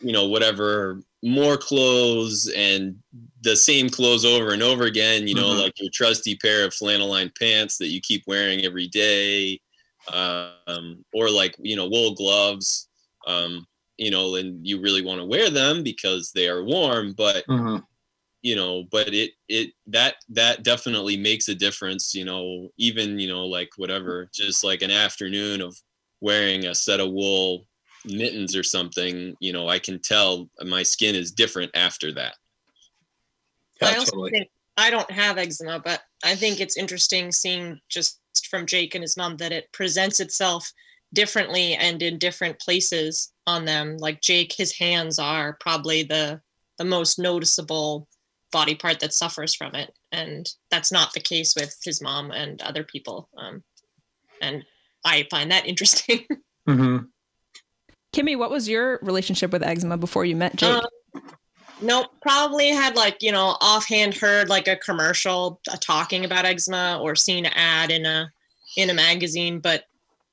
you 0.00 0.12
know 0.12 0.26
whatever 0.26 1.00
more 1.22 1.56
clothes 1.56 2.50
and 2.54 2.96
the 3.42 3.56
same 3.56 3.88
clothes 3.88 4.24
over 4.24 4.52
and 4.52 4.62
over 4.62 4.84
again 4.84 5.26
you 5.26 5.34
know 5.34 5.48
mm-hmm. 5.48 5.60
like 5.60 5.80
your 5.80 5.90
trusty 5.92 6.36
pair 6.36 6.64
of 6.64 6.74
flannel 6.74 7.08
lined 7.08 7.34
pants 7.34 7.76
that 7.78 7.88
you 7.88 8.00
keep 8.00 8.22
wearing 8.26 8.64
every 8.64 8.86
day 8.88 9.60
um, 10.12 11.04
or 11.12 11.30
like 11.30 11.56
you 11.58 11.76
know 11.76 11.88
wool 11.88 12.14
gloves 12.14 12.88
um, 13.26 13.66
you 13.96 14.10
know 14.10 14.36
and 14.36 14.66
you 14.66 14.80
really 14.80 15.02
want 15.02 15.20
to 15.20 15.26
wear 15.26 15.50
them 15.50 15.82
because 15.82 16.30
they 16.34 16.48
are 16.48 16.64
warm 16.64 17.12
but 17.12 17.44
mm-hmm. 17.46 17.78
you 18.42 18.54
know 18.54 18.84
but 18.90 19.08
it 19.08 19.32
it 19.48 19.70
that 19.86 20.14
that 20.28 20.62
definitely 20.62 21.16
makes 21.16 21.48
a 21.48 21.54
difference 21.54 22.14
you 22.14 22.24
know 22.24 22.68
even 22.78 23.18
you 23.18 23.28
know 23.28 23.46
like 23.46 23.70
whatever 23.76 24.28
just 24.32 24.62
like 24.62 24.82
an 24.82 24.90
afternoon 24.90 25.60
of 25.60 25.76
wearing 26.20 26.66
a 26.66 26.74
set 26.74 27.00
of 27.00 27.10
wool 27.10 27.66
mittens 28.08 28.56
or 28.56 28.62
something 28.62 29.36
you 29.40 29.52
know 29.52 29.68
i 29.68 29.78
can 29.78 29.98
tell 29.98 30.48
my 30.64 30.82
skin 30.82 31.14
is 31.14 31.30
different 31.30 31.70
after 31.74 32.12
that 32.12 32.34
I 33.82 33.96
also 33.96 34.28
think 34.28 34.48
I 34.76 34.90
don't 34.90 35.10
have 35.10 35.38
eczema, 35.38 35.80
but 35.80 36.02
I 36.24 36.34
think 36.34 36.60
it's 36.60 36.76
interesting 36.76 37.32
seeing 37.32 37.80
just 37.88 38.20
from 38.48 38.66
Jake 38.66 38.94
and 38.94 39.02
his 39.02 39.16
mom 39.16 39.36
that 39.38 39.52
it 39.52 39.72
presents 39.72 40.20
itself 40.20 40.72
differently 41.12 41.74
and 41.74 42.02
in 42.02 42.18
different 42.18 42.58
places 42.60 43.32
on 43.46 43.64
them. 43.64 43.96
Like 43.98 44.20
Jake, 44.20 44.52
his 44.52 44.76
hands 44.76 45.18
are 45.18 45.56
probably 45.60 46.02
the 46.02 46.40
the 46.78 46.84
most 46.84 47.18
noticeable 47.18 48.06
body 48.52 48.76
part 48.76 49.00
that 49.00 49.12
suffers 49.12 49.52
from 49.54 49.74
it, 49.74 49.92
and 50.12 50.48
that's 50.70 50.92
not 50.92 51.12
the 51.12 51.20
case 51.20 51.54
with 51.56 51.76
his 51.84 52.00
mom 52.00 52.30
and 52.30 52.62
other 52.62 52.84
people. 52.84 53.28
Um, 53.36 53.64
and 54.40 54.64
I 55.04 55.26
find 55.30 55.50
that 55.50 55.66
interesting. 55.66 56.24
Mm-hmm. 56.68 56.98
Kimmy, 58.12 58.36
what 58.36 58.50
was 58.50 58.68
your 58.68 58.98
relationship 59.02 59.52
with 59.52 59.62
eczema 59.62 59.96
before 59.96 60.24
you 60.24 60.36
met 60.36 60.56
Jake? 60.56 60.82
Um, 61.14 61.22
nope, 61.82 62.06
probably 62.22 62.68
had 62.68 62.96
like 62.96 63.22
you 63.22 63.32
know 63.32 63.56
offhand 63.60 64.14
heard 64.14 64.48
like 64.48 64.68
a 64.68 64.76
commercial 64.76 65.60
uh, 65.70 65.76
talking 65.80 66.24
about 66.24 66.44
eczema 66.44 66.98
or 67.02 67.14
seen 67.14 67.46
an 67.46 67.52
ad 67.54 67.90
in 67.90 68.06
a 68.06 68.30
in 68.76 68.90
a 68.90 68.94
magazine, 68.94 69.60
but 69.60 69.84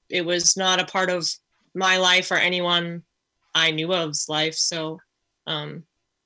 it 0.09 0.25
was 0.25 0.55
not 0.55 0.79
a 0.79 0.85
part 0.85 1.09
of 1.09 1.29
my 1.73 1.97
life 1.97 2.31
or 2.31 2.35
anyone 2.35 3.03
I 3.53 3.71
knew 3.71 3.93
of's 3.93 4.29
life. 4.29 4.55
So, 4.55 4.99
um, 5.47 5.83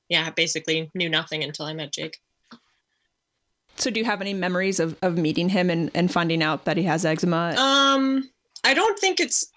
yeah, 0.09 0.29
basically 0.31 0.89
knew 0.93 1.09
nothing 1.09 1.43
until 1.43 1.65
I 1.65 1.73
met 1.73 1.91
Jake. 1.91 2.17
so, 3.75 3.89
do 3.89 3.99
you 3.99 4.05
have 4.05 4.21
any 4.21 4.33
memories 4.33 4.79
of, 4.79 4.97
of 5.01 5.17
meeting 5.17 5.49
him 5.49 5.69
and, 5.69 5.91
and 5.93 6.11
finding 6.11 6.43
out 6.43 6.65
that 6.65 6.77
he 6.77 6.83
has 6.83 7.05
eczema? 7.05 7.55
Um, 7.55 8.29
I 8.63 8.73
don't 8.73 8.99
think 8.99 9.19
it's 9.19 9.51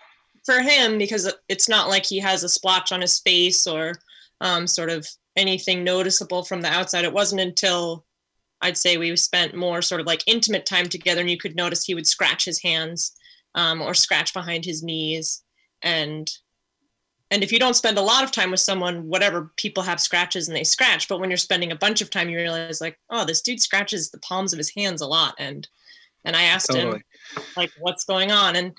for 0.45 0.61
him 0.61 0.99
because 0.99 1.33
it's 1.49 1.69
not 1.69 1.89
like 1.89 2.05
he 2.05 2.19
has 2.19 2.43
a 2.43 2.49
splotch 2.49 2.93
on 2.93 3.01
his 3.01 3.19
face 3.21 3.67
or 3.67 3.95
um, 4.41 4.67
sort 4.67 4.91
of 4.91 5.07
anything 5.37 5.85
noticeable 5.85 6.43
from 6.43 6.61
the 6.61 6.69
outside. 6.69 7.05
It 7.05 7.13
wasn't 7.13 7.41
until 7.41 8.05
I'd 8.61 8.77
say 8.77 8.97
we 8.97 9.15
spent 9.17 9.55
more 9.55 9.83
sort 9.83 10.01
of 10.01 10.07
like 10.07 10.23
intimate 10.27 10.67
time 10.67 10.89
together, 10.89 11.21
and 11.21 11.31
you 11.31 11.39
could 11.39 11.57
notice 11.57 11.85
he 11.85 11.95
would 11.95 12.07
scratch 12.07 12.45
his 12.45 12.63
hands 12.63 13.13
um, 13.55 13.83
or 13.83 13.95
scratch 13.95 14.33
behind 14.33 14.65
his 14.65 14.83
knees, 14.83 15.43
and 15.83 16.31
and 17.31 17.43
if 17.43 17.51
you 17.51 17.59
don't 17.59 17.77
spend 17.77 17.97
a 17.97 18.03
lot 18.03 18.25
of 18.25 18.31
time 18.31 18.51
with 18.51 18.61
someone, 18.61 19.09
whatever 19.09 19.51
people 19.57 19.83
have 19.83 20.01
scratches 20.01 20.49
and 20.49 20.57
they 20.57 20.65
scratch, 20.65 21.09
but 21.09 21.19
when 21.19 21.31
you're 21.31 21.39
spending 21.39 21.73
a 21.73 21.77
bunch 21.77 22.03
of 22.03 22.11
time, 22.11 22.29
you 22.29 22.37
realize 22.37 22.81
like, 22.81 22.99
oh, 23.09 23.25
this 23.25 23.41
dude 23.41 23.61
scratches 23.61 24.11
the 24.11 24.19
palms 24.19 24.53
of 24.53 24.59
his 24.59 24.69
hands 24.75 25.01
a 25.01 25.07
lot, 25.07 25.35
and 25.39 25.67
and 26.25 26.37
I 26.37 26.43
asked 26.43 26.73
him 26.73 27.03
like 27.57 27.73
what's 27.81 28.05
going 28.05 28.31
on? 28.31 28.57
And 28.57 28.73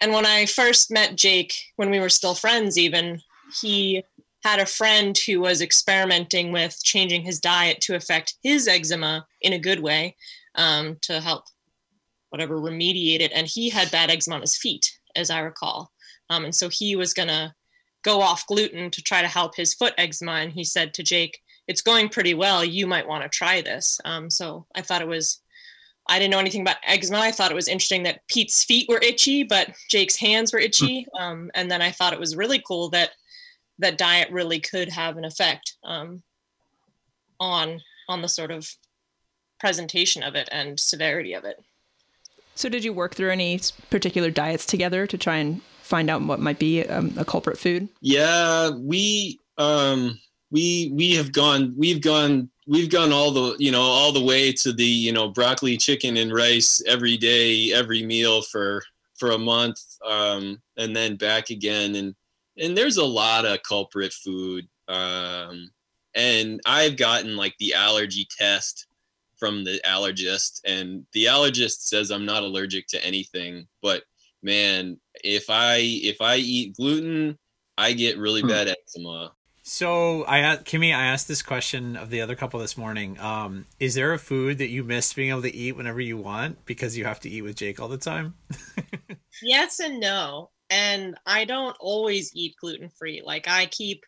and 0.00 0.12
when 0.12 0.26
i 0.26 0.46
first 0.46 0.90
met 0.90 1.16
jake 1.16 1.54
when 1.76 1.90
we 1.90 2.00
were 2.00 2.08
still 2.08 2.34
friends 2.34 2.78
even 2.78 3.20
he 3.60 4.02
had 4.44 4.60
a 4.60 4.66
friend 4.66 5.18
who 5.18 5.40
was 5.40 5.60
experimenting 5.60 6.52
with 6.52 6.78
changing 6.84 7.22
his 7.22 7.40
diet 7.40 7.80
to 7.80 7.96
affect 7.96 8.34
his 8.42 8.68
eczema 8.68 9.26
in 9.42 9.52
a 9.52 9.58
good 9.58 9.80
way 9.80 10.16
um, 10.54 10.96
to 11.02 11.20
help 11.20 11.44
whatever 12.30 12.58
remediate 12.58 13.20
it. 13.20 13.32
And 13.34 13.46
he 13.46 13.68
had 13.68 13.90
bad 13.90 14.10
eczema 14.10 14.36
on 14.36 14.42
his 14.42 14.56
feet 14.56 14.98
as 15.16 15.30
i 15.30 15.40
recall. 15.40 15.90
Um, 16.30 16.44
and 16.44 16.54
so 16.54 16.68
he 16.68 16.94
was 16.94 17.14
going 17.14 17.28
to 17.28 17.54
go 18.04 18.20
off 18.20 18.46
gluten 18.46 18.90
to 18.90 19.02
try 19.02 19.22
to 19.22 19.28
help 19.28 19.56
his 19.56 19.74
foot 19.74 19.94
eczema. 19.98 20.32
And 20.32 20.52
he 20.52 20.64
said 20.64 20.94
to 20.94 21.02
jake 21.02 21.38
it's 21.66 21.82
going 21.82 22.08
pretty 22.08 22.32
well. 22.32 22.64
You 22.64 22.86
might 22.86 23.06
want 23.06 23.24
to 23.24 23.28
try 23.28 23.60
this. 23.60 24.00
Um, 24.04 24.30
so 24.30 24.66
i 24.74 24.82
thought 24.82 25.02
it 25.02 25.08
was 25.08 25.40
I 26.08 26.18
didn't 26.18 26.30
know 26.30 26.38
anything 26.38 26.62
about 26.62 26.76
eczema. 26.84 27.18
I 27.18 27.30
thought 27.30 27.50
it 27.50 27.54
was 27.54 27.68
interesting 27.68 28.02
that 28.04 28.26
Pete's 28.28 28.64
feet 28.64 28.88
were 28.88 29.00
itchy, 29.02 29.42
but 29.42 29.74
Jake's 29.90 30.16
hands 30.16 30.52
were 30.52 30.58
itchy. 30.58 31.06
Um, 31.18 31.50
and 31.54 31.70
then 31.70 31.82
I 31.82 31.90
thought 31.90 32.12
it 32.12 32.20
was 32.20 32.36
really 32.36 32.62
cool 32.66 32.88
that 32.90 33.10
that 33.78 33.98
diet 33.98 34.30
really 34.30 34.58
could 34.58 34.88
have 34.88 35.16
an 35.16 35.24
effect 35.24 35.76
um, 35.84 36.22
on 37.38 37.80
on 38.08 38.22
the 38.22 38.28
sort 38.28 38.50
of 38.50 38.68
presentation 39.60 40.22
of 40.22 40.34
it 40.34 40.48
and 40.50 40.78
severity 40.78 41.34
of 41.34 41.44
it. 41.44 41.62
So, 42.54 42.68
did 42.68 42.84
you 42.84 42.92
work 42.92 43.14
through 43.14 43.30
any 43.30 43.60
particular 43.90 44.30
diets 44.30 44.66
together 44.66 45.06
to 45.06 45.18
try 45.18 45.36
and 45.36 45.62
find 45.82 46.10
out 46.10 46.22
what 46.22 46.40
might 46.40 46.58
be 46.58 46.84
um, 46.84 47.12
a 47.16 47.24
culprit 47.24 47.58
food? 47.58 47.88
Yeah, 48.00 48.70
we 48.70 49.40
um 49.58 50.18
we 50.50 50.90
we 50.92 51.14
have 51.14 51.32
gone 51.32 51.74
we've 51.76 52.00
gone 52.00 52.50
we've 52.68 52.90
gone 52.90 53.12
all 53.12 53.30
the 53.30 53.56
you 53.58 53.72
know 53.72 53.80
all 53.80 54.12
the 54.12 54.22
way 54.22 54.52
to 54.52 54.72
the 54.72 54.84
you 54.84 55.10
know 55.10 55.28
broccoli 55.28 55.76
chicken 55.76 56.18
and 56.18 56.32
rice 56.32 56.82
every 56.86 57.16
day 57.16 57.72
every 57.72 58.04
meal 58.04 58.42
for 58.42 58.82
for 59.18 59.30
a 59.32 59.38
month 59.38 59.80
um 60.06 60.60
and 60.76 60.94
then 60.94 61.16
back 61.16 61.50
again 61.50 61.96
and 61.96 62.14
and 62.58 62.76
there's 62.76 62.98
a 62.98 63.04
lot 63.04 63.44
of 63.46 63.62
culprit 63.62 64.12
food 64.12 64.68
um 64.88 65.70
and 66.14 66.60
I've 66.66 66.96
gotten 66.96 67.36
like 67.36 67.54
the 67.58 67.74
allergy 67.74 68.26
test 68.38 68.86
from 69.38 69.64
the 69.64 69.80
allergist 69.84 70.60
and 70.64 71.06
the 71.12 71.26
allergist 71.26 71.82
says 71.88 72.10
I'm 72.10 72.26
not 72.26 72.42
allergic 72.42 72.86
to 72.88 73.04
anything 73.04 73.66
but 73.82 74.02
man 74.42 75.00
if 75.24 75.46
I 75.48 75.76
if 75.78 76.20
I 76.20 76.36
eat 76.36 76.76
gluten 76.76 77.38
I 77.78 77.92
get 77.92 78.18
really 78.18 78.42
Hmm. 78.42 78.48
bad 78.48 78.68
eczema 78.68 79.32
So 79.68 80.24
I 80.24 80.38
a- 80.38 80.56
Kimmy, 80.56 80.94
I 80.94 81.04
asked 81.04 81.28
this 81.28 81.42
question 81.42 81.94
of 81.94 82.08
the 82.08 82.22
other 82.22 82.34
couple 82.34 82.58
this 82.58 82.78
morning. 82.78 83.20
Um, 83.20 83.66
is 83.78 83.94
there 83.94 84.14
a 84.14 84.18
food 84.18 84.56
that 84.58 84.70
you 84.70 84.82
miss 84.82 85.12
being 85.12 85.28
able 85.28 85.42
to 85.42 85.54
eat 85.54 85.76
whenever 85.76 86.00
you 86.00 86.16
want 86.16 86.64
because 86.64 86.96
you 86.96 87.04
have 87.04 87.20
to 87.20 87.28
eat 87.28 87.42
with 87.42 87.56
Jake 87.56 87.78
all 87.78 87.88
the 87.88 87.98
time? 87.98 88.34
Yes 89.42 89.78
and 89.78 90.00
no. 90.00 90.50
And 90.68 91.16
I 91.24 91.44
don't 91.44 91.76
always 91.78 92.34
eat 92.34 92.56
gluten 92.60 92.88
free. 92.88 93.22
Like 93.24 93.46
I 93.46 93.66
keep 93.66 94.04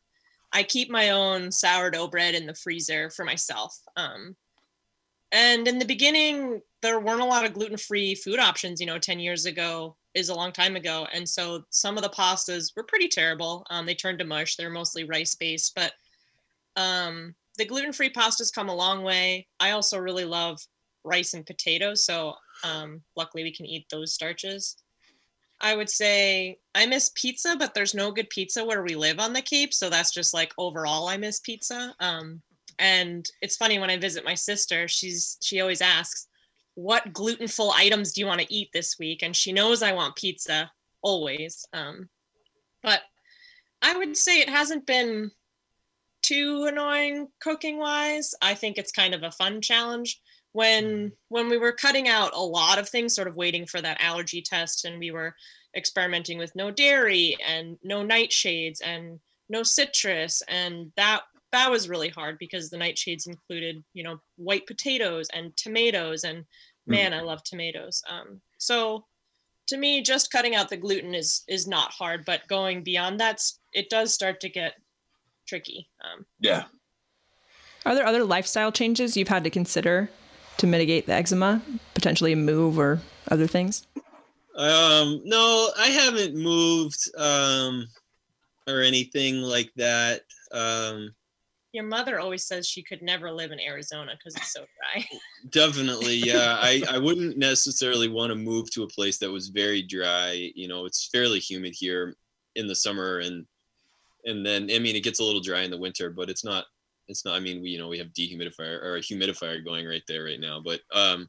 I 0.53 0.65
keep 0.65 0.91
my 0.91 1.11
own 1.11 1.53
sourdough 1.53 2.09
bread 2.09 2.35
in 2.35 2.47
the 2.47 2.55
freezer 2.55 3.11
for 3.11 3.25
myself. 3.25 3.79
Um 3.97 4.35
and 5.31 5.69
in 5.69 5.79
the 5.79 5.85
beginning 5.85 6.63
there 6.83 6.99
weren't 6.99 7.21
a 7.21 7.27
lot 7.27 7.45
of 7.45 7.53
gluten 7.53 7.77
free 7.77 8.17
food 8.17 8.41
options, 8.41 8.81
you 8.81 8.87
know, 8.87 8.99
10 8.99 9.21
years 9.21 9.47
ago 9.47 9.97
is 10.15 10.29
a 10.29 10.35
long 10.35 10.53
time 10.53 10.77
ago. 10.77 11.07
And 11.13 11.29
so 11.29 11.65
some 11.71 11.97
of 11.97 12.03
the 12.03 12.09
pastas 12.11 12.75
were 12.77 12.83
pretty 12.83 13.09
terrible. 13.09 13.67
Um, 13.71 13.87
they 13.87 13.95
turned 13.95 14.19
to 14.19 14.25
mush. 14.25 14.57
They're 14.57 14.71
mostly 14.71 15.05
rice 15.05 15.35
based, 15.35 15.75
but 15.75 15.93
um, 16.77 17.35
the 17.59 17.65
gluten 17.65 17.93
free 17.93 18.11
pastas 18.11 18.53
come 18.53 18.69
a 18.69 18.75
long 18.75 19.03
way. 19.03 19.47
I 19.61 19.71
also 19.71 19.99
really 19.99 20.25
love 20.25 20.59
rice 21.05 21.35
and 21.35 21.47
potatoes. 21.47 22.05
So 22.05 22.35
um, 22.65 23.03
luckily 23.17 23.43
we 23.43 23.53
can 23.53 23.67
eat 23.67 23.87
those 23.91 24.15
starches. 24.15 24.77
I 25.61 25.77
would 25.77 25.91
say 25.91 26.59
I 26.75 26.87
miss 26.87 27.11
pizza, 27.15 27.55
but 27.59 27.75
there's 27.75 27.95
no 27.95 28.11
good 28.11 28.31
pizza 28.31 28.65
where 28.65 28.83
we 28.83 28.95
live 28.95 29.21
on 29.21 29.33
the 29.33 29.43
Cape. 29.43 29.75
So 29.75 29.91
that's 29.91 30.13
just 30.13 30.33
like 30.33 30.53
overall, 30.57 31.09
I 31.09 31.17
miss 31.17 31.41
pizza. 31.41 31.95
Um, 32.01 32.41
and 32.79 33.31
it's 33.43 33.57
funny 33.57 33.79
when 33.79 33.91
I 33.91 33.99
visit 33.99 34.25
my 34.25 34.35
sister, 34.35 34.89
she's 34.89 35.37
she 35.43 35.61
always 35.61 35.83
asks, 35.83 36.29
"What 36.83 37.13
glutenful 37.13 37.73
items 37.73 38.13
do 38.13 38.21
you 38.21 38.27
want 38.27 38.41
to 38.41 38.53
eat 38.53 38.71
this 38.73 38.99
week?" 38.99 39.23
And 39.23 39.35
she 39.37 39.53
knows 39.53 39.83
I 39.83 39.93
want 39.93 40.17
pizza 40.17 40.71
always. 41.03 41.67
Um, 41.73 42.09
but 42.83 43.03
I 43.83 43.97
would 43.97 44.17
say 44.17 44.41
it 44.41 44.49
hasn't 44.49 44.87
been 44.87 45.31
too 46.23 46.67
annoying 46.67 47.29
cooking 47.41 47.79
wise. 47.79 48.35
I 48.43 48.55
think 48.55 48.79
it's 48.79 48.93
kind 48.93 49.15
of 49.15 49.23
a 49.23 49.31
fun 49.31 49.61
challenge. 49.61 50.21
When 50.53 51.13
when 51.29 51.49
we 51.49 51.59
were 51.59 51.73
cutting 51.73 52.09
out 52.09 52.33
a 52.35 52.41
lot 52.41 52.79
of 52.79 52.89
things, 52.89 53.15
sort 53.15 53.29
of 53.29 53.37
waiting 53.37 53.67
for 53.67 53.81
that 53.81 54.01
allergy 54.01 54.43
test, 54.43 54.85
and 54.85 54.99
we 54.99 55.11
were 55.11 55.35
experimenting 55.77 56.39
with 56.39 56.55
no 56.57 56.71
dairy 56.71 57.37
and 57.47 57.79
no 57.83 58.05
nightshades 58.05 58.81
and 58.85 59.21
no 59.49 59.63
citrus, 59.63 60.43
and 60.49 60.93
that 60.97 61.23
that 61.53 61.71
was 61.71 61.89
really 61.89 62.09
hard 62.09 62.39
because 62.39 62.71
the 62.71 62.77
nightshades 62.77 63.27
included, 63.27 63.83
you 63.93 64.03
know, 64.03 64.21
white 64.37 64.67
potatoes 64.67 65.29
and 65.33 65.57
tomatoes, 65.57 66.25
and 66.25 66.45
man, 66.87 67.13
I 67.13 67.21
love 67.21 67.43
tomatoes. 67.45 68.03
Um, 68.09 68.41
so 68.59 69.05
to 69.69 69.77
me, 69.77 70.03
just 70.03 70.33
cutting 70.33 70.55
out 70.55 70.69
the 70.69 70.77
gluten 70.77 71.15
is 71.15 71.43
is 71.49 71.67
not 71.67 71.93
hard, 71.93 72.25
but 72.25 72.47
going 72.49 72.83
beyond 72.83 73.21
that, 73.21 73.41
it 73.73 73.89
does 73.89 74.13
start 74.13 74.41
to 74.41 74.49
get 74.49 74.75
tricky. 75.47 75.89
Um, 76.03 76.27
Yeah. 76.41 76.65
Are 77.87 77.95
there 77.95 78.07
other 78.07 78.25
lifestyle 78.25 78.73
changes 78.73 79.17
you've 79.17 79.29
had 79.29 79.45
to 79.45 79.51
consider 79.51 80.11
to 80.59 80.67
mitigate 80.67 81.07
the 81.07 81.15
eczema? 81.15 81.63
Potentially 81.95 82.33
a 82.33 82.37
move 82.37 82.79
or 82.79 83.01
other 83.31 83.47
things? 83.47 83.87
Um, 84.57 85.23
no, 85.25 85.71
I 85.79 85.87
haven't 85.87 86.35
moved 86.35 86.99
um, 87.17 87.87
or 88.67 88.83
anything 88.83 89.37
like 89.37 89.73
that. 89.77 90.23
Um, 90.53 91.15
your 91.73 91.85
mother 91.85 92.19
always 92.19 92.47
says 92.47 92.67
she 92.67 92.83
could 92.83 93.01
never 93.01 93.31
live 93.31 93.53
in 93.53 93.61
Arizona 93.61 94.13
because 94.17 94.35
it's 94.37 94.53
so 94.53 94.65
dry. 94.77 95.07
definitely, 95.51 96.17
yeah. 96.17 96.57
I, 96.59 96.83
I 96.91 96.99
wouldn't 96.99 97.39
necessarily 97.39 98.09
want 98.09 98.31
to 98.31 98.37
move 98.37 98.71
to 98.73 98.83
a 98.83 98.89
place 98.89 99.19
that 99.19 99.31
was 99.31 99.49
very 99.49 99.83
dry. 99.83 100.51
You 100.55 100.69
know, 100.69 100.85
it's 100.85 101.09
fairly 101.13 101.39
humid 101.39 101.75
here 101.77 102.17
in 102.57 102.67
the 102.67 102.75
summer, 102.75 103.21
and 103.21 103.47
and 104.25 104.45
then 104.45 104.65
I 104.75 104.79
mean 104.79 104.97
it 104.97 105.05
gets 105.05 105.21
a 105.21 105.25
little 105.25 105.41
dry 105.41 105.61
in 105.61 105.71
the 105.71 105.79
winter, 105.79 106.11
but 106.11 106.29
it's 106.29 106.45
not 106.45 106.65
it's 107.07 107.25
not. 107.25 107.37
I 107.37 107.41
mean, 107.41 107.63
we 107.63 107.71
you 107.71 107.79
know 107.79 107.89
we 107.89 107.99
have 107.99 108.09
dehumidifier 108.09 108.83
or 108.83 108.97
a 108.97 109.01
humidifier 109.01 109.65
going 109.65 109.87
right 109.87 110.03
there 110.09 110.25
right 110.25 110.41
now, 110.41 110.61
but 110.65 110.81
um, 110.93 111.29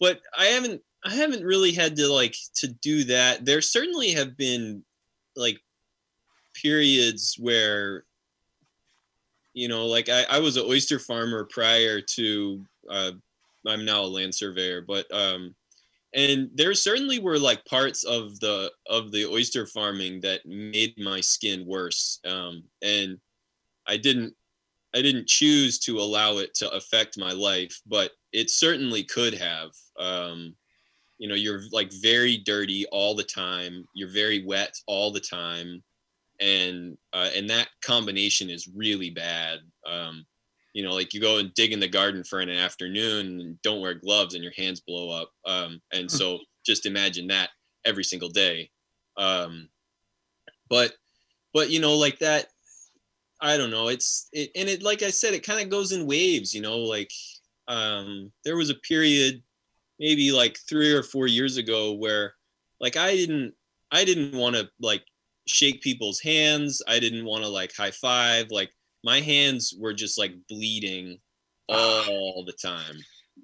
but 0.00 0.20
I 0.36 0.46
haven't 0.46 0.80
I 1.04 1.14
haven't 1.14 1.44
really 1.44 1.72
had 1.72 1.94
to 1.96 2.10
like 2.10 2.34
to 2.56 2.68
do 2.68 3.04
that. 3.04 3.44
There 3.44 3.60
certainly 3.60 4.12
have 4.12 4.36
been 4.36 4.82
like 5.36 5.58
periods 6.54 7.36
where 7.38 8.05
you 9.56 9.68
know 9.68 9.86
like 9.86 10.08
I, 10.08 10.24
I 10.30 10.38
was 10.38 10.56
an 10.56 10.66
oyster 10.68 11.00
farmer 11.00 11.44
prior 11.44 12.00
to 12.00 12.64
uh, 12.88 13.12
I'm 13.66 13.84
now 13.84 14.02
a 14.02 14.06
land 14.06 14.32
surveyor, 14.32 14.82
but 14.82 15.12
um, 15.12 15.56
and 16.14 16.50
there 16.54 16.72
certainly 16.74 17.18
were 17.18 17.38
like 17.38 17.64
parts 17.66 18.04
of 18.04 18.40
the 18.40 18.72
of 18.88 19.12
the 19.12 19.26
oyster 19.26 19.66
farming 19.66 20.20
that 20.20 20.44
made 20.46 20.94
my 20.98 21.20
skin 21.20 21.64
worse 21.66 22.20
um, 22.26 22.64
and 22.82 23.18
i 23.86 23.96
didn't 23.96 24.34
i 24.94 25.02
didn't 25.02 25.28
choose 25.28 25.78
to 25.78 25.98
allow 25.98 26.38
it 26.38 26.54
to 26.54 26.68
affect 26.70 27.18
my 27.18 27.32
life 27.32 27.80
but 27.86 28.12
it 28.32 28.50
certainly 28.50 29.04
could 29.04 29.34
have 29.34 29.70
um, 29.98 30.54
you 31.18 31.28
know 31.28 31.34
you're 31.34 31.62
like 31.70 31.92
very 32.00 32.38
dirty 32.38 32.86
all 32.92 33.14
the 33.14 33.24
time 33.24 33.86
you're 33.94 34.08
very 34.08 34.44
wet 34.44 34.74
all 34.86 35.12
the 35.12 35.20
time 35.20 35.82
and 36.40 36.96
uh, 37.12 37.30
and 37.34 37.48
that 37.50 37.68
combination 37.84 38.50
is 38.50 38.68
really 38.74 39.10
bad 39.10 39.60
um, 39.86 40.24
you 40.72 40.82
know 40.82 40.92
like 40.92 41.14
you 41.14 41.20
go 41.20 41.38
and 41.38 41.54
dig 41.54 41.72
in 41.72 41.80
the 41.80 41.88
garden 41.88 42.22
for 42.22 42.40
an 42.40 42.50
afternoon 42.50 43.40
and 43.40 43.62
don't 43.62 43.80
wear 43.80 43.94
gloves 43.94 44.34
and 44.34 44.44
your 44.44 44.52
hands 44.56 44.80
blow 44.80 45.10
up 45.10 45.30
um, 45.46 45.80
and 45.92 46.10
hmm. 46.10 46.16
so 46.16 46.38
just 46.64 46.86
imagine 46.86 47.26
that 47.26 47.50
every 47.84 48.04
single 48.04 48.28
day 48.28 48.70
um, 49.16 49.68
but 50.68 50.92
but 51.54 51.70
you 51.70 51.80
know 51.80 51.94
like 51.96 52.18
that 52.18 52.46
i 53.40 53.56
don't 53.56 53.70
know 53.70 53.88
it's 53.88 54.28
it, 54.32 54.50
and 54.56 54.68
it 54.68 54.82
like 54.82 55.02
i 55.02 55.10
said 55.10 55.34
it 55.34 55.46
kind 55.46 55.60
of 55.60 55.70
goes 55.70 55.92
in 55.92 56.06
waves 56.06 56.54
you 56.54 56.60
know 56.60 56.78
like 56.78 57.10
um, 57.68 58.30
there 58.44 58.56
was 58.56 58.70
a 58.70 58.74
period 58.74 59.42
maybe 59.98 60.30
like 60.30 60.58
three 60.68 60.92
or 60.92 61.02
four 61.02 61.26
years 61.26 61.56
ago 61.56 61.92
where 61.92 62.34
like 62.80 62.96
i 62.96 63.14
didn't 63.14 63.54
i 63.90 64.04
didn't 64.04 64.36
want 64.36 64.54
to 64.54 64.68
like 64.80 65.02
shake 65.46 65.80
people's 65.80 66.20
hands. 66.20 66.82
I 66.86 66.98
didn't 66.98 67.24
want 67.24 67.44
to 67.44 67.48
like 67.48 67.74
high 67.74 67.90
five. 67.90 68.50
Like 68.50 68.70
my 69.04 69.20
hands 69.20 69.74
were 69.78 69.94
just 69.94 70.18
like 70.18 70.34
bleeding 70.48 71.18
all 71.68 72.44
the 72.44 72.52
time. 72.52 72.96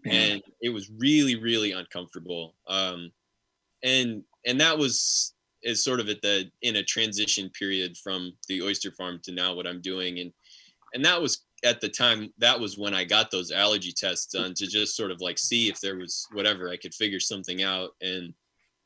And 0.07 0.43
it 0.61 0.71
was 0.71 0.91
really 0.99 1.37
really 1.37 1.73
uncomfortable. 1.73 2.55
Um 2.67 3.11
and 3.83 4.23
and 4.47 4.61
that 4.61 4.77
was 4.77 5.35
is 5.63 5.85
sort 5.85 6.01
of 6.01 6.09
at 6.09 6.21
the 6.23 6.51
in 6.63 6.77
a 6.77 6.83
transition 6.83 7.49
period 7.51 7.97
from 7.97 8.33
the 8.49 8.63
oyster 8.63 8.91
farm 8.93 9.21
to 9.23 9.33
now 9.33 9.55
what 9.55 9.67
i'm 9.67 9.81
doing. 9.81 10.19
And 10.19 10.33
and 10.95 11.05
that 11.05 11.21
was 11.21 11.45
at 11.65 11.81
the 11.81 11.89
time 11.89 12.33
that 12.39 12.59
was 12.59 12.77
when 12.77 12.95
i 12.95 13.05
got 13.05 13.31
those 13.31 13.53
allergy 13.53 13.93
tests 13.93 14.27
done 14.27 14.53
to 14.55 14.67
just 14.67 14.97
sort 14.97 15.13
of 15.13 15.21
like 15.21 15.39
see 15.39 15.69
if 15.69 15.81
there 15.81 15.97
was 15.97 16.27
whatever 16.33 16.69
i 16.69 16.77
could 16.77 16.95
figure 16.95 17.21
something 17.21 17.63
out. 17.63 17.91
And 18.01 18.35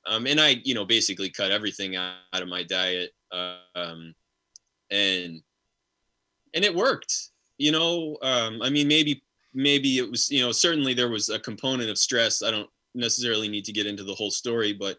um 0.06 0.26
and 0.26 0.40
i 0.40 0.60
you 0.64 0.74
know 0.74 0.84
basically 0.84 1.30
cut 1.30 1.50
everything 1.50 1.96
out, 1.96 2.14
of 2.34 2.48
my 2.48 2.62
diet 2.62 3.10
um 3.32 4.14
and 4.90 5.42
and 6.54 6.64
it 6.64 6.74
worked 6.74 7.30
you 7.58 7.72
know? 7.72 8.18
Um, 8.22 8.60
i 8.62 8.68
mean 8.68 8.86
maybe 8.88 9.22
maybe 9.54 9.98
it 9.98 10.10
was 10.10 10.30
you 10.30 10.40
know 10.40 10.52
certainly 10.52 10.94
there 10.94 11.08
was 11.08 11.30
a 11.30 11.38
component 11.38 11.88
of 11.88 11.96
stress. 11.96 12.42
I 12.42 12.50
don't 12.50 12.68
necessarily 12.94 13.48
need 13.48 13.64
to 13.64 13.72
get 13.72 13.86
into 13.86 14.04
the 14.04 14.14
whole 14.14 14.30
story 14.30 14.72
but 14.72 14.98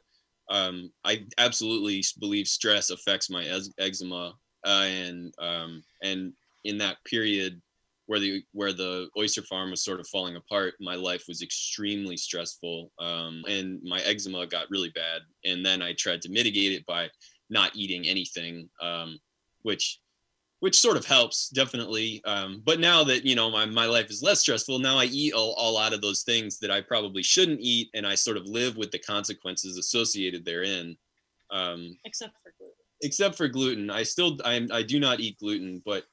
um, 0.49 0.91
i 1.03 1.23
absolutely 1.37 2.03
believe 2.19 2.47
stress 2.47 2.89
affects 2.89 3.29
my 3.29 3.45
eczema 3.79 4.33
uh, 4.65 4.85
and 4.87 5.33
um, 5.39 5.83
and 6.03 6.33
in 6.63 6.77
that 6.77 6.97
period 7.05 7.61
where 8.07 8.19
the 8.19 8.41
where 8.53 8.73
the 8.73 9.09
oyster 9.17 9.43
farm 9.43 9.69
was 9.69 9.83
sort 9.83 9.99
of 9.99 10.07
falling 10.07 10.35
apart 10.35 10.73
my 10.79 10.95
life 10.95 11.25
was 11.27 11.41
extremely 11.41 12.17
stressful 12.17 12.91
um, 12.99 13.43
and 13.47 13.79
my 13.83 13.99
eczema 14.01 14.47
got 14.47 14.69
really 14.69 14.91
bad 14.95 15.21
and 15.45 15.65
then 15.65 15.81
i 15.81 15.93
tried 15.93 16.21
to 16.21 16.29
mitigate 16.29 16.71
it 16.71 16.85
by 16.85 17.07
not 17.49 17.75
eating 17.75 18.07
anything 18.07 18.67
um, 18.81 19.19
which 19.61 19.99
which 20.59 20.79
sort 20.79 20.97
of 20.97 21.05
helps 21.05 21.49
definitely 21.49 22.21
um, 22.25 22.61
but 22.65 22.79
now 22.79 23.03
that 23.03 23.23
you 23.23 23.35
know 23.35 23.51
my, 23.51 23.65
my 23.65 23.85
life 23.85 24.09
is 24.09 24.23
less 24.23 24.39
stressful 24.39 24.79
now 24.79 24.97
i 24.97 25.05
eat 25.05 25.33
a, 25.33 25.37
a 25.37 25.71
lot 25.71 25.93
of 25.93 26.01
those 26.01 26.23
things 26.23 26.57
that 26.59 26.71
i 26.71 26.81
probably 26.81 27.21
shouldn't 27.21 27.59
eat 27.61 27.89
and 27.93 28.07
i 28.07 28.15
sort 28.15 28.37
of 28.37 28.45
live 28.47 28.75
with 28.77 28.89
the 28.91 28.99
consequences 28.99 29.77
associated 29.77 30.43
therein 30.43 30.97
um, 31.49 31.95
except 32.03 32.33
for 32.43 32.53
gluten. 32.57 32.75
except 33.01 33.35
for 33.35 33.47
gluten. 33.47 33.89
I 33.89 34.03
still 34.03 34.37
i 34.43 34.67
i 34.71 34.83
do 34.83 34.99
not 34.99 35.19
eat 35.19 35.39
gluten 35.39 35.81
but 35.85 36.03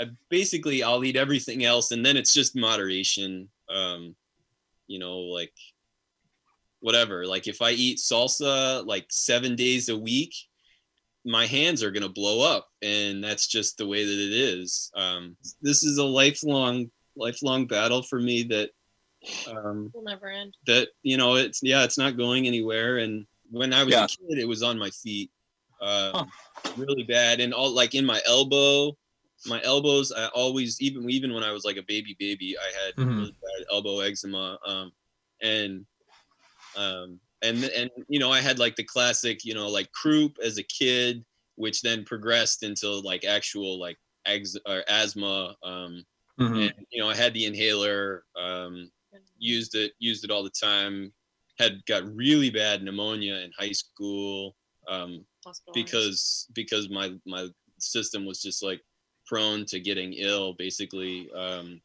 I, 0.00 0.06
basically 0.28 0.82
i'll 0.82 1.04
eat 1.04 1.16
everything 1.16 1.64
else 1.64 1.92
and 1.92 2.04
then 2.04 2.16
it's 2.16 2.32
just 2.32 2.56
moderation 2.56 3.48
um, 3.68 4.16
you 4.86 4.98
know 4.98 5.18
like 5.18 5.52
whatever 6.80 7.26
like 7.26 7.46
if 7.46 7.60
i 7.62 7.70
eat 7.70 7.98
salsa 7.98 8.84
like 8.86 9.06
seven 9.10 9.54
days 9.54 9.88
a 9.88 9.96
week 9.96 10.34
my 11.24 11.46
hands 11.46 11.82
are 11.82 11.90
going 11.90 12.02
to 12.02 12.08
blow 12.08 12.40
up 12.40 12.68
and 12.82 13.22
that's 13.22 13.46
just 13.46 13.76
the 13.76 13.86
way 13.86 14.04
that 14.04 14.12
it 14.12 14.32
is 14.32 14.90
um, 14.96 15.36
this 15.60 15.82
is 15.82 15.98
a 15.98 16.04
lifelong 16.04 16.90
lifelong 17.16 17.66
battle 17.66 18.02
for 18.02 18.18
me 18.18 18.42
that 18.42 18.70
um, 19.48 19.90
will 19.94 20.02
never 20.02 20.28
end 20.28 20.56
that 20.66 20.88
you 21.02 21.18
know 21.18 21.34
it's 21.34 21.60
yeah 21.62 21.84
it's 21.84 21.98
not 21.98 22.16
going 22.16 22.46
anywhere 22.46 22.98
and 22.98 23.26
when 23.50 23.74
i 23.74 23.84
was 23.84 23.92
yeah. 23.92 24.04
a 24.04 24.08
kid 24.08 24.38
it 24.38 24.48
was 24.48 24.62
on 24.62 24.78
my 24.78 24.88
feet 24.90 25.30
uh, 25.82 26.10
huh. 26.14 26.72
really 26.76 27.02
bad 27.02 27.40
and 27.40 27.52
all 27.52 27.70
like 27.70 27.94
in 27.94 28.04
my 28.04 28.20
elbow 28.26 28.96
my 29.46 29.60
elbows 29.64 30.12
i 30.12 30.26
always 30.28 30.80
even 30.80 31.08
even 31.08 31.32
when 31.32 31.42
i 31.42 31.52
was 31.52 31.64
like 31.64 31.76
a 31.76 31.82
baby 31.82 32.16
baby 32.18 32.56
i 32.58 32.84
had 32.84 32.94
mm-hmm. 32.94 33.18
really 33.18 33.36
bad 33.42 33.66
elbow 33.72 34.00
eczema 34.00 34.58
um, 34.66 34.92
and 35.42 35.84
um, 36.76 37.18
and 37.42 37.64
and 37.64 37.90
you 38.08 38.18
know 38.18 38.30
i 38.30 38.40
had 38.40 38.58
like 38.58 38.76
the 38.76 38.84
classic 38.84 39.44
you 39.44 39.54
know 39.54 39.68
like 39.68 39.90
croup 39.92 40.36
as 40.44 40.58
a 40.58 40.62
kid 40.64 41.24
which 41.56 41.82
then 41.82 42.04
progressed 42.04 42.62
into 42.62 42.88
like 43.00 43.24
actual 43.24 43.78
like 43.78 43.96
ex- 44.26 44.56
or 44.66 44.82
asthma 44.88 45.54
um 45.62 46.04
mm-hmm. 46.38 46.54
and 46.54 46.74
you 46.90 47.00
know 47.00 47.08
i 47.08 47.14
had 47.14 47.32
the 47.34 47.46
inhaler 47.46 48.24
um 48.38 48.90
used 49.38 49.74
it 49.74 49.92
used 49.98 50.24
it 50.24 50.30
all 50.30 50.42
the 50.42 50.50
time 50.50 51.12
had 51.58 51.84
got 51.86 52.04
really 52.14 52.50
bad 52.50 52.82
pneumonia 52.82 53.36
in 53.36 53.50
high 53.58 53.72
school 53.72 54.54
um 54.88 55.24
because 55.72 56.46
because 56.54 56.90
my 56.90 57.12
my 57.26 57.48
system 57.78 58.26
was 58.26 58.42
just 58.42 58.62
like 58.62 58.80
prone 59.30 59.64
to 59.64 59.78
getting 59.78 60.12
ill 60.14 60.52
basically 60.54 61.30
um 61.36 61.80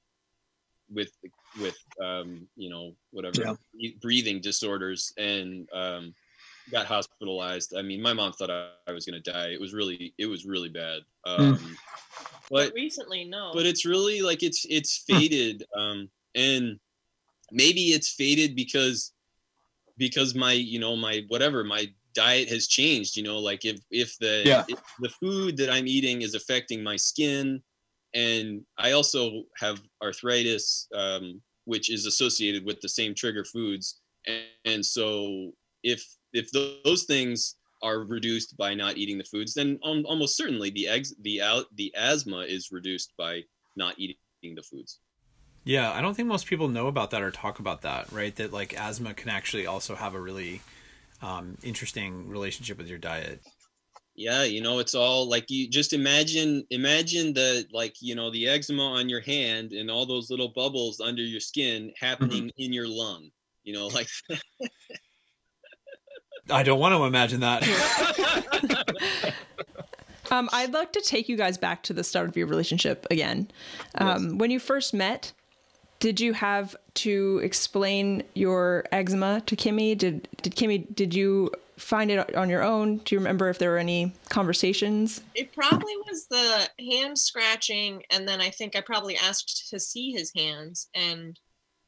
with 0.94 1.12
with 1.60 1.78
um, 2.04 2.48
you 2.56 2.70
know 2.70 2.94
whatever 3.12 3.58
yeah. 3.78 3.90
breathing 4.02 4.42
disorders 4.42 5.14
and 5.18 5.68
um, 5.74 6.14
got 6.72 6.86
hospitalized. 6.86 7.74
I 7.78 7.82
mean, 7.82 8.02
my 8.02 8.14
mom 8.14 8.34
thought 8.34 8.52
I, 8.52 8.70
I 8.88 8.92
was 8.92 9.06
going 9.06 9.22
to 9.22 9.32
die. 9.32 9.50
It 9.50 9.60
was 9.60 9.74
really 9.74 10.14
it 10.18 10.26
was 10.26 10.46
really 10.46 10.70
bad. 10.70 11.02
Hmm. 11.26 11.42
Um, 11.42 11.58
mm. 11.58 11.76
But, 12.50 12.68
but, 12.68 12.74
recently, 12.74 13.26
no. 13.26 13.52
But 13.54 13.66
it's 13.66 13.86
really 13.86 14.22
like 14.22 14.44
it's 14.44 14.66
it's 14.70 15.04
hmm. 15.08 15.18
faded, 15.18 15.64
um, 15.76 16.10
and 16.36 16.80
maybe 17.52 17.88
it's 17.88 18.10
faded 18.10 18.56
because 18.56 19.14
because 19.98 20.36
my 20.36 20.54
you 20.54 20.80
know 20.80 20.96
my 20.96 21.24
whatever 21.30 21.64
my 21.64 21.88
diet 22.16 22.50
has 22.50 22.68
changed. 22.68 23.16
You 23.16 23.24
know, 23.24 23.38
like 23.38 23.66
if 23.66 23.80
if 23.92 24.18
the 24.20 24.42
yeah. 24.46 24.64
if 24.68 24.80
the 25.00 25.10
food 25.10 25.58
that 25.58 25.70
I'm 25.70 25.88
eating 25.88 26.22
is 26.22 26.34
affecting 26.34 26.84
my 26.84 26.96
skin 26.96 27.62
and 28.16 28.62
I 28.78 28.94
also 28.94 29.44
have 29.58 29.82
arthritis, 30.02 30.88
um, 30.96 31.42
which 31.66 31.92
is 31.92 32.06
associated 32.06 32.66
with 32.66 32.80
the 32.80 32.90
same 32.90 33.14
trigger 33.14 33.44
foods. 33.44 34.00
And, 34.26 34.44
and 34.64 34.86
so 34.86 35.52
if 35.84 36.04
if 36.34 36.50
those 36.52 37.04
things 37.04 37.56
are 37.84 38.00
reduced 38.00 38.58
by 38.58 38.74
not 38.74 38.98
eating 38.98 39.18
the 39.18 39.26
foods, 39.26 39.54
then 39.54 39.78
almost 39.84 40.38
certainly 40.38 40.70
the 40.72 40.88
eggs 40.88 41.14
the 41.22 41.42
out, 41.42 41.66
the 41.76 41.94
asthma 41.96 42.40
is 42.40 42.72
reduced 42.72 43.14
by 43.18 43.44
not 43.76 44.00
eating 44.00 44.16
the 44.56 44.64
foods. 44.64 45.00
Yeah, 45.66 45.92
I 45.92 46.02
don't 46.02 46.14
think 46.14 46.28
most 46.28 46.46
people 46.46 46.68
know 46.68 46.88
about 46.88 47.12
that 47.12 47.22
or 47.22 47.32
talk 47.32 47.60
about 47.60 47.82
that, 47.82 48.12
right? 48.12 48.36
That 48.36 48.54
like 48.54 48.80
asthma 48.80 49.14
can 49.14 49.30
actually 49.30 49.66
also 49.66 49.96
have 49.96 50.16
a 50.16 50.20
really 50.20 50.62
um, 51.22 51.58
interesting 51.64 52.30
relationship 52.30 52.78
with 52.78 52.88
your 52.88 53.00
diet 53.00 53.42
yeah 54.16 54.44
you 54.44 54.62
know 54.62 54.80
it's 54.80 54.96
all 54.96 55.28
like 55.28 55.52
you 55.52 55.68
just 55.70 55.92
imagine 55.94 56.66
imagine 56.70 57.34
the 57.34 57.66
like 57.72 57.96
you 58.00 58.16
know 58.16 58.32
the 58.32 58.48
eczema 58.48 58.82
on 58.82 59.10
your 59.10 59.20
hand 59.22 59.74
and 59.74 59.92
all 59.92 60.06
those 60.06 60.30
little 60.30 60.48
bubbles 60.56 61.02
under 61.02 61.22
your 61.22 61.42
skin 61.42 61.92
happening 62.00 62.46
mm-hmm. 62.46 62.62
in 62.62 62.72
your 62.72 62.88
lung 62.88 63.30
you 63.64 63.74
know 63.74 63.88
like 63.88 64.08
i 66.50 66.64
don't 66.64 66.80
want 66.80 66.96
to 66.96 67.04
imagine 67.04 67.42
that 67.42 67.62
um, 70.32 70.50
i'd 70.54 70.72
like 70.72 70.94
to 70.94 71.02
take 71.02 71.28
you 71.28 71.36
guys 71.36 71.58
back 71.58 71.84
to 71.84 71.92
the 71.92 72.04
start 72.04 72.30
of 72.30 72.38
your 72.38 72.48
relationship 72.48 73.06
again 73.12 73.52
um, 73.96 74.24
yes. 74.24 74.34
when 74.36 74.50
you 74.50 74.60
first 74.60 74.94
met 74.94 75.34
did 76.00 76.20
you 76.20 76.34
have 76.34 76.76
to 76.96 77.40
explain 77.44 78.24
your 78.34 78.86
eczema 78.92 79.42
to 79.46 79.56
kimmy 79.56 79.98
did 79.98 80.28
did 80.42 80.56
kimmy 80.56 80.94
did 80.94 81.14
you 81.14 81.52
find 81.78 82.12
it 82.12 82.36
on 82.36 82.50
your 82.50 82.64
own? 82.64 82.98
Do 82.98 83.16
you 83.16 83.20
remember 83.20 83.50
if 83.50 83.60
there 83.60 83.72
were 83.72 83.78
any 83.78 84.14
conversations? 84.30 85.22
It 85.34 85.54
probably 85.54 85.96
was 86.08 86.28
the 86.28 86.70
hand 86.80 87.18
scratching, 87.18 88.04
and 88.10 88.28
then 88.28 88.42
I 88.42 88.50
think 88.50 88.76
I 88.76 88.82
probably 88.82 89.18
asked 89.18 89.70
to 89.70 89.80
see 89.80 90.12
his 90.12 90.32
hands, 90.36 90.88
and 90.94 91.40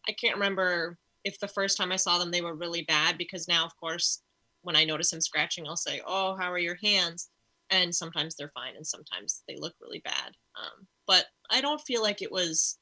I 0.07 0.11
can't 0.11 0.35
remember 0.35 0.97
if 1.23 1.39
the 1.39 1.47
first 1.47 1.77
time 1.77 1.91
I 1.91 1.97
saw 1.97 2.17
them 2.17 2.31
they 2.31 2.41
were 2.41 2.55
really 2.55 2.83
bad 2.83 3.17
because 3.17 3.47
now, 3.47 3.65
of 3.65 3.75
course, 3.77 4.21
when 4.61 4.75
I 4.75 4.85
notice 4.85 5.11
him 5.11 5.21
scratching, 5.21 5.67
I'll 5.67 5.77
say, 5.77 6.01
"Oh, 6.05 6.35
how 6.39 6.51
are 6.51 6.59
your 6.59 6.77
hands?" 6.83 7.29
And 7.69 7.93
sometimes 7.93 8.35
they're 8.35 8.51
fine, 8.53 8.75
and 8.75 8.87
sometimes 8.87 9.43
they 9.47 9.57
look 9.57 9.75
really 9.81 9.99
bad. 9.99 10.35
Um, 10.55 10.87
but 11.05 11.25
I 11.49 11.61
don't 11.61 11.81
feel 11.81 12.01
like 12.01 12.21
it 12.21 12.31
was 12.31 12.77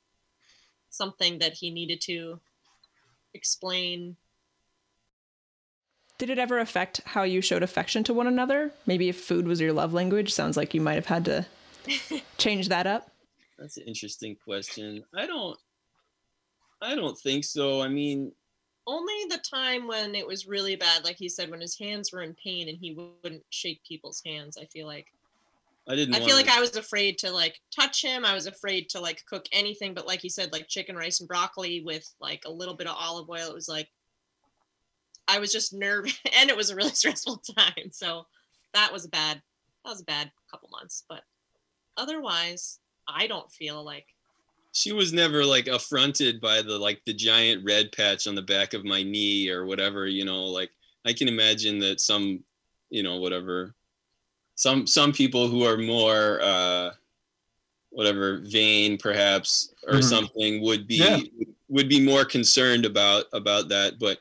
something 0.95 1.39
that 1.39 1.53
he 1.53 1.71
needed 1.71 2.01
to 2.01 2.39
explain 3.33 4.15
Did 6.17 6.29
it 6.29 6.39
ever 6.39 6.59
affect 6.59 7.01
how 7.05 7.23
you 7.23 7.41
showed 7.41 7.63
affection 7.63 8.03
to 8.05 8.13
one 8.13 8.27
another? 8.27 8.71
Maybe 8.85 9.09
if 9.09 9.19
food 9.19 9.47
was 9.47 9.59
your 9.59 9.73
love 9.73 9.93
language, 9.93 10.33
sounds 10.33 10.55
like 10.55 10.73
you 10.73 10.81
might 10.81 10.93
have 10.93 11.07
had 11.07 11.25
to 11.25 11.45
change 12.37 12.69
that 12.69 12.87
up. 12.87 13.11
That's 13.59 13.77
an 13.77 13.83
interesting 13.83 14.35
question. 14.35 15.03
I 15.13 15.25
don't 15.27 15.57
I 16.81 16.95
don't 16.95 17.17
think 17.17 17.43
so. 17.43 17.81
I 17.81 17.87
mean, 17.87 18.31
only 18.87 19.13
the 19.29 19.39
time 19.39 19.87
when 19.87 20.15
it 20.15 20.27
was 20.27 20.47
really 20.47 20.75
bad 20.75 21.03
like 21.03 21.17
he 21.17 21.29
said 21.29 21.49
when 21.49 21.61
his 21.61 21.77
hands 21.77 22.11
were 22.11 22.21
in 22.21 22.35
pain 22.35 22.69
and 22.69 22.77
he 22.77 22.93
wouldn't 23.23 23.43
shake 23.49 23.83
people's 23.83 24.21
hands 24.25 24.57
i 24.57 24.65
feel 24.65 24.85
like 24.87 25.07
I 25.87 25.95
didn't 25.95 26.15
i 26.15 26.19
feel 26.19 26.35
like 26.35 26.49
i 26.49 26.59
was 26.59 26.75
afraid 26.75 27.17
to 27.19 27.31
like 27.31 27.59
touch 27.73 28.03
him. 28.03 28.25
I 28.25 28.33
was 28.33 28.47
afraid 28.47 28.89
to 28.89 28.99
like 28.99 29.23
cook 29.29 29.45
anything 29.51 29.93
but 29.93 30.07
like 30.07 30.19
he 30.19 30.29
said 30.29 30.51
like 30.51 30.67
chicken 30.67 30.95
rice 30.95 31.19
and 31.19 31.27
broccoli 31.27 31.83
with 31.85 32.07
like 32.19 32.43
a 32.45 32.51
little 32.51 32.73
bit 32.73 32.87
of 32.87 32.95
olive 32.97 33.29
oil 33.29 33.49
it 33.49 33.53
was 33.53 33.69
like 33.69 33.87
i 35.27 35.39
was 35.39 35.51
just 35.51 35.73
nervous 35.73 36.17
and 36.39 36.49
it 36.49 36.57
was 36.57 36.69
a 36.69 36.75
really 36.75 36.89
stressful 36.93 37.41
time 37.57 37.91
so 37.91 38.25
that 38.73 38.91
was 38.91 39.05
a 39.05 39.09
bad 39.09 39.41
that 39.83 39.91
was 39.91 40.01
a 40.01 40.05
bad 40.05 40.31
couple 40.49 40.69
months 40.69 41.03
but 41.07 41.21
otherwise 41.97 42.79
i 43.07 43.27
don't 43.27 43.51
feel 43.51 43.83
like 43.83 44.07
she 44.71 44.91
was 44.91 45.13
never 45.13 45.45
like 45.45 45.67
affronted 45.67 46.41
by 46.41 46.61
the 46.61 46.77
like 46.77 47.01
the 47.05 47.13
giant 47.13 47.63
red 47.63 47.91
patch 47.93 48.27
on 48.27 48.35
the 48.35 48.41
back 48.41 48.73
of 48.73 48.83
my 48.83 49.01
knee 49.03 49.49
or 49.49 49.65
whatever 49.65 50.07
you 50.07 50.25
know 50.25 50.43
like 50.45 50.71
i 51.05 51.13
can 51.13 51.27
imagine 51.27 51.79
that 51.79 52.01
some 52.01 52.43
you 52.89 53.03
know 53.03 53.17
whatever 53.17 53.73
some 54.55 54.87
some 54.87 55.11
people 55.11 55.47
who 55.47 55.63
are 55.63 55.77
more 55.77 56.39
uh 56.41 56.91
whatever 57.89 58.39
vain 58.43 58.97
perhaps 58.97 59.73
or 59.87 59.95
Mhm. 59.99 60.03
something 60.03 60.61
would 60.61 60.87
be 60.87 60.97
Yeah. 60.97 61.43
would 61.69 61.89
be 61.89 61.99
more 61.99 62.25
concerned 62.25 62.85
about 62.85 63.25
about 63.33 63.69
that 63.69 63.99
but 63.99 64.19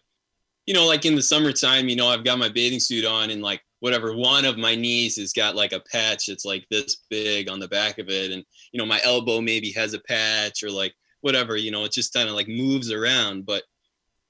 you 0.66 0.74
know 0.74 0.86
like 0.86 1.04
in 1.04 1.14
the 1.14 1.22
summertime 1.22 1.88
you 1.88 1.96
know 1.96 2.08
i've 2.08 2.24
got 2.24 2.38
my 2.38 2.48
bathing 2.48 2.80
suit 2.80 3.04
on 3.04 3.30
and 3.30 3.42
like 3.42 3.62
whatever 3.80 4.14
one 4.16 4.44
of 4.44 4.56
my 4.56 4.74
knees 4.74 5.16
has 5.16 5.32
got 5.32 5.54
like 5.56 5.72
a 5.72 5.80
patch 5.80 6.26
that's 6.26 6.44
like 6.44 6.64
this 6.70 7.02
big 7.10 7.48
on 7.50 7.58
the 7.58 7.68
back 7.68 7.98
of 7.98 8.08
it 8.08 8.30
and 8.32 8.44
you 8.72 8.78
know 8.78 8.86
my 8.86 9.00
elbow 9.04 9.40
maybe 9.40 9.70
has 9.72 9.92
a 9.92 9.98
patch 10.00 10.62
or 10.62 10.70
like 10.70 10.94
whatever 11.20 11.56
you 11.56 11.70
know 11.70 11.84
it 11.84 11.92
just 11.92 12.12
kind 12.14 12.28
of 12.28 12.34
like 12.34 12.48
moves 12.48 12.90
around 12.90 13.44
but 13.44 13.64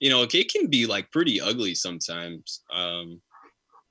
you 0.00 0.10
know 0.10 0.22
it 0.22 0.52
can 0.52 0.66
be 0.68 0.86
like 0.86 1.10
pretty 1.12 1.40
ugly 1.40 1.74
sometimes 1.74 2.62
um 2.72 3.20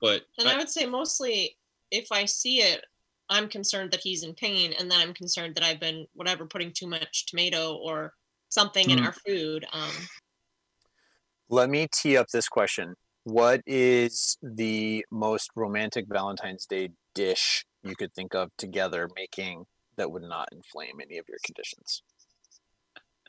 but 0.00 0.22
And 0.38 0.48
I 0.48 0.54
I- 0.54 0.56
would 0.58 0.68
say 0.68 0.84
mostly 0.84 1.56
if 1.94 2.08
I 2.10 2.24
see 2.24 2.58
it, 2.58 2.84
I'm 3.30 3.48
concerned 3.48 3.92
that 3.92 4.00
he's 4.00 4.24
in 4.24 4.34
pain, 4.34 4.74
and 4.78 4.90
then 4.90 5.00
I'm 5.00 5.14
concerned 5.14 5.54
that 5.54 5.64
I've 5.64 5.80
been 5.80 6.06
whatever 6.14 6.44
putting 6.44 6.72
too 6.72 6.86
much 6.86 7.26
tomato 7.26 7.76
or 7.76 8.12
something 8.48 8.90
in 8.90 8.98
Mm. 8.98 9.06
our 9.06 9.12
food. 9.26 9.64
Um, 9.72 9.92
Let 11.48 11.70
me 11.70 11.86
tee 11.92 12.16
up 12.16 12.28
this 12.28 12.48
question. 12.48 12.94
What 13.22 13.62
is 13.66 14.36
the 14.42 15.04
most 15.10 15.50
romantic 15.54 16.06
Valentine's 16.08 16.66
Day 16.66 16.90
dish 17.14 17.64
you 17.82 17.94
could 17.96 18.12
think 18.14 18.34
of 18.34 18.50
together 18.58 19.08
making 19.14 19.64
that 19.96 20.10
would 20.10 20.22
not 20.22 20.48
inflame 20.52 21.00
any 21.00 21.18
of 21.18 21.26
your 21.28 21.38
conditions? 21.44 22.02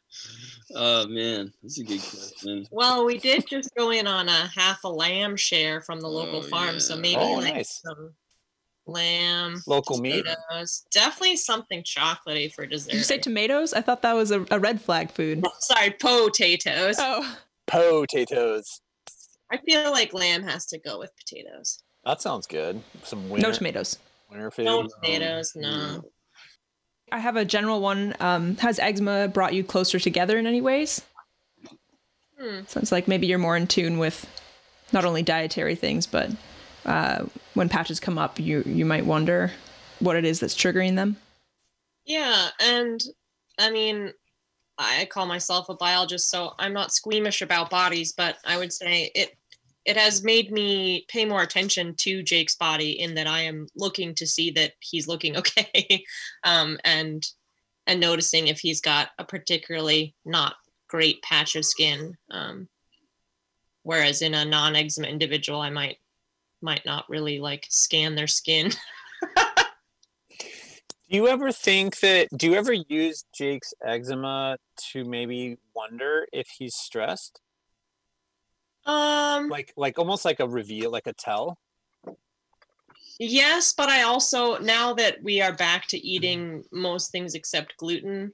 oh 0.76 1.07
man 1.07 1.51
that's 1.61 1.80
a 1.80 1.84
good 1.84 2.01
question 2.09 2.66
well, 2.72 3.05
we 3.05 3.18
did 3.18 3.47
just 3.47 3.74
go 3.76 3.91
in 3.91 4.07
on 4.07 4.28
a 4.28 4.47
half 4.47 4.84
a 4.84 4.89
lamb 4.89 5.38
share 5.38 5.82
from 5.82 6.01
the 6.01 6.09
local 6.09 6.39
Oh, 6.39 6.49
farm, 6.49 6.80
so 6.80 6.97
maybe 6.97 7.16
Oh, 7.22 7.36
like 7.36 7.53
nice. 7.53 7.82
some 7.86 8.13
lamb, 8.88 9.62
Local 9.68 9.98
meat? 10.00 10.26
definitely 10.92 11.36
something 11.38 11.84
chocolatey 11.84 12.52
for 12.54 12.66
dessert. 12.66 12.92
Did 12.92 12.98
you 12.98 13.04
say 13.04 13.18
tomatoes? 13.18 13.74
I 13.74 13.82
thought 13.82 14.02
that 14.04 14.14
was 14.14 14.32
a, 14.32 14.46
a 14.52 14.60
red 14.60 14.82
flag 14.82 15.12
food. 15.12 15.44
Sorry, 15.60 15.92
potatoes. 15.92 16.96
Oh, 17.00 17.38
Potatoes. 17.68 18.82
I 19.52 19.58
feel 19.58 19.92
like 19.92 20.14
lamb 20.14 20.44
has 20.44 20.66
to 20.68 20.78
go 20.80 21.00
with 21.00 21.12
potatoes. 21.18 21.80
That 22.04 22.22
sounds 22.22 22.46
good. 22.48 22.82
Some 23.04 23.30
winter, 23.30 23.48
no 23.48 23.54
tomatoes. 23.54 23.98
winter 24.30 24.52
food. 24.52 24.66
No 24.66 24.88
tomatoes, 24.88 25.54
no. 25.56 26.04
I 27.12 27.20
have 27.20 27.36
a 27.36 27.46
general 27.46 27.82
one. 27.82 28.16
Um, 28.20 28.58
has 28.58 28.80
eczema 28.80 29.28
brought 29.28 29.54
you 29.54 29.64
closer 29.64 30.00
together 30.00 30.38
in 30.38 30.46
any 30.48 30.62
ways? 30.62 31.02
Hmm. 32.40 32.62
Sounds 32.68 32.92
like 32.92 33.08
maybe 33.08 33.28
you're 33.28 33.38
more 33.40 33.56
in 33.58 33.68
tune 33.68 33.98
with 33.98 34.28
not 34.92 35.06
only 35.06 35.24
dietary 35.24 35.76
things, 35.76 36.06
but 36.06 36.30
uh, 36.86 37.26
when 37.54 37.70
patches 37.70 38.00
come 38.00 38.18
up, 38.18 38.40
you 38.40 38.64
you 38.66 38.86
might 38.86 39.06
wonder 39.06 39.52
what 40.00 40.16
it 40.16 40.26
is 40.26 40.40
that's 40.40 40.56
triggering 40.56 40.96
them. 40.96 41.18
Yeah, 42.06 42.50
and 42.60 43.04
I 43.58 43.72
mean, 43.72 44.12
I 44.78 45.06
call 45.06 45.26
myself 45.26 45.70
a 45.70 45.76
biologist, 45.76 46.30
so 46.30 46.54
I'm 46.60 46.74
not 46.74 46.94
squeamish 46.94 47.42
about 47.42 47.70
bodies, 47.70 48.14
but 48.14 48.38
I 48.46 48.58
would 48.58 48.74
say 48.74 49.12
it 49.16 49.38
it 49.86 49.98
has 49.98 50.24
made 50.24 50.52
me 50.52 51.06
pay 51.08 51.26
more 51.26 51.44
attention 51.44 51.94
to 51.98 52.24
Jake's 52.24 52.56
body 52.56 53.00
in 53.00 53.14
that 53.16 53.28
I 53.28 53.42
am 53.42 53.68
looking 53.76 54.16
to 54.16 54.26
see 54.26 54.50
that 54.52 54.74
he's 54.80 55.08
looking 55.08 55.38
okay, 55.38 56.04
um, 56.44 56.78
and 56.84 57.26
and 57.88 58.00
noticing 58.00 58.48
if 58.48 58.60
he's 58.60 58.82
got 58.82 59.10
a 59.20 59.24
particularly 59.24 60.16
not 60.26 60.56
great 60.88 61.22
patch 61.22 61.56
of 61.56 61.66
skin. 61.66 62.16
Um, 62.32 62.68
whereas 63.84 64.24
in 64.24 64.34
a 64.34 64.44
non-eczema 64.44 65.08
individual, 65.08 65.62
I 65.62 65.70
might 65.70 65.98
might 66.66 66.86
not 66.86 67.07
really 67.07 67.39
like 67.39 67.66
scan 67.70 68.16
their 68.16 68.28
skin. 68.28 68.72
Do 71.07 71.16
you 71.18 71.28
ever 71.28 71.51
think 71.51 71.99
that? 71.99 72.28
Do 72.36 72.47
you 72.47 72.55
ever 72.55 72.74
use 72.74 73.26
Jake's 73.34 73.74
eczema 73.86 74.57
to 74.91 75.05
maybe 75.05 75.57
wonder 75.76 76.26
if 76.34 76.47
he's 76.57 76.76
stressed? 76.76 77.41
Um, 78.88 79.47
Like, 79.49 79.72
like 79.78 79.99
almost 79.99 80.26
like 80.26 80.39
a 80.39 80.47
reveal, 80.47 80.91
like 80.91 81.05
a 81.07 81.13
tell. 81.13 81.59
Yes, 83.20 83.72
but 83.72 83.88
I 83.88 84.01
also 84.01 84.57
now 84.57 84.93
that 84.95 85.24
we 85.24 85.41
are 85.41 85.53
back 85.53 85.88
to 85.89 85.97
eating 85.97 86.63
most 86.72 87.11
things 87.11 87.36
except 87.36 87.78
gluten, 87.78 88.34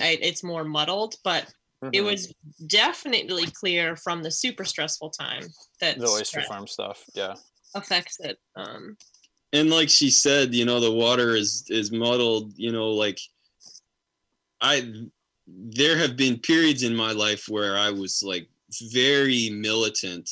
I, 0.00 0.16
it's 0.22 0.44
more 0.44 0.64
muddled. 0.64 1.16
But 1.24 1.52
it 1.82 2.02
Mhm. 2.02 2.04
was 2.04 2.34
definitely 2.66 3.46
clear 3.46 3.96
from 3.96 4.22
the 4.22 4.30
super 4.30 4.64
stressful 4.64 5.10
time 5.10 5.46
that 5.80 5.98
the 5.98 6.06
oyster 6.06 6.42
farm 6.42 6.66
stuff. 6.66 7.04
Yeah. 7.14 7.34
affects 7.74 8.18
it. 8.20 8.38
Um, 8.56 8.96
and 9.52 9.70
like 9.70 9.88
she 9.88 10.10
said 10.10 10.54
you 10.54 10.64
know 10.64 10.80
the 10.80 10.92
water 10.92 11.34
is 11.34 11.64
is 11.68 11.90
muddled 11.92 12.52
you 12.56 12.70
know 12.72 12.90
like 12.90 13.18
i 14.60 14.92
there 15.46 15.96
have 15.96 16.16
been 16.16 16.38
periods 16.38 16.82
in 16.82 16.94
my 16.94 17.12
life 17.12 17.48
where 17.48 17.76
i 17.78 17.90
was 17.90 18.22
like 18.22 18.48
very 18.92 19.48
militant 19.50 20.28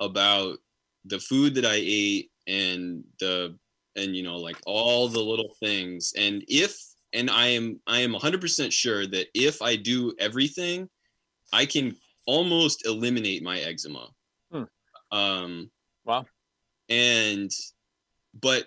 about 0.00 0.58
the 1.06 1.18
food 1.18 1.54
that 1.54 1.64
i 1.64 1.74
ate 1.76 2.30
and 2.46 3.02
the 3.18 3.56
and 3.96 4.14
you 4.14 4.22
know 4.22 4.36
like 4.36 4.58
all 4.66 5.08
the 5.08 5.20
little 5.20 5.56
things 5.58 6.12
and 6.16 6.44
if 6.46 6.78
and 7.12 7.30
i 7.30 7.46
am 7.46 7.80
i 7.86 8.00
am 8.00 8.12
100% 8.12 8.72
sure 8.72 9.06
that 9.06 9.26
if 9.34 9.62
i 9.62 9.76
do 9.76 10.12
everything 10.18 10.88
i 11.52 11.64
can 11.66 11.96
almost 12.26 12.86
eliminate 12.86 13.42
my 13.42 13.58
eczema 13.60 14.08
Hmm. 14.52 14.64
um 15.12 15.70
Wow. 16.04 16.26
and 16.88 17.50
but 18.40 18.66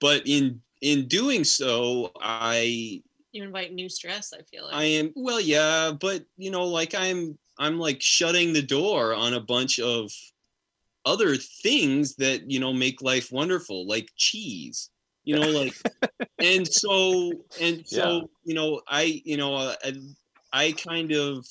but 0.00 0.22
in 0.26 0.60
in 0.80 1.06
doing 1.08 1.44
so 1.44 2.12
i 2.20 3.02
you 3.32 3.42
invite 3.42 3.72
new 3.74 3.88
stress. 3.88 4.32
I 4.32 4.40
feel 4.42 4.64
like. 4.64 4.74
i 4.74 4.84
am 4.84 5.12
well 5.14 5.40
yeah 5.40 5.92
but 5.98 6.24
you 6.38 6.50
know 6.50 6.64
like 6.66 6.94
i'm 6.94 7.38
i'm 7.58 7.78
like 7.78 8.00
shutting 8.00 8.52
the 8.52 8.62
door 8.62 9.14
on 9.14 9.34
a 9.34 9.40
bunch 9.40 9.78
of 9.80 10.10
other 11.04 11.36
things 11.36 12.16
that 12.16 12.50
you 12.50 12.58
know 12.60 12.72
make 12.72 13.00
life 13.02 13.30
wonderful 13.32 13.86
like 13.86 14.10
cheese 14.16 14.90
you 15.26 15.34
know 15.34 15.50
like 15.50 15.74
and 16.38 16.66
so 16.66 17.32
and 17.60 17.86
so 17.86 18.00
Yeah. 18.00 18.20
you 18.44 18.54
know 18.54 18.80
i 18.88 19.20
you 19.24 19.36
know 19.36 19.54
uh, 19.54 19.74
I, 19.84 19.92
I 20.52 20.72
kind 20.72 21.12
of 21.12 21.44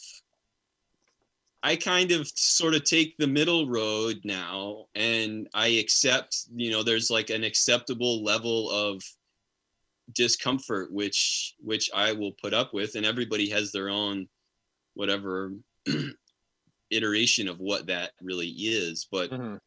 I 1.61 1.75
kind 1.75 2.11
of 2.11 2.27
sort 2.27 2.75
of 2.75 2.83
take 2.83 3.17
the 3.17 3.25
middle 3.25 3.67
road 3.67 4.21
now 4.23 4.85
and 4.93 5.49
I 5.55 5.65
accept, 5.67 6.45
you 6.55 6.69
know, 6.69 6.83
there's 6.83 7.09
like 7.09 7.31
an 7.31 7.43
acceptable 7.43 8.23
level 8.23 8.69
of 8.69 9.01
discomfort 10.13 10.91
which 10.93 11.55
which 11.59 11.89
I 11.91 12.11
will 12.11 12.33
put 12.33 12.53
up 12.53 12.71
with 12.71 12.93
and 12.93 13.03
everybody 13.03 13.49
has 13.49 13.71
their 13.71 13.89
own 13.89 14.27
whatever 14.93 15.53
iteration 16.91 17.47
of 17.47 17.59
what 17.59 17.87
that 17.87 18.11
really 18.21 18.49
is 18.49 19.07
but 19.11 19.31
Mhm. 19.31 19.59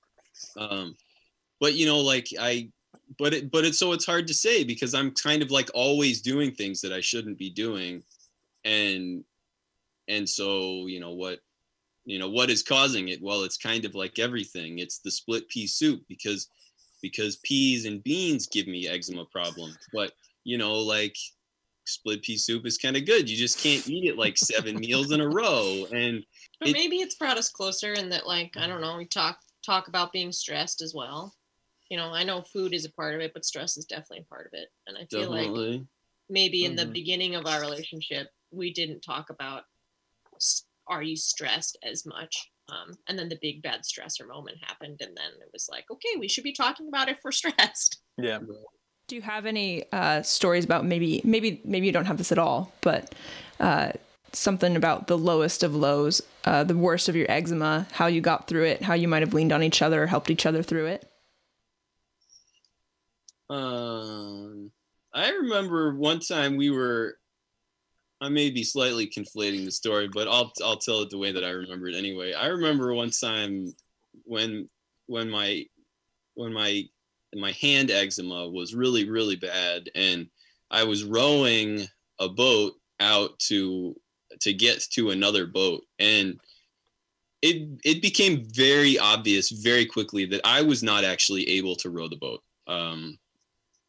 um 0.56 0.94
but 1.58 1.74
you 1.74 1.86
know 1.86 1.98
like 1.98 2.28
i 2.38 2.70
but 3.18 3.32
it 3.32 3.50
but 3.50 3.64
it's 3.64 3.78
so 3.78 3.92
it's 3.92 4.04
hard 4.06 4.26
to 4.26 4.34
say 4.34 4.64
because 4.64 4.92
i'm 4.94 5.10
kind 5.12 5.42
of 5.42 5.50
like 5.50 5.70
always 5.72 6.20
doing 6.20 6.52
things 6.52 6.80
that 6.80 6.92
i 6.92 7.00
shouldn't 7.00 7.38
be 7.38 7.50
doing. 7.50 8.02
And 8.64 9.24
and 10.08 10.28
so 10.28 10.86
you 10.86 11.00
know 11.00 11.12
what 11.12 11.40
you 12.04 12.18
know 12.18 12.28
what 12.28 12.50
is 12.50 12.62
causing 12.62 13.08
it? 13.08 13.22
Well 13.22 13.44
it's 13.44 13.56
kind 13.56 13.84
of 13.84 13.94
like 13.94 14.18
everything. 14.18 14.78
It's 14.78 14.98
the 14.98 15.10
split 15.10 15.48
pea 15.48 15.66
soup 15.66 16.02
because 16.08 16.48
because 17.00 17.36
peas 17.36 17.86
and 17.86 18.02
beans 18.02 18.46
give 18.48 18.66
me 18.66 18.88
eczema 18.88 19.24
problem 19.26 19.70
but 19.92 20.12
you 20.42 20.58
know 20.58 20.74
like 20.74 21.16
split 21.86 22.22
pea 22.22 22.36
soup 22.36 22.66
is 22.66 22.78
kind 22.78 22.96
of 22.96 23.06
good. 23.06 23.28
You 23.30 23.36
just 23.36 23.62
can't 23.62 23.86
eat 23.88 24.04
it 24.08 24.18
like 24.18 24.36
seven 24.36 24.76
meals 24.76 25.10
in 25.10 25.20
a 25.20 25.28
row. 25.28 25.86
And 25.92 26.24
But 26.60 26.70
It- 26.70 26.72
maybe 26.72 26.96
it's 26.96 27.14
brought 27.14 27.38
us 27.38 27.50
closer 27.50 27.92
in 27.94 28.08
that, 28.10 28.26
like, 28.26 28.56
I 28.56 28.66
don't 28.66 28.80
know, 28.80 28.96
we 28.96 29.06
talk 29.06 29.38
talk 29.64 29.88
about 29.88 30.12
being 30.12 30.32
stressed 30.32 30.82
as 30.82 30.94
well. 30.94 31.34
You 31.88 31.96
know, 31.96 32.12
I 32.12 32.22
know 32.22 32.42
food 32.42 32.74
is 32.74 32.84
a 32.84 32.92
part 32.92 33.14
of 33.14 33.20
it, 33.20 33.32
but 33.32 33.44
stress 33.44 33.76
is 33.76 33.86
definitely 33.86 34.20
a 34.20 34.34
part 34.34 34.46
of 34.46 34.52
it. 34.52 34.68
And 34.86 34.96
I 34.96 35.06
feel 35.06 35.30
like 35.30 35.46
definitely 35.46 35.86
maybe 36.28 36.64
in 36.64 36.76
the 36.76 36.84
Mhm. 36.84 36.92
beginning 36.92 37.34
of 37.34 37.46
our 37.46 37.60
relationship, 37.60 38.28
we 38.50 38.72
didn't 38.72 39.00
talk 39.00 39.30
about 39.30 39.64
are 40.86 41.02
you 41.02 41.16
stressed 41.16 41.78
as 41.82 42.06
much. 42.06 42.50
Um, 42.68 42.98
and 43.06 43.18
then 43.18 43.28
the 43.28 43.38
big 43.40 43.62
bad 43.62 43.82
stressor 43.82 44.26
moment 44.26 44.58
happened, 44.62 45.00
and 45.00 45.16
then 45.16 45.32
it 45.40 45.50
was 45.52 45.68
like, 45.70 45.84
okay, 45.90 46.16
we 46.18 46.28
should 46.28 46.44
be 46.44 46.52
talking 46.52 46.88
about 46.88 47.08
if 47.08 47.18
we're 47.24 47.32
stressed. 47.32 48.02
Yeah. 48.18 48.40
Do 49.06 49.16
you 49.16 49.22
have 49.22 49.46
any 49.46 49.90
uh, 49.90 50.22
stories 50.22 50.66
about 50.66 50.84
maybe 50.84 51.22
maybe 51.24 51.62
maybe 51.64 51.86
you 51.86 51.92
don't 51.92 52.04
have 52.04 52.18
this 52.18 52.30
at 52.30 52.38
all, 52.38 52.72
but 52.82 53.14
uh, 53.58 53.92
something 54.32 54.76
about 54.76 55.06
the 55.06 55.16
lowest 55.16 55.62
of 55.62 55.74
lows, 55.74 56.20
uh, 56.44 56.64
the 56.64 56.76
worst 56.76 57.08
of 57.08 57.16
your 57.16 57.30
eczema, 57.30 57.86
how 57.92 58.06
you 58.06 58.20
got 58.20 58.48
through 58.48 58.64
it, 58.64 58.82
how 58.82 58.92
you 58.92 59.08
might 59.08 59.22
have 59.22 59.32
leaned 59.32 59.52
on 59.52 59.62
each 59.62 59.80
other 59.80 60.02
or 60.02 60.06
helped 60.06 60.30
each 60.30 60.44
other 60.44 60.62
through 60.62 60.86
it? 60.86 61.10
Um, 63.50 64.70
I 65.14 65.30
remember 65.30 65.94
one 65.94 66.20
time 66.20 66.56
we 66.56 66.70
were. 66.70 67.18
I 68.20 68.28
may 68.28 68.50
be 68.50 68.64
slightly 68.64 69.06
conflating 69.06 69.64
the 69.64 69.70
story, 69.70 70.08
but 70.12 70.26
I'll 70.28 70.52
I'll 70.64 70.76
tell 70.76 71.00
it 71.02 71.10
the 71.10 71.18
way 71.18 71.32
that 71.32 71.44
I 71.44 71.50
remember 71.50 71.88
it 71.88 71.94
anyway. 71.94 72.32
I 72.32 72.46
remember 72.46 72.92
one 72.92 73.10
time 73.10 73.74
when 74.24 74.68
when 75.06 75.30
my 75.30 75.64
when 76.34 76.52
my 76.52 76.84
my 77.34 77.52
hand 77.52 77.90
eczema 77.90 78.48
was 78.48 78.74
really 78.74 79.08
really 79.08 79.36
bad, 79.36 79.88
and 79.94 80.28
I 80.70 80.84
was 80.84 81.04
rowing 81.04 81.86
a 82.18 82.28
boat 82.28 82.74
out 83.00 83.38
to 83.40 83.94
to 84.40 84.52
get 84.52 84.80
to 84.92 85.10
another 85.10 85.46
boat, 85.46 85.84
and 85.98 86.38
it 87.40 87.68
it 87.84 88.02
became 88.02 88.44
very 88.52 88.98
obvious 88.98 89.50
very 89.50 89.86
quickly 89.86 90.24
that 90.26 90.40
I 90.44 90.62
was 90.62 90.82
not 90.82 91.04
actually 91.04 91.48
able 91.50 91.76
to 91.76 91.90
row 91.90 92.08
the 92.08 92.16
boat. 92.16 92.42
Um, 92.66 93.18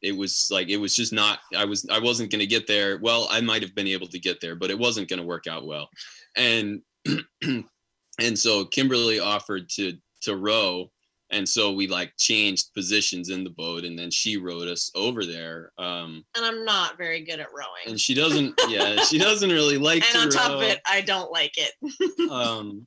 it 0.02 0.16
was 0.16 0.48
like 0.52 0.70
it 0.70 0.78
was 0.78 0.96
just 0.96 1.12
not 1.14 1.40
i 1.56 1.66
was 1.66 1.86
i 1.92 2.00
wasn't 2.00 2.30
going 2.32 2.40
to 2.40 2.48
get 2.48 2.68
there 2.68 2.98
well 3.02 3.28
i 3.30 3.42
might 3.42 3.62
have 3.62 3.76
been 3.76 3.88
able 3.88 4.08
to 4.08 4.20
get 4.20 4.40
there 4.42 4.56
but 4.56 4.70
it 4.70 4.78
wasn't 4.80 5.08
going 5.10 5.20
to 5.20 5.26
work 5.26 5.48
out 5.48 5.66
well 5.66 5.90
and 6.38 6.82
and 7.44 8.38
so 8.38 8.66
kimberly 8.66 9.20
offered 9.20 9.70
to 9.70 9.94
to 10.22 10.36
row 10.36 10.90
and 11.32 11.48
so 11.48 11.72
we 11.72 11.88
like 11.88 12.12
changed 12.18 12.74
positions 12.74 13.30
in 13.30 13.44
the 13.44 13.50
boat 13.52 13.84
and 13.86 13.98
then 13.98 14.10
she 14.10 14.38
rowed 14.38 14.68
us 14.68 14.92
over 14.96 15.26
there 15.26 15.72
um 15.78 16.24
And 16.36 16.46
I'm 16.46 16.66
not 16.66 16.98
very 16.98 17.24
good 17.24 17.40
at 17.40 17.48
rowing. 17.54 17.88
and 17.88 18.00
she 18.00 18.14
doesn't 18.14 18.60
yeah 18.68 19.02
she 19.04 19.18
doesn't 19.28 19.50
really 19.50 19.78
like 19.78 20.04
And 20.14 20.24
on 20.24 20.30
top 20.30 20.52
of 20.52 20.62
it, 20.62 20.80
I 20.86 21.02
don't 21.02 21.32
like 21.32 21.54
it. 21.58 22.32
um 22.32 22.86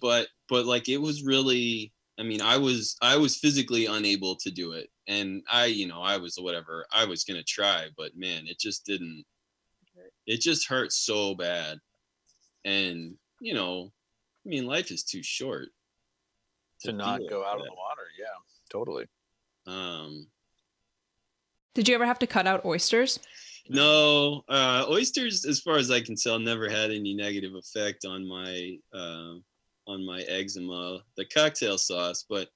but 0.00 0.28
but 0.48 0.66
like 0.66 0.88
it 0.88 0.98
was 0.98 1.22
really 1.22 1.92
i 2.18 2.22
mean 2.22 2.42
i 2.42 2.56
was 2.56 2.96
i 3.02 3.16
was 3.16 3.36
physically 3.36 3.86
unable 3.86 4.34
to 4.36 4.50
do 4.50 4.72
it 4.72 4.88
and 5.08 5.42
i 5.50 5.66
you 5.66 5.86
know 5.86 6.00
i 6.02 6.16
was 6.16 6.36
whatever 6.36 6.86
i 6.92 7.04
was 7.04 7.24
gonna 7.24 7.42
try 7.42 7.86
but 7.96 8.16
man 8.16 8.46
it 8.46 8.58
just 8.58 8.84
didn't 8.84 9.24
it 10.26 10.40
just 10.40 10.68
hurt 10.68 10.92
so 10.92 11.34
bad 11.34 11.78
and 12.64 13.14
you 13.40 13.54
know 13.54 13.92
i 14.44 14.48
mean 14.48 14.66
life 14.66 14.90
is 14.90 15.04
too 15.04 15.22
short 15.22 15.68
To 16.82 16.92
not 16.92 17.20
go 17.30 17.44
out 17.44 17.58
of 17.58 17.64
the 17.64 17.72
water. 17.72 18.02
Yeah. 18.18 18.26
Totally. 18.68 19.06
um 19.66 20.26
Did 21.74 21.88
you 21.88 21.94
ever 21.94 22.06
have 22.06 22.18
to 22.18 22.26
cut 22.26 22.46
out 22.46 22.64
oysters? 22.64 23.20
No, 23.68 24.44
uh, 24.48 24.86
oysters, 24.88 25.44
as 25.44 25.60
far 25.60 25.76
as 25.76 25.90
I 25.90 26.00
can 26.00 26.14
tell, 26.14 26.38
never 26.38 26.68
had 26.68 26.92
any 26.92 27.14
negative 27.14 27.54
effect 27.56 28.04
on 28.04 28.26
my 28.28 28.78
uh, 28.94 29.34
on 29.88 30.06
my 30.06 30.20
eczema. 30.28 31.00
The 31.16 31.24
cocktail 31.24 31.76
sauce, 31.76 32.24
but 32.28 32.48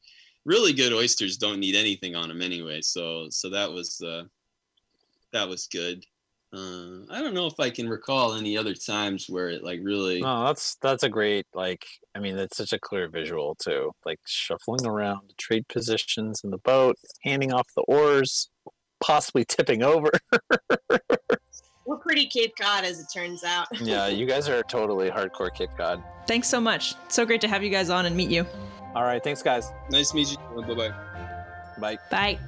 really 0.45 0.73
good 0.73 0.93
oysters 0.93 1.37
don't 1.37 1.61
need 1.61 1.75
anything 1.75 2.15
on 2.15 2.29
them 2.29 2.43
anyway. 2.43 2.81
So 2.83 3.27
so 3.31 3.51
that 3.51 3.71
was 3.73 4.01
uh, 4.01 4.25
that 5.33 5.49
was 5.49 5.67
good. 5.67 6.05
Uh, 6.53 7.07
I 7.11 7.21
don't 7.21 7.35
know 7.35 7.47
if 7.47 7.61
I 7.61 7.71
can 7.71 7.89
recall 7.89 8.35
any 8.35 8.57
other 8.59 8.75
times 8.75 9.27
where 9.29 9.51
it 9.51 9.63
like 9.63 9.81
really. 9.83 10.21
No, 10.21 10.47
that's 10.47 10.77
that's 10.83 11.05
a 11.05 11.09
great 11.09 11.47
like. 11.55 11.87
I 12.15 12.19
mean, 12.19 12.37
that's 12.37 12.57
such 12.57 12.73
a 12.73 12.79
clear 12.79 13.09
visual 13.09 13.55
too. 13.55 13.93
Like 14.05 14.19
shuffling 14.27 14.85
around 14.85 15.33
trade 15.39 15.69
positions 15.69 16.41
in 16.43 16.51
the 16.51 16.59
boat, 16.59 16.97
handing 17.23 17.53
off 17.53 17.69
the 17.77 17.83
oars, 17.83 18.51
possibly 19.01 19.45
tipping 19.45 19.83
over. 19.83 20.11
We're 21.87 21.97
pretty 21.97 22.27
Cape 22.27 22.53
Cod, 22.61 22.85
as 22.85 23.01
it 23.01 23.07
turns 23.13 23.43
out. 23.43 23.67
yeah, 23.81 24.07
you 24.07 24.27
guys 24.27 24.49
are 24.49 24.63
totally 24.69 25.11
hardcore 25.11 25.53
Cape 25.53 25.71
Cod. 25.77 26.03
Thanks 26.27 26.49
so 26.49 26.61
much. 26.61 26.95
So 27.09 27.25
great 27.25 27.41
to 27.41 27.49
have 27.49 27.65
you 27.65 27.71
guys 27.71 27.91
on 27.91 28.07
and 28.07 28.17
meet 28.17 28.31
you. 28.31 28.47
All 28.95 29.05
right, 29.05 29.23
thanks, 29.23 29.43
guys. 29.43 29.71
Nice 29.91 30.11
to 30.11 30.17
meet 30.17 30.33
you. 30.33 30.39
Bye 30.63 30.75
bye. 30.75 30.93
Bye. 31.79 31.99
Bye. 32.11 32.39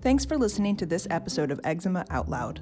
Thanks 0.00 0.24
for 0.24 0.36
listening 0.36 0.76
to 0.76 0.86
this 0.86 1.08
episode 1.10 1.50
of 1.50 1.58
Eczema 1.64 2.04
Out 2.10 2.28
Loud. 2.28 2.60